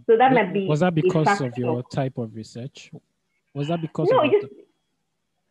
So 0.05 0.15
that 0.17 0.31
might 0.31 0.53
be 0.53 0.67
was 0.67 0.79
that 0.79 0.95
because 0.95 1.41
of 1.41 1.57
your 1.57 1.83
type 1.83 2.17
of 2.17 2.33
research? 2.33 2.91
Was 3.53 3.67
that 3.67 3.81
because 3.81 4.07
no, 4.09 4.19
of 4.19 4.25
it 4.25 4.31
the- 4.31 4.47
just 4.47 4.59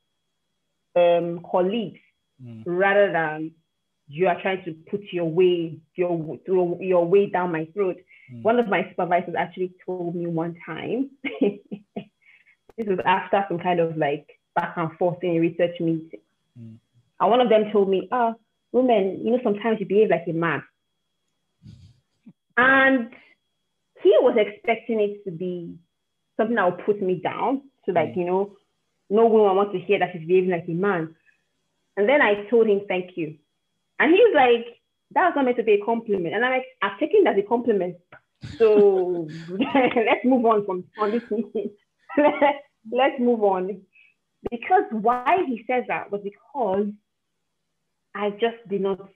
um 0.97 1.41
colleagues 1.51 2.01
Mm. 2.43 2.65
rather 2.67 3.11
than 3.13 3.53
you 4.09 4.29
are 4.29 4.41
trying 4.43 4.63
to 4.65 4.73
put 4.91 5.01
your 5.11 5.25
way 5.25 5.79
your 5.95 6.39
your, 6.47 6.83
your 6.83 7.05
way 7.07 7.31
down 7.31 7.53
my 7.53 7.67
throat. 7.73 7.97
Mm. 8.33 8.43
One 8.43 8.59
of 8.59 8.69
my 8.69 8.87
supervisors 8.91 9.35
actually 9.37 9.73
told 9.85 10.15
me 10.15 10.27
one 10.27 10.57
time. 10.65 11.11
this 11.95 12.87
was 12.87 12.99
after 13.05 13.45
some 13.49 13.59
kind 13.59 13.81
of 13.81 13.97
like 13.97 14.27
back 14.55 14.75
and 14.77 14.93
forth 14.99 15.19
in 15.23 15.37
a 15.37 15.41
research 15.41 15.81
meeting. 15.81 16.21
Mm. 16.61 16.77
And 17.21 17.31
one 17.31 17.41
of 17.41 17.49
them 17.49 17.71
told 17.73 17.89
me, 17.89 18.09
"Ah, 18.13 18.35
women, 18.73 19.23
you 19.25 19.33
know, 19.33 19.41
sometimes 19.43 19.81
you 19.81 19.87
behave 19.87 20.11
like 20.11 20.25
a 20.29 20.33
man." 20.33 20.63
And 22.59 23.11
he 24.03 24.11
was 24.21 24.37
expecting 24.39 25.01
it 25.01 25.25
to 25.25 25.31
be 25.31 25.75
something 26.37 26.57
that 26.57 26.65
would 26.71 26.85
put 26.85 27.01
me 27.03 27.17
down. 27.17 27.63
So 27.85 27.93
like, 27.93 28.11
Mm. 28.11 28.17
you 28.17 28.25
know, 28.25 28.57
no 29.09 29.27
woman 29.27 29.57
wants 29.57 29.73
to 29.73 29.79
hear 29.81 29.99
that 29.99 30.13
she's 30.13 30.27
behaving 30.27 30.51
like 30.51 30.69
a 30.69 30.73
man. 30.73 31.15
And 31.97 32.09
then 32.09 32.21
I 32.21 32.45
told 32.51 32.69
him, 32.69 32.83
thank 32.89 33.17
you. 33.17 33.37
And 33.99 34.13
he 34.13 34.19
was 34.19 34.35
like, 34.35 34.77
that 35.13 35.27
was 35.27 35.33
not 35.37 35.45
meant 35.45 35.57
to 35.57 35.63
be 35.63 35.75
a 35.75 35.85
compliment. 35.85 36.35
And 36.35 36.45
I'm 36.45 36.53
like, 36.53 36.67
I've 36.83 36.99
taken 36.99 37.27
it 37.27 37.29
as 37.29 37.39
a 37.39 37.47
compliment. 37.47 37.97
So 38.59 39.29
let's 39.51 40.25
move 40.25 40.45
on 40.45 40.67
from 40.67 40.85
on 40.99 41.11
this 41.11 41.23
meeting. 41.31 41.71
let's 42.93 43.19
move 43.19 43.43
on. 43.43 43.81
Because 44.51 44.85
why 44.91 45.39
he 45.47 45.65
says 45.67 45.85
that 45.89 46.13
was 46.13 46.21
because 46.23 46.89
I 48.15 48.31
just 48.31 48.57
did 48.69 48.83
not. 48.83 49.09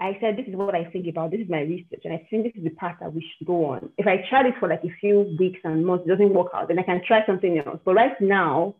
I 0.00 0.16
said, 0.18 0.38
this 0.38 0.46
is 0.46 0.56
what 0.56 0.74
I 0.74 0.84
think 0.84 1.06
about. 1.08 1.30
This 1.30 1.40
is 1.40 1.50
my 1.50 1.60
research, 1.60 2.00
and 2.04 2.14
I 2.14 2.26
think 2.30 2.44
this 2.44 2.54
is 2.56 2.64
the 2.64 2.70
path 2.70 2.96
that 3.00 3.12
we 3.12 3.20
should 3.20 3.46
go 3.46 3.66
on. 3.66 3.90
If 3.98 4.06
I 4.06 4.24
try 4.30 4.42
this 4.42 4.54
for 4.58 4.66
like 4.66 4.82
a 4.82 4.94
few 4.98 5.36
weeks 5.38 5.60
and 5.62 5.84
months, 5.84 6.04
it 6.06 6.08
doesn't 6.08 6.32
work 6.32 6.52
out, 6.54 6.68
then 6.68 6.78
I 6.78 6.82
can 6.84 7.02
try 7.06 7.24
something 7.26 7.58
else. 7.58 7.80
But 7.84 7.94
right 7.94 8.18
now, 8.18 8.76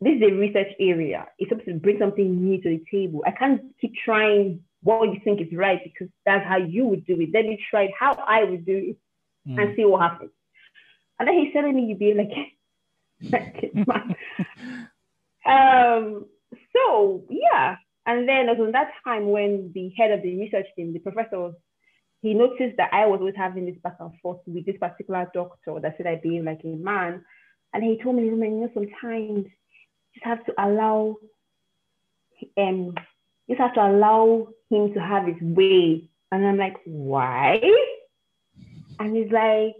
this 0.00 0.14
is 0.16 0.22
a 0.22 0.34
research 0.34 0.72
area. 0.78 1.26
It's 1.38 1.48
supposed 1.48 1.66
to 1.66 1.74
bring 1.74 1.98
something 1.98 2.44
new 2.44 2.60
to 2.62 2.68
the 2.68 2.84
table. 2.90 3.22
I 3.26 3.32
can't 3.32 3.62
keep 3.80 3.92
trying 4.04 4.60
what 4.82 5.12
you 5.12 5.20
think 5.24 5.40
is 5.40 5.52
right 5.52 5.80
because 5.82 6.08
that's 6.24 6.46
how 6.46 6.56
you 6.56 6.86
would 6.86 7.04
do 7.04 7.20
it. 7.20 7.30
Let 7.34 7.46
me 7.46 7.58
try 7.70 7.88
how 7.98 8.12
I 8.12 8.44
would 8.44 8.64
do 8.64 8.76
it 8.76 8.96
mm. 9.48 9.60
and 9.60 9.74
see 9.76 9.84
what 9.84 10.02
happens. 10.02 10.30
And 11.18 11.28
then 11.28 11.34
he's 11.36 11.52
telling 11.52 11.74
me 11.74 11.86
you'd 11.86 11.98
be 11.98 12.14
like, 12.14 12.30
um, 15.46 16.26
so 16.72 17.24
yeah. 17.28 17.76
And 18.06 18.28
then 18.28 18.48
it 18.48 18.56
was 18.56 18.72
that 18.72 18.92
time 19.04 19.30
when 19.30 19.72
the 19.74 19.92
head 19.96 20.12
of 20.12 20.22
the 20.22 20.38
research 20.38 20.66
team, 20.76 20.92
the 20.92 21.00
professor, 21.00 21.50
he 22.22 22.34
noticed 22.34 22.76
that 22.76 22.90
I 22.92 23.06
was 23.06 23.18
always 23.20 23.34
having 23.36 23.66
this 23.66 23.76
back 23.82 23.96
and 24.00 24.12
forth 24.20 24.40
with 24.46 24.64
this 24.64 24.76
particular 24.80 25.28
doctor 25.34 25.78
that 25.80 25.96
said 25.96 26.06
I 26.06 26.20
behave 26.22 26.44
like 26.44 26.60
a 26.64 26.68
man. 26.68 27.24
And 27.74 27.84
he 27.84 28.00
told 28.02 28.16
me, 28.16 28.24
you 28.24 28.34
know, 28.34 28.70
sometimes 28.72 29.46
just 30.18 30.26
have 30.26 30.44
to 30.46 30.52
allow 30.58 31.16
um 32.56 32.94
just 33.48 33.60
have 33.60 33.74
to 33.74 33.80
allow 33.80 34.48
him 34.70 34.92
to 34.94 35.00
have 35.00 35.26
his 35.26 35.40
way. 35.40 36.08
And 36.30 36.46
I'm 36.46 36.58
like, 36.58 36.76
why? 36.84 37.60
And 39.00 39.16
he's 39.16 39.32
like, 39.32 39.76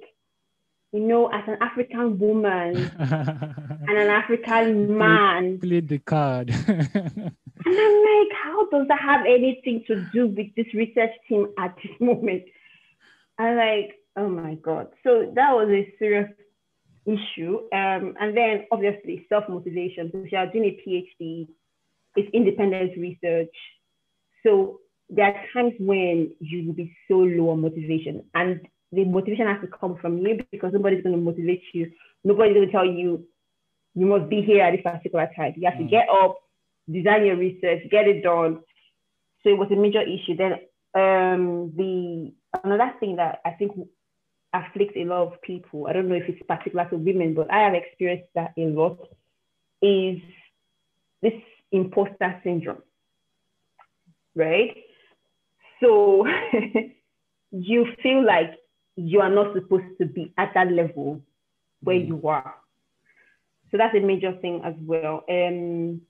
you 0.93 1.01
know, 1.01 1.26
as 1.28 1.43
an 1.47 1.59
African 1.61 2.18
woman 2.18 2.91
and 2.99 3.99
an 3.99 4.09
African 4.09 4.97
man. 4.99 5.59
Played 5.59 5.89
the 5.89 5.99
card. 5.99 6.49
and 6.68 7.32
I'm 7.66 7.97
like, 8.11 8.32
how 8.43 8.68
does 8.70 8.89
that 8.89 9.01
have 9.01 9.26
anything 9.26 9.84
to 9.89 10.07
do 10.12 10.28
with 10.28 10.55
this 10.57 10.72
research 10.72 11.12
team 11.28 11.49
at 11.59 11.76
this 11.76 11.93
moment? 12.01 12.45
I'm 13.39 13.57
like, 13.57 13.97
oh 14.16 14.28
my 14.28 14.55
God. 14.55 14.89
So 15.05 15.30
that 15.34 15.53
was 15.53 15.68
a 15.68 15.95
serious 15.99 16.30
issue. 17.09 17.59
Um, 17.72 18.14
and 18.20 18.36
then 18.36 18.66
obviously 18.70 19.26
self-motivation, 19.28 20.11
because 20.12 20.28
you 20.30 20.38
are 20.38 20.46
doing 20.46 20.64
a 20.64 20.88
PhD, 20.88 21.48
it's 22.16 22.30
independent 22.34 22.96
research. 22.98 23.54
So 24.44 24.80
there 25.09 25.26
are 25.26 25.44
times 25.52 25.74
when 25.78 26.32
you 26.40 26.66
will 26.66 26.74
be 26.74 26.94
so 27.09 27.14
low 27.16 27.50
on 27.50 27.62
motivation 27.62 28.24
and 28.34 28.61
the 28.92 29.04
motivation 29.04 29.46
has 29.46 29.61
to 29.61 29.66
come 29.68 29.96
from 30.00 30.18
you 30.18 30.38
because 30.50 30.72
nobody's 30.72 31.02
going 31.02 31.14
to 31.14 31.20
motivate 31.20 31.62
you. 31.72 31.90
Nobody's 32.24 32.54
going 32.54 32.66
to 32.66 32.72
tell 32.72 32.86
you 32.86 33.26
you 33.94 34.06
must 34.06 34.28
be 34.28 34.42
here 34.42 34.62
at 34.62 34.72
this 34.72 34.82
particular 34.82 35.28
time. 35.36 35.54
You 35.56 35.68
have 35.68 35.78
mm. 35.78 35.84
to 35.84 35.90
get 35.90 36.09
up, 36.09 36.36
design 36.90 37.26
your 37.26 37.36
research, 37.36 37.82
get 37.90 38.06
it 38.06 38.22
done. 38.22 38.61
So 39.42 39.50
it 39.50 39.59
was 39.59 39.68
a 39.70 39.76
major 39.76 40.02
issue. 40.02 40.36
Then 40.36 40.52
um, 40.94 41.72
the 41.76 42.32
another 42.64 42.94
thing 43.00 43.16
that 43.16 43.40
I 43.44 43.50
think 43.50 43.72
afflicts 44.53 44.94
a 44.96 45.05
lot 45.05 45.26
of 45.26 45.42
people, 45.42 45.86
I 45.86 45.92
don't 45.92 46.09
know 46.09 46.14
if 46.14 46.28
it's 46.28 46.42
particular 46.46 46.86
to 46.90 46.96
women, 46.96 47.34
but 47.34 47.51
I 47.53 47.61
have 47.61 47.74
experienced 47.74 48.28
that 48.34 48.53
a 48.57 48.62
lot, 48.62 48.99
is 49.82 50.18
this 51.22 51.34
imposter 51.70 52.40
syndrome, 52.42 52.82
right? 54.34 54.76
So 55.82 56.26
you 57.51 57.86
feel 58.03 58.24
like 58.24 58.55
you 58.96 59.20
are 59.20 59.30
not 59.30 59.55
supposed 59.55 59.99
to 60.01 60.07
be 60.07 60.32
at 60.36 60.53
that 60.55 60.72
level 60.72 61.20
where 61.82 61.96
mm. 61.96 62.09
you 62.09 62.28
are. 62.28 62.55
So 63.70 63.76
that's 63.76 63.94
a 63.94 64.01
major 64.01 64.32
thing 64.40 64.62
as 64.64 64.74
well. 64.80 65.24
Um, 65.28 66.01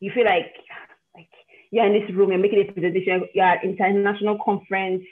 you 0.00 0.12
feel 0.14 0.24
like 0.24 0.54
like 1.14 1.28
you're 1.70 1.86
in 1.86 1.92
this 1.92 2.14
room, 2.14 2.30
you're 2.30 2.38
making 2.38 2.60
a 2.68 2.72
presentation, 2.72 3.28
you're 3.34 3.44
at 3.44 3.64
international 3.64 4.38
conference, 4.44 5.04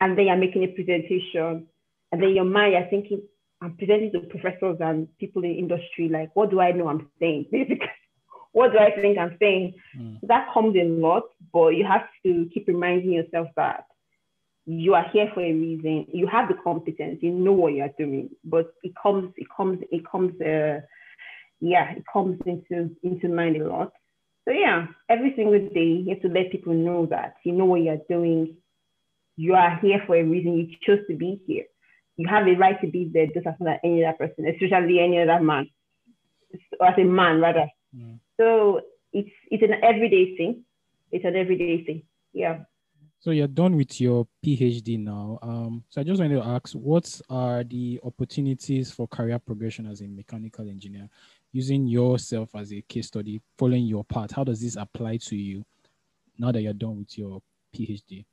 and 0.00 0.18
then 0.18 0.26
you're 0.26 0.36
making 0.36 0.64
a 0.64 0.68
presentation, 0.68 1.66
and 2.16 2.22
then 2.22 2.34
your 2.34 2.46
mind 2.46 2.72
you're 2.72 2.88
thinking, 2.88 3.20
I'm 3.60 3.76
presenting 3.76 4.10
to 4.12 4.20
professors 4.20 4.78
and 4.80 5.06
people 5.18 5.44
in 5.44 5.50
industry, 5.50 6.08
like, 6.08 6.30
what 6.34 6.48
do 6.50 6.60
I 6.60 6.72
know 6.72 6.88
I'm 6.88 7.10
saying? 7.20 7.46
Basically, 7.52 7.90
what 8.52 8.72
do 8.72 8.78
I 8.78 8.90
think 8.90 9.18
I'm 9.18 9.36
saying? 9.38 9.74
Mm. 9.98 10.20
That 10.22 10.48
comes 10.54 10.74
a 10.76 10.84
lot, 10.84 11.24
but 11.52 11.68
you 11.68 11.84
have 11.84 12.06
to 12.24 12.48
keep 12.54 12.68
reminding 12.68 13.12
yourself 13.12 13.48
that 13.56 13.84
you 14.64 14.94
are 14.94 15.04
here 15.12 15.30
for 15.34 15.40
a 15.40 15.52
reason. 15.52 16.06
You 16.10 16.26
have 16.26 16.48
the 16.48 16.54
competence. 16.64 17.18
You 17.20 17.32
know 17.32 17.52
what 17.52 17.74
you're 17.74 17.90
doing, 17.98 18.30
but 18.44 18.72
it 18.82 18.94
comes, 19.02 19.34
it 19.36 19.46
comes, 19.54 19.80
it 19.90 20.02
comes. 20.10 20.40
Uh, 20.40 20.80
yeah, 21.60 21.90
it 21.90 22.04
comes 22.10 22.40
into 22.46 22.96
into 23.02 23.28
mind 23.28 23.60
a 23.60 23.68
lot. 23.68 23.92
So 24.46 24.52
yeah, 24.52 24.86
every 25.10 25.34
single 25.36 25.68
day 25.68 26.02
you 26.04 26.14
have 26.14 26.22
to 26.22 26.28
let 26.28 26.50
people 26.50 26.72
know 26.72 27.04
that 27.10 27.34
you 27.44 27.52
know 27.52 27.66
what 27.66 27.82
you're 27.82 28.00
doing. 28.08 28.56
You 29.36 29.52
are 29.52 29.78
here 29.82 30.02
for 30.06 30.16
a 30.16 30.22
reason. 30.22 30.56
You 30.56 30.68
chose 30.82 31.06
to 31.10 31.14
be 31.14 31.42
here. 31.46 31.64
You 32.16 32.28
have 32.28 32.46
a 32.46 32.54
right 32.54 32.80
to 32.80 32.86
be 32.86 33.10
there 33.12 33.26
just 33.26 33.46
as 33.46 33.54
much 33.60 33.74
as 33.74 33.80
any 33.84 34.04
other 34.04 34.16
person, 34.16 34.46
especially 34.46 35.00
any 35.00 35.20
other 35.20 35.40
man, 35.42 35.68
or 36.80 36.86
as 36.88 36.98
a 36.98 37.04
man 37.04 37.40
rather. 37.40 37.68
Mm. 37.94 38.18
So 38.38 38.80
it's 39.12 39.30
it's 39.50 39.62
an 39.62 39.74
everyday 39.82 40.36
thing. 40.36 40.64
It's 41.12 41.24
an 41.24 41.36
everyday 41.36 41.84
thing. 41.84 42.02
Yeah. 42.32 42.60
So 43.20 43.30
you're 43.30 43.48
done 43.48 43.76
with 43.76 44.00
your 44.00 44.26
PhD 44.44 44.98
now. 44.98 45.38
Um, 45.42 45.84
so 45.88 46.00
I 46.00 46.04
just 46.04 46.20
wanted 46.20 46.36
to 46.36 46.46
ask, 46.46 46.72
what 46.74 47.20
are 47.28 47.64
the 47.64 47.98
opportunities 48.04 48.92
for 48.92 49.08
career 49.08 49.38
progression 49.38 49.86
as 49.86 50.00
a 50.00 50.06
mechanical 50.06 50.68
engineer? 50.68 51.08
Using 51.52 51.86
yourself 51.86 52.50
as 52.54 52.72
a 52.72 52.82
case 52.82 53.08
study, 53.08 53.40
following 53.58 53.84
your 53.84 54.04
path, 54.04 54.32
how 54.32 54.44
does 54.44 54.60
this 54.60 54.76
apply 54.76 55.16
to 55.16 55.36
you 55.36 55.64
now 56.38 56.52
that 56.52 56.60
you're 56.60 56.74
done 56.74 56.98
with 56.98 57.16
your 57.18 57.40
PhD? 57.74 58.26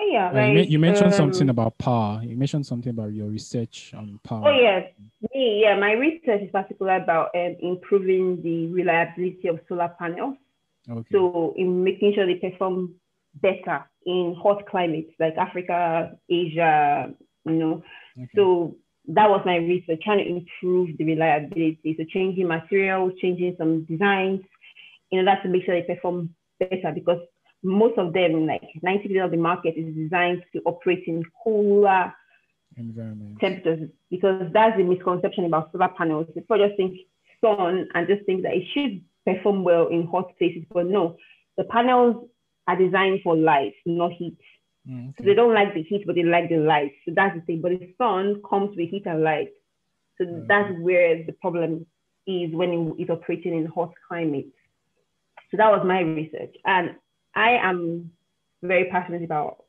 Oh 0.00 0.06
yeah, 0.06 0.30
uh, 0.30 0.46
you, 0.46 0.60
you, 0.60 0.78
mentioned 0.78 1.12
um, 1.12 1.12
something 1.12 1.48
about 1.48 1.76
power. 1.76 2.20
You 2.22 2.36
mentioned 2.36 2.64
something 2.64 2.90
about 2.90 3.12
your 3.12 3.26
research 3.26 3.92
on 3.96 4.20
power. 4.22 4.48
Oh 4.48 4.50
yes, 4.50 4.92
me 5.34 5.60
yeah. 5.62 5.76
My 5.76 5.92
research 5.92 6.42
is 6.42 6.50
particularly 6.52 7.02
about 7.02 7.30
um, 7.34 7.56
improving 7.60 8.40
the 8.42 8.68
reliability 8.68 9.48
of 9.48 9.58
solar 9.68 9.92
panels. 9.98 10.36
Okay. 10.88 11.08
So 11.10 11.52
in 11.56 11.82
making 11.82 12.14
sure 12.14 12.26
they 12.26 12.36
perform 12.36 12.94
better 13.34 13.84
in 14.06 14.36
hot 14.40 14.66
climates 14.66 15.10
like 15.18 15.36
Africa, 15.36 16.16
Asia, 16.30 17.12
you 17.44 17.52
know. 17.52 17.82
Okay. 18.16 18.30
So 18.36 18.76
that 19.08 19.28
was 19.28 19.42
my 19.44 19.56
research, 19.56 20.00
trying 20.04 20.18
to 20.18 20.28
improve 20.28 20.96
the 20.96 21.04
reliability. 21.04 21.96
So 21.98 22.04
changing 22.04 22.46
materials, 22.46 23.14
changing 23.20 23.56
some 23.58 23.84
designs 23.84 24.42
in 25.10 25.26
order 25.26 25.42
to 25.42 25.48
make 25.48 25.64
sure 25.64 25.74
they 25.74 25.92
perform 25.94 26.34
better 26.60 26.92
because 26.94 27.18
most 27.62 27.98
of 27.98 28.12
them, 28.12 28.46
like 28.46 28.62
90% 28.84 29.24
of 29.24 29.30
the 29.30 29.36
market 29.36 29.74
is 29.76 29.94
designed 29.94 30.44
to 30.52 30.62
operate 30.64 31.04
in 31.06 31.24
cooler 31.42 32.12
environment 32.76 33.38
temperatures 33.40 33.88
because 34.10 34.50
that's 34.52 34.76
the 34.76 34.84
misconception 34.84 35.44
about 35.44 35.70
solar 35.72 35.88
panels. 35.88 36.26
People 36.34 36.58
just 36.58 36.76
think 36.76 36.98
sun 37.40 37.88
and 37.94 38.06
just 38.06 38.24
think 38.26 38.42
that 38.42 38.54
it 38.54 38.64
should 38.72 39.02
perform 39.24 39.64
well 39.64 39.88
in 39.88 40.06
hot 40.06 40.36
places, 40.38 40.64
but 40.72 40.86
no, 40.86 41.16
the 41.56 41.64
panels 41.64 42.28
are 42.66 42.76
designed 42.76 43.20
for 43.22 43.36
light, 43.36 43.74
not 43.86 44.12
heat. 44.12 44.38
Mm, 44.88 45.10
okay. 45.10 45.14
So 45.18 45.24
they 45.24 45.34
don't 45.34 45.54
like 45.54 45.74
the 45.74 45.82
heat, 45.82 46.04
but 46.06 46.14
they 46.14 46.22
like 46.22 46.48
the 46.48 46.58
light. 46.58 46.92
So 47.04 47.12
that's 47.14 47.34
the 47.34 47.42
thing. 47.42 47.60
But 47.60 47.72
the 47.72 47.94
sun 47.98 48.42
comes 48.48 48.76
with 48.76 48.88
heat 48.90 49.06
and 49.06 49.22
light. 49.22 49.50
So 50.18 50.24
okay. 50.24 50.44
that's 50.48 50.72
where 50.80 51.24
the 51.24 51.32
problem 51.32 51.86
is 52.26 52.52
when 52.52 52.94
it's 52.98 53.10
operating 53.10 53.54
in 53.54 53.66
hot 53.66 53.92
climates. 54.06 54.54
So 55.50 55.56
that 55.56 55.70
was 55.70 55.82
my 55.86 56.00
research. 56.00 56.54
And 56.64 56.96
I 57.38 57.50
am 57.62 58.10
very 58.62 58.86
passionate 58.90 59.22
about 59.22 59.64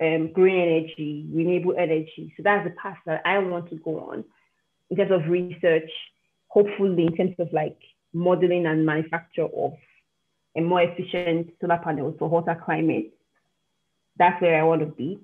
um, 0.00 0.32
green 0.32 0.58
energy, 0.58 1.26
renewable 1.30 1.74
energy. 1.78 2.32
So 2.36 2.42
that's 2.42 2.66
the 2.66 2.74
path 2.82 2.96
that 3.04 3.20
I 3.26 3.38
want 3.38 3.68
to 3.68 3.76
go 3.76 4.00
on 4.10 4.24
in 4.88 4.96
terms 4.96 5.10
of 5.10 5.30
research, 5.30 5.90
hopefully 6.48 7.04
in 7.04 7.14
terms 7.14 7.34
of 7.38 7.52
like 7.52 7.76
modeling 8.14 8.64
and 8.64 8.86
manufacture 8.86 9.44
of 9.44 9.74
a 10.56 10.62
more 10.62 10.80
efficient 10.80 11.50
solar 11.60 11.78
panels 11.84 12.16
for 12.18 12.30
hotter 12.30 12.58
climates. 12.64 13.14
That's 14.16 14.40
where 14.40 14.58
I 14.58 14.64
want 14.64 14.80
to 14.80 14.86
be. 14.86 15.18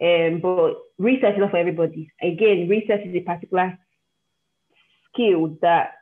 Um, 0.00 0.38
but 0.40 0.74
research 0.98 1.34
is 1.34 1.40
not 1.40 1.50
for 1.50 1.56
everybody. 1.56 2.12
Again, 2.22 2.68
research 2.68 3.00
is 3.06 3.14
a 3.16 3.20
particular 3.20 3.76
skill 5.12 5.58
that 5.62 5.94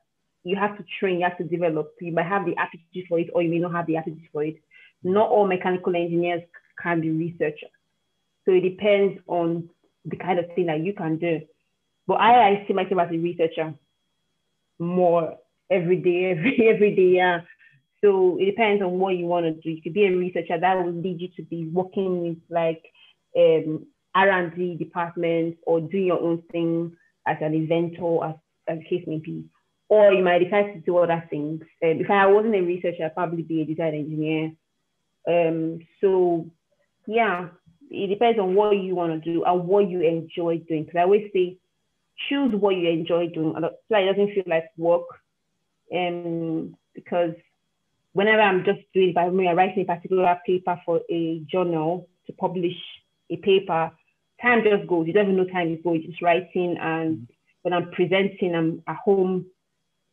you 0.45 0.57
have 0.57 0.77
to 0.77 0.85
train, 1.01 1.21
you 1.21 1.25
have 1.25 1.39
to 1.39 1.45
develop. 1.45 1.95
You 2.01 2.13
might 2.13 2.27
have 2.27 2.45
the 2.45 2.57
aptitude 2.57 3.07
for 3.09 3.19
it, 3.19 3.31
or 3.33 3.43
you 3.43 3.49
may 3.49 3.61
not 3.61 3.73
have 3.73 3.87
the 3.87 3.97
aptitude 3.97 4.29
for 4.31 4.45
it. 4.45 4.57
Not 5.03 5.31
all 5.31 5.47
mechanical 5.47 5.95
engineers 5.95 6.43
can 6.81 7.01
be 7.01 7.11
researchers. 7.11 7.71
So 8.45 8.53
it 8.53 8.61
depends 8.61 9.21
on 9.27 9.69
the 10.05 10.17
kind 10.17 10.39
of 10.39 10.47
thing 10.55 10.67
that 10.67 10.81
you 10.81 10.93
can 10.93 11.19
do. 11.19 11.41
But 12.07 12.15
I, 12.15 12.49
I 12.49 12.65
see 12.67 12.75
myself 12.75 13.01
as 13.03 13.15
a 13.15 13.19
researcher 13.19 13.75
more 14.79 15.37
every 15.71 15.97
day, 15.97 16.31
every 16.37 16.69
every 16.69 16.97
day. 16.97 17.17
Yeah. 17.17 17.41
So 18.03 18.37
it 18.41 18.47
depends 18.47 18.83
on 18.83 18.99
what 18.99 19.17
you 19.17 19.27
want 19.27 19.47
to 19.47 19.53
do. 19.53 19.71
You 19.71 19.81
could 19.81 19.95
be 19.95 20.07
a 20.07 20.17
researcher 20.17 20.59
that 20.59 20.85
will 20.85 20.93
lead 20.93 21.21
you 21.21 21.29
to 21.37 21.43
be 21.43 21.69
working 21.69 22.23
with 22.23 22.39
like 22.51 22.83
um, 23.37 23.87
R&D 24.15 24.77
department 24.77 25.59
or 25.63 25.81
doing 25.81 26.07
your 26.07 26.21
own 26.21 26.43
thing 26.51 26.97
as 27.27 27.37
an 27.41 27.55
inventor, 27.55 28.25
as, 28.25 28.35
as 28.67 28.79
case 28.91 29.05
may 29.07 29.19
be. 29.19 29.45
or 29.93 30.11
you 30.11 30.25
might 30.25 30.39
decide 30.39 30.73
to 30.73 30.81
do 30.81 30.97
other 30.97 31.23
things. 31.29 31.61
Um, 31.85 32.01
if 32.01 32.11
I 32.11 32.27
wasn't 32.27 32.55
a 32.55 32.63
researcher, 32.63 33.05
I'd 33.05 33.15
probably 33.15 33.43
be 33.43 33.61
a 33.61 33.67
design 33.67 33.95
engineer. 33.95 34.53
Um, 35.29 35.81
so 36.01 36.47
yeah, 37.07 37.49
it 37.91 38.09
depends 38.09 38.39
on 38.39 38.55
what 38.55 38.73
you 38.73 38.95
want 38.95 39.13
to 39.13 39.33
do 39.33 39.45
and 39.45 39.67
what 39.67 39.89
you 39.89 40.01
enjoy 40.01 40.59
doing. 40.69 40.85
Because 40.85 40.99
I 40.99 41.03
always 41.03 41.31
say, 41.33 41.59
choose 42.29 42.53
what 42.55 42.77
you 42.77 42.89
enjoy 42.89 43.29
doing, 43.29 43.55
so 43.59 43.97
it 43.97 44.07
doesn't 44.07 44.35
feel 44.35 44.45
like 44.47 44.71
work. 44.77 45.07
Um, 45.95 46.77
because 46.95 47.35
whenever 48.13 48.41
I'm 48.41 48.65
just 48.65 48.81
doing, 48.95 49.11
if 49.11 49.17
I'm 49.17 49.37
writing 49.37 49.83
a 49.83 49.95
particular 49.95 50.39
paper 50.47 50.81
for 50.85 51.01
a 51.11 51.43
journal 51.51 52.09
to 52.27 52.33
publish 52.33 52.77
a 53.31 53.37
paper, 53.37 53.91
time 54.41 54.63
just 54.65 54.87
goes. 54.87 55.07
You 55.07 55.13
don't 55.13 55.25
even 55.25 55.37
know 55.37 55.45
time 55.45 55.73
is 55.73 55.81
going. 55.83 56.03
Just 56.03 56.23
writing, 56.23 56.77
and 56.81 57.29
when 57.63 57.73
I'm 57.73 57.91
presenting, 57.91 58.55
I'm 58.55 58.83
at 58.87 58.97
home 58.97 59.47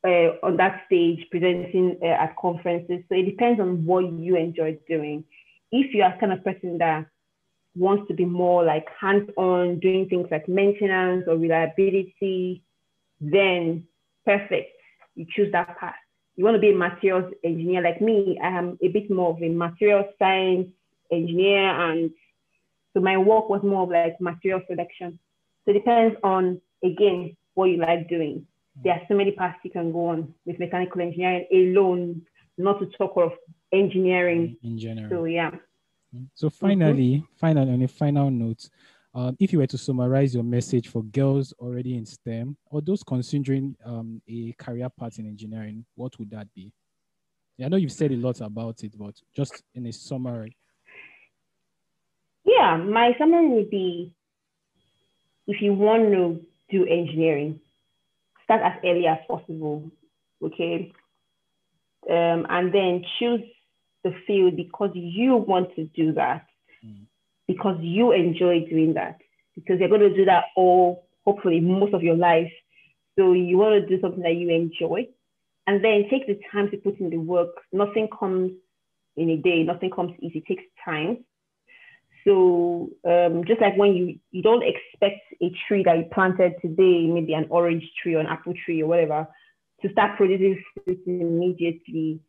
uh, 0.06 0.32
on 0.44 0.58
that 0.58 0.84
stage, 0.86 1.26
presenting 1.30 1.98
uh, 2.02 2.06
at 2.06 2.36
conferences. 2.38 3.04
So 3.10 3.16
it 3.16 3.26
depends 3.26 3.60
on 3.60 3.86
what 3.86 4.12
you 4.12 4.36
enjoy 4.36 4.78
doing. 4.88 5.26
If 5.72 5.94
you 5.94 6.04
are 6.04 6.18
kind 6.20 6.34
of 6.34 6.44
person 6.44 6.78
that 6.80 7.06
wants 7.76 8.08
to 8.08 8.14
be 8.14 8.26
more 8.26 8.64
like 8.64 8.88
hands-on, 9.00 9.80
doing 9.80 10.08
things 10.10 10.28
like 10.32 10.48
maintenance 10.48 11.26
or 11.28 11.38
reliability, 11.38 12.64
then 13.22 13.86
perfect. 14.26 14.72
You 15.16 15.26
choose 15.30 15.52
that 15.52 15.78
path. 15.78 15.96
You 16.36 16.46
want 16.46 16.56
to 16.56 16.62
be 16.62 16.72
a 16.72 16.76
materials 16.76 17.34
engineer 17.44 17.82
like 17.82 18.02
me. 18.02 18.40
I 18.42 18.48
am 18.48 18.78
a 18.82 18.88
bit 18.88 19.12
more 19.12 19.32
of 19.32 19.44
a 19.44 19.50
material 19.50 20.06
science 20.18 20.70
engineer, 21.12 21.68
and 21.68 22.12
so 22.94 23.02
my 23.02 23.18
work 23.18 23.50
was 23.50 23.62
more 23.62 23.84
of 23.84 23.90
like 23.90 24.20
material 24.22 24.62
selection. 24.68 25.20
So 25.66 25.72
it 25.72 25.74
depends 25.74 26.16
on 26.24 26.62
again 26.84 27.36
what 27.56 27.66
you 27.66 27.78
like 27.78 28.08
doing. 28.08 28.48
There 28.84 28.94
are 28.94 29.02
so 29.08 29.16
many 29.16 29.32
paths 29.32 29.60
you 29.64 29.72
can 29.72 29.92
go 29.92 30.10
on 30.10 30.34
with 30.46 30.60
mechanical 30.60 31.02
engineering 31.02 31.46
alone, 31.52 32.22
not 32.58 32.80
to 32.80 32.86
talk 32.98 33.14
of 33.18 33.32
engineering. 33.72 34.58
In 34.64 34.78
general. 34.78 35.10
So 35.10 35.26
yeah. 35.26 35.52
So 36.34 36.50
finally, 36.50 37.18
mm-hmm. 37.18 37.26
finally, 37.36 37.72
on 37.72 37.82
a 37.82 37.88
final 37.88 38.32
note, 38.32 38.70
um, 39.14 39.36
if 39.40 39.52
you 39.52 39.60
were 39.60 39.68
to 39.68 39.78
summarize 39.78 40.34
your 40.34 40.44
message 40.44 40.88
for 40.88 41.04
girls 41.04 41.54
already 41.60 41.98
in 41.98 42.06
STEM 42.06 42.56
or 42.70 42.82
those 42.82 43.04
considering 43.04 43.76
um, 43.84 44.22
a 44.28 44.54
career 44.60 44.90
path 44.90 45.20
in 45.20 45.28
engineering, 45.28 45.86
what 45.96 46.18
would 46.20 46.30
that 46.32 46.48
be? 46.54 46.72
Yeah, 47.58 47.66
I 47.66 47.70
know 47.70 47.78
you've 47.78 47.92
said 47.92 48.12
a 48.12 48.16
lot 48.16 48.40
about 48.42 48.84
it, 48.84 48.98
but 48.98 49.16
just 49.36 49.64
in 49.76 49.86
a 49.88 49.92
summary. 49.92 50.56
Yeah, 52.46 52.78
my 52.78 53.14
summary 53.18 53.50
would 53.50 53.70
be 53.70 54.14
if 55.48 55.62
you 55.62 55.74
want 55.74 56.12
to 56.12 56.40
do 56.70 56.86
engineering, 56.86 57.60
start 58.50 58.64
as 58.64 58.80
early 58.84 59.06
as 59.06 59.20
possible, 59.28 59.92
okay? 60.44 60.92
Um, 62.10 62.48
and 62.50 62.74
then 62.74 63.06
choose 63.20 63.42
the 64.04 64.12
field 64.26 64.56
because 64.56 64.90
you 64.96 65.36
want 65.36 65.76
to 65.76 65.86
do 65.86 66.14
that, 66.14 66.48
mm. 66.84 67.06
because 67.48 67.78
you 67.80 68.12
enjoy 68.12 68.66
doing 68.68 68.96
that, 68.96 69.20
because 69.54 69.80
you're 69.80 69.90
going 69.90 70.02
to 70.02 70.16
do 70.16 70.26
that 70.26 70.46
all, 70.56 71.06
hopefully, 71.26 71.60
most 71.60 71.94
of 71.94 72.02
your 72.02 72.16
life. 72.16 72.52
So 73.20 73.34
you 73.34 73.58
want 73.60 73.82
to 73.82 73.88
do 73.88 74.02
something 74.02 74.24
that 74.24 74.34
you 74.34 74.50
enjoy, 74.50 75.10
and 75.68 75.84
then 75.86 76.06
take 76.10 76.26
the 76.26 76.40
time 76.52 76.72
to 76.72 76.78
put 76.78 77.00
in 77.00 77.12
the 77.12 77.18
work. 77.18 77.50
Nothing 77.72 78.08
comes 78.08 78.54
in 79.16 79.30
a 79.30 79.38
day, 79.38 79.62
nothing 79.62 79.92
comes 79.92 80.14
easy, 80.22 80.40
it 80.40 80.48
takes 80.48 80.64
time. 80.84 81.24
So 82.26 82.90
um, 83.06 83.44
just 83.46 83.62
like 83.62 83.78
when 83.78 83.94
you 83.96 84.20
you 84.32 84.42
don't 84.42 84.64
expect 84.64 85.22
a 85.42 85.52
tree 85.68 85.84
that 85.84 85.98
you 85.98 86.06
planted 86.12 86.54
today, 86.62 87.08
maybe 87.08 87.34
an 87.34 87.48
orange 87.50 87.84
tree 88.02 88.16
or 88.16 88.20
an 88.20 88.28
apple 88.28 88.54
tree 88.66 88.82
or 88.82 88.88
whatever, 88.88 89.28
to 89.82 89.92
start 89.92 90.18
producing 90.18 90.62
fruit 90.86 91.00
immediately 91.06 92.20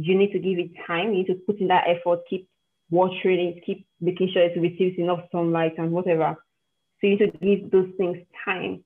you 0.00 0.16
need 0.16 0.32
to 0.32 0.38
give 0.38 0.58
it 0.58 0.70
time. 0.86 1.08
You 1.08 1.18
need 1.18 1.26
to 1.26 1.34
put 1.34 1.60
in 1.60 1.68
that 1.68 1.84
effort, 1.88 2.20
keep 2.28 2.48
watering 2.90 3.48
it, 3.48 3.64
keep 3.64 3.86
making 4.00 4.30
sure 4.32 4.42
it 4.42 4.58
receives 4.58 4.98
enough 4.98 5.20
sunlight 5.32 5.74
and 5.78 5.90
whatever. 5.90 6.36
So 7.00 7.06
you 7.06 7.16
need 7.16 7.32
to 7.32 7.38
give 7.38 7.70
those 7.70 7.90
things 7.96 8.18
time. 8.44 8.84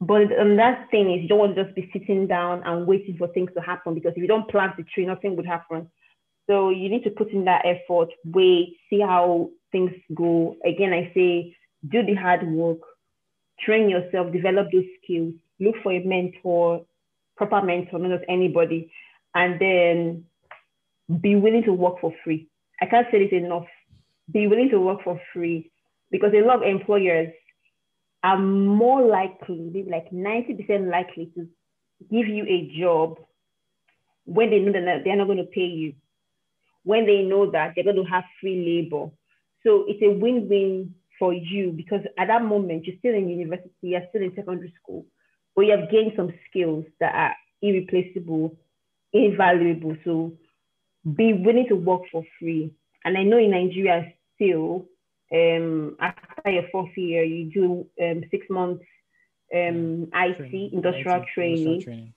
But 0.00 0.38
um, 0.38 0.56
that 0.56 0.90
thing 0.90 1.12
is 1.12 1.22
you 1.22 1.28
don't 1.28 1.38
want 1.38 1.56
to 1.56 1.64
just 1.64 1.74
be 1.74 1.90
sitting 1.92 2.26
down 2.26 2.62
and 2.64 2.86
waiting 2.86 3.16
for 3.16 3.28
things 3.28 3.50
to 3.54 3.62
happen 3.62 3.94
because 3.94 4.12
if 4.14 4.18
you 4.18 4.26
don't 4.26 4.48
plant 4.50 4.76
the 4.76 4.84
tree, 4.84 5.06
nothing 5.06 5.36
would 5.36 5.46
happen. 5.46 5.90
So 6.46 6.70
you 6.70 6.88
need 6.88 7.04
to 7.04 7.10
put 7.10 7.30
in 7.30 7.44
that 7.46 7.64
effort, 7.64 8.08
wait, 8.24 8.76
see 8.88 9.00
how 9.00 9.50
things 9.72 9.92
go. 10.14 10.56
Again, 10.64 10.92
I 10.92 11.10
say 11.14 11.56
do 11.88 12.04
the 12.04 12.14
hard 12.14 12.46
work, 12.48 12.78
train 13.60 13.88
yourself, 13.88 14.32
develop 14.32 14.68
those 14.72 14.84
skills, 15.02 15.34
look 15.58 15.74
for 15.82 15.92
a 15.92 16.04
mentor, 16.04 16.84
proper 17.36 17.62
mentor, 17.62 17.98
not 17.98 18.18
just 18.18 18.24
anybody 18.28 18.90
and 19.36 19.60
then 19.60 20.24
be 21.20 21.36
willing 21.36 21.62
to 21.64 21.72
work 21.72 22.00
for 22.00 22.12
free. 22.24 22.48
I 22.80 22.86
can't 22.86 23.06
say 23.10 23.22
this 23.22 23.38
enough. 23.38 23.66
Be 24.32 24.46
willing 24.46 24.70
to 24.70 24.80
work 24.80 25.04
for 25.04 25.20
free 25.32 25.70
because 26.10 26.32
a 26.34 26.44
lot 26.44 26.56
of 26.56 26.62
employers 26.62 27.28
are 28.24 28.38
more 28.38 29.06
likely, 29.06 29.58
maybe 29.58 29.90
like 29.90 30.10
90% 30.10 30.90
likely 30.90 31.30
to 31.34 31.46
give 32.10 32.26
you 32.26 32.44
a 32.44 32.72
job 32.80 33.18
when 34.24 34.50
they 34.50 34.58
know 34.58 34.72
that 34.72 35.04
they're 35.04 35.16
not 35.16 35.26
going 35.26 35.38
to 35.38 35.44
pay 35.44 35.66
you, 35.66 35.92
when 36.86 37.04
they 37.04 37.22
know 37.22 37.50
that 37.50 37.72
they're 37.74 37.84
going 37.84 37.96
to 37.96 38.04
have 38.04 38.24
free 38.40 38.64
labor. 38.64 39.10
So 39.64 39.84
it's 39.88 40.02
a 40.02 40.10
win-win 40.10 40.94
for 41.18 41.34
you 41.34 41.72
because 41.72 42.00
at 42.18 42.28
that 42.28 42.44
moment 42.44 42.86
you're 42.86 42.98
still 42.98 43.14
in 43.14 43.28
university, 43.28 43.72
you're 43.82 44.06
still 44.10 44.22
in 44.22 44.32
secondary 44.34 44.72
school, 44.80 45.04
but 45.54 45.66
you 45.66 45.76
have 45.76 45.90
gained 45.90 46.12
some 46.16 46.32
skills 46.48 46.84
that 47.00 47.14
are 47.14 47.34
irreplaceable 47.60 48.56
invaluable. 49.12 49.96
So 50.04 50.32
be 51.14 51.32
willing 51.32 51.66
to 51.68 51.76
work 51.76 52.02
for 52.10 52.24
free. 52.38 52.72
And 53.04 53.16
I 53.16 53.22
know 53.22 53.38
in 53.38 53.50
Nigeria 53.50 54.12
still, 54.34 54.86
um, 55.32 55.96
after 56.00 56.50
your 56.50 56.64
fourth 56.70 56.96
year, 56.96 57.24
you 57.24 57.50
do 57.50 57.86
um, 58.02 58.22
six 58.30 58.46
months 58.50 58.84
um, 59.54 60.08
IT, 60.12 60.36
training. 60.36 60.70
industrial 60.72 61.22
IT, 61.22 61.26
training. 61.34 61.66
Industrial 61.66 61.82
training. 61.82 62.12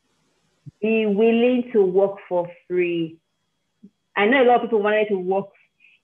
Be 0.81 1.05
willing 1.05 1.69
to 1.73 1.83
work 1.83 2.17
for 2.27 2.49
free. 2.67 3.17
I 4.19 4.25
know 4.25 4.43
a 4.43 4.45
lot 4.45 4.57
of 4.57 4.61
people 4.63 4.81
wanted 4.83 5.07
to 5.09 5.15
work 5.17 5.47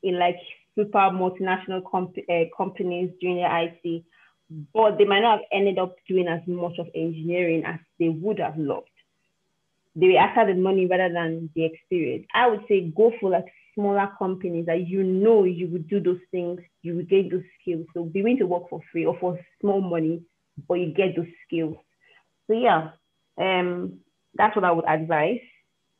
in 0.04 0.18
like 0.20 0.38
super 0.76 0.98
multinational 1.12 1.82
comp- 1.90 2.18
uh, 2.30 2.44
companies 2.58 3.12
during 3.20 3.38
their 3.38 3.52
IT, 3.64 4.04
but 4.74 4.98
they 4.98 5.06
might 5.06 5.22
not 5.22 5.40
have 5.40 5.48
ended 5.52 5.78
up 5.80 5.96
doing 6.08 6.28
as 6.28 6.42
much 6.48 6.80
of 6.80 6.88
engineering 6.96 7.64
as 7.66 7.80
they 8.00 8.10
would 8.10 8.40
have 8.40 8.58
loved 8.58 8.90
they 9.96 10.08
were 10.08 10.18
after 10.18 10.46
the 10.54 10.60
money 10.60 10.86
rather 10.86 11.12
than 11.14 11.50
the 11.56 11.64
experience. 11.66 12.26
I 12.34 12.48
would 12.50 12.62
say 12.68 12.92
go 12.96 13.12
for 13.20 13.30
like 13.30 13.46
smaller 13.74 14.10
companies 14.20 14.66
that 14.66 14.88
you 14.88 15.04
know 15.04 15.44
you 15.46 15.68
would 15.70 15.88
do 15.88 16.00
those 16.02 16.20
things, 16.32 16.60
you 16.82 16.96
would 16.98 17.10
get 17.10 17.32
those 17.32 17.44
skills. 17.62 17.86
So 17.94 18.04
be 18.04 18.22
willing 18.22 18.38
to 18.40 18.46
work 18.48 18.70
for 18.70 18.82
free 18.92 19.06
or 19.06 19.18
for 19.20 19.40
small 19.62 19.82
money, 19.82 20.22
but 20.68 20.76
you 20.76 20.94
get 20.94 21.16
those 21.16 21.28
skills. 21.48 21.78
So 22.48 22.54
yeah, 22.54 22.90
um, 23.40 24.00
that's 24.36 24.56
what 24.56 24.66
I 24.66 24.72
would 24.72 24.86
advise 24.88 25.40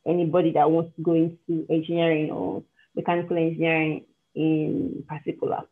anybody 0.06 0.52
that 0.52 0.70
wants 0.70 0.94
to 0.96 1.02
go 1.02 1.14
into 1.14 1.66
engineering 1.70 2.30
or 2.30 2.62
mechanical 2.94 3.36
engineering 3.36 4.04
in 4.34 5.04
particular. 5.08 5.62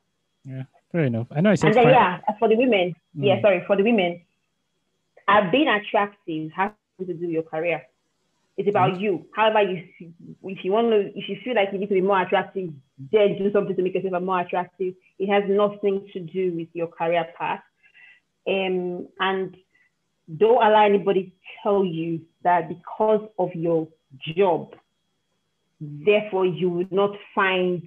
Yeah, 0.44 0.64
fair 0.92 1.04
enough. 1.04 1.26
I 1.30 1.40
know 1.40 1.50
I 1.50 1.54
said. 1.54 1.68
And 1.68 1.76
then, 1.76 1.88
yeah, 1.88 2.20
for 2.38 2.48
the 2.48 2.56
women, 2.56 2.94
mm. 3.16 3.26
yeah, 3.26 3.40
sorry, 3.40 3.62
for 3.66 3.76
the 3.76 3.82
women, 3.82 4.22
uh, 5.28 5.50
being 5.50 5.68
attractive 5.68 6.50
has 6.52 6.72
to 7.00 7.06
do 7.06 7.20
with 7.20 7.30
your 7.30 7.42
career. 7.42 7.82
It's 8.56 8.68
about 8.68 8.92
mm-hmm. 8.92 9.00
you. 9.00 9.26
However, 9.34 9.62
you 9.62 9.88
if 10.44 10.64
you 10.64 10.70
want 10.70 10.90
to, 10.90 11.18
if 11.18 11.28
you 11.28 11.36
feel 11.44 11.56
like 11.56 11.70
you 11.72 11.78
need 11.78 11.88
to 11.88 11.94
be 11.94 12.00
more 12.00 12.22
attractive, 12.22 12.70
then 13.10 13.36
do 13.36 13.50
something 13.52 13.74
to 13.74 13.82
make 13.82 13.94
yourself 13.94 14.22
more 14.22 14.40
attractive. 14.40 14.94
It 15.18 15.26
has 15.26 15.42
nothing 15.48 16.08
to 16.12 16.20
do 16.20 16.52
with 16.54 16.68
your 16.72 16.86
career 16.86 17.26
path. 17.36 17.62
Um, 18.46 19.08
and 19.18 19.56
don't 20.36 20.64
allow 20.64 20.84
anybody 20.84 21.24
to 21.24 21.30
tell 21.62 21.84
you 21.84 22.20
that 22.44 22.68
because 22.68 23.28
of 23.38 23.52
your 23.54 23.88
job, 24.36 24.74
therefore 25.80 26.46
you 26.46 26.70
would 26.70 26.92
not 26.92 27.12
find 27.34 27.86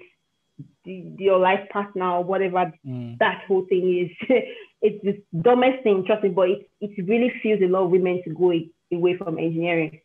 the, 0.85 1.03
your 1.17 1.39
life 1.39 1.67
partner 1.69 2.17
or 2.17 2.23
whatever 2.23 2.71
mm. 2.85 3.17
that 3.19 3.43
whole 3.47 3.65
thing 3.67 4.09
is. 4.09 4.27
it's 4.81 5.03
the 5.03 5.21
dumbest 5.41 5.83
thing, 5.83 6.03
trust 6.05 6.23
me, 6.23 6.29
but 6.29 6.49
it, 6.49 6.69
it 6.81 7.07
really 7.07 7.31
feels 7.41 7.61
a 7.61 7.67
lot 7.67 7.83
of 7.83 7.91
women 7.91 8.21
to 8.23 8.29
go 8.31 8.51
away 8.91 9.17
from 9.17 9.37
engineering 9.37 9.99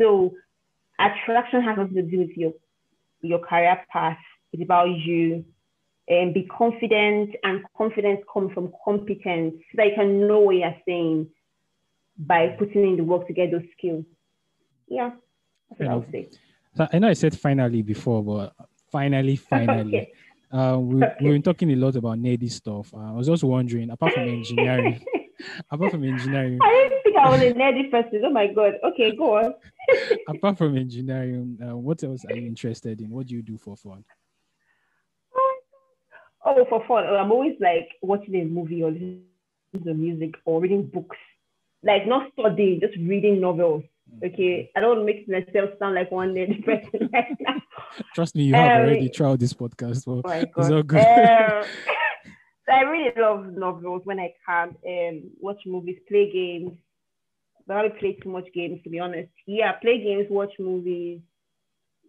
so 0.00 0.34
attraction 0.98 1.62
has 1.62 1.76
nothing 1.76 1.94
to 1.94 2.02
do 2.02 2.18
with 2.18 2.36
your 2.36 2.52
your 3.22 3.38
career 3.38 3.80
path. 3.92 4.18
It's 4.52 4.62
about 4.62 4.88
you. 4.90 5.44
And 6.08 6.32
be 6.32 6.44
confident, 6.44 7.34
and 7.42 7.64
confidence 7.76 8.20
comes 8.32 8.52
from 8.52 8.72
competence, 8.84 9.54
so 9.56 9.74
that 9.74 9.88
you 9.88 9.94
can 9.96 10.28
know 10.28 10.38
what 10.38 10.54
you're 10.54 10.76
saying 10.86 11.26
by 12.16 12.54
putting 12.60 12.90
in 12.90 12.96
the 12.96 13.02
work 13.02 13.26
to 13.26 13.32
get 13.32 13.50
those 13.50 13.64
skills. 13.76 14.04
Yeah, 14.86 15.10
that's 15.78 15.90
what 15.90 16.08
I 16.08 16.10
say. 16.10 16.28
So 16.76 16.88
I 16.92 16.98
know 16.98 17.08
I 17.08 17.14
said 17.14 17.38
finally 17.38 17.82
before, 17.82 18.22
but 18.22 18.54
finally, 18.90 19.36
finally. 19.50 19.98
okay. 19.98 20.12
Uh, 20.52 20.78
we, 20.78 21.02
okay. 21.02 21.14
we've 21.20 21.32
been 21.32 21.42
talking 21.42 21.70
a 21.72 21.76
lot 21.76 21.96
about 21.96 22.18
nerdy 22.18 22.50
stuff. 22.50 22.94
Uh, 22.94 23.10
I 23.10 23.12
was 23.12 23.26
just 23.26 23.42
wondering, 23.42 23.90
apart 23.90 24.14
from 24.14 24.28
engineering, 24.28 25.04
apart 25.70 25.90
from 25.90 26.04
engineering, 26.04 26.60
I 26.62 26.88
didn't 26.88 27.02
think 27.02 27.16
think 27.16 27.26
I 27.26 27.30
was 27.30 27.40
a 27.40 27.54
nerdy 27.54 27.90
person. 27.90 28.22
Oh 28.24 28.30
my 28.30 28.46
god. 28.46 28.74
Okay, 28.84 29.16
go 29.16 29.36
on. 29.38 29.54
Apart 30.28 30.58
from 30.58 30.76
engineering, 30.76 31.58
uh, 31.62 31.76
what 31.76 32.02
else 32.02 32.24
are 32.24 32.36
you 32.36 32.46
interested 32.46 33.00
in? 33.00 33.10
What 33.10 33.26
do 33.26 33.34
you 33.34 33.42
do 33.42 33.56
for 33.56 33.76
fun? 33.76 34.04
Oh, 36.44 36.64
for 36.68 36.84
fun. 36.86 37.06
I'm 37.06 37.32
always 37.32 37.54
like 37.60 37.88
watching 38.02 38.34
a 38.36 38.44
movie 38.44 38.82
or 38.82 38.90
listening 38.90 39.24
to 39.84 39.94
music 39.94 40.34
or 40.44 40.60
reading 40.60 40.86
books. 40.86 41.16
Like 41.82 42.06
not 42.06 42.30
studying, 42.32 42.80
just 42.80 42.96
reading 42.96 43.40
novels. 43.40 43.84
Okay. 44.24 44.70
I 44.76 44.80
don't 44.80 45.04
make 45.04 45.28
myself 45.28 45.70
sound 45.78 45.94
like 45.94 46.10
one 46.10 46.34
nerdy 46.34 46.64
person 46.64 47.10
right 47.12 47.36
now. 47.40 47.60
Trust 48.14 48.34
me, 48.36 48.44
you 48.44 48.54
have 48.54 48.72
Um, 48.72 48.82
already 48.82 49.08
tried 49.10 49.40
this 49.40 49.52
podcast. 49.52 50.06
Well, 50.06 50.22
Oh 50.24 50.28
my 50.28 50.36
it's 50.38 50.52
god. 50.54 50.72
all 50.72 50.82
good. 50.82 50.98
Um, 50.98 51.64
I 52.68 52.80
really 52.82 53.12
love 53.16 53.46
novels 53.52 54.02
when 54.04 54.18
I 54.18 54.32
can. 54.46 54.74
Um, 54.86 55.30
watch 55.40 55.60
movies, 55.66 55.98
play 56.08 56.30
games. 56.32 56.72
But 57.66 57.76
I 57.78 57.82
don't 57.82 57.98
play 57.98 58.14
too 58.14 58.30
much 58.30 58.46
games 58.54 58.80
to 58.84 58.90
be 58.90 58.98
honest. 59.00 59.30
Yeah, 59.46 59.72
play 59.72 59.98
games, 60.02 60.26
watch 60.30 60.52
movies. 60.58 61.20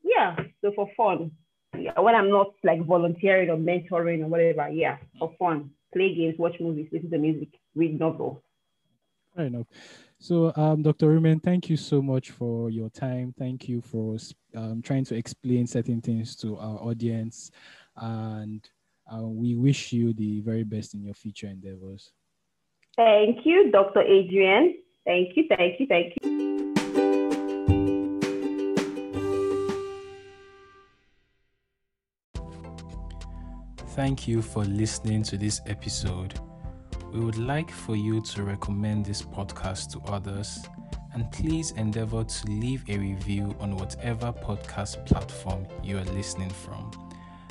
Yeah, 0.04 0.36
so 0.62 0.72
for 0.76 0.89
fun. 0.95 1.32
Yeah, 1.78 2.00
when 2.00 2.16
I'm 2.16 2.30
not 2.30 2.54
like 2.64 2.84
volunteering 2.86 3.50
or 3.50 3.58
mentoring 3.58 4.24
or 4.24 4.28
whatever. 4.28 4.70
Yeah, 4.70 4.98
for 5.20 5.34
fun. 5.38 5.72
Play 5.93 6.14
games, 6.16 6.36
watch 6.38 6.56
movies, 6.60 6.88
listen 6.91 7.10
to 7.12 7.18
music, 7.18 7.50
read 7.76 8.00
novels. 8.00 8.38
Fair 9.36 9.45
enough. 9.45 9.68
So, 10.20 10.51
um, 10.55 10.82
Dr. 10.82 11.07
Rumen, 11.07 11.41
thank 11.41 11.70
you 11.70 11.78
so 11.78 12.01
much 12.01 12.32
for 12.32 12.70
your 12.70 12.89
time. 12.89 13.34
Thank 13.38 13.70
you 13.70 13.82
for 13.82 14.18
um, 14.55 14.82
trying 14.82 15.05
to 15.05 15.15
explain 15.15 15.68
certain 15.68 16.01
things 16.01 16.36
to 16.38 16.57
our 16.57 16.80
audience. 16.80 17.51
And 17.95 18.68
uh, 19.11 19.22
we 19.22 19.55
wish 19.55 19.93
you 19.93 20.13
the 20.13 20.41
very 20.41 20.63
best 20.63 20.95
in 20.95 21.03
your 21.03 21.13
future 21.13 21.47
endeavors. 21.47 22.11
Thank 22.95 23.45
you, 23.45 23.72
Dr. 23.72 24.01
Adrian. 24.01 24.78
Thank 25.05 25.38
you, 25.38 25.45
thank 25.55 25.80
you, 25.80 25.86
thank 25.88 26.13
you. 26.22 26.47
Thank 33.89 34.28
you 34.28 34.41
for 34.41 34.63
listening 34.65 35.24
to 35.24 35.38
this 35.38 35.61
episode. 35.65 36.39
We 37.18 37.26
would 37.26 37.39
like 37.39 37.72
for 37.72 37.95
you 37.95 38.22
to 38.22 38.43
recommend 38.43 39.03
this 39.03 39.24
podcast 39.24 39.89
to 39.93 40.11
others 40.11 40.63
and 41.15 41.32
please 41.32 41.72
endeavor 41.72 42.24
to 42.24 42.47
leave 42.47 42.88
a 42.89 42.97
review 42.99 43.55
on 43.59 43.76
whatever 43.76 44.32
podcast 44.32 45.03
platform 45.07 45.65
you 45.82 45.97
are 45.97 46.03
listening 46.03 46.51
from, 46.51 46.91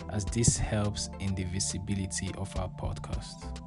as 0.09 0.25
this 0.25 0.57
helps 0.57 1.11
in 1.19 1.35
the 1.35 1.43
visibility 1.43 2.31
of 2.39 2.57
our 2.61 2.69
podcast. 2.69 3.66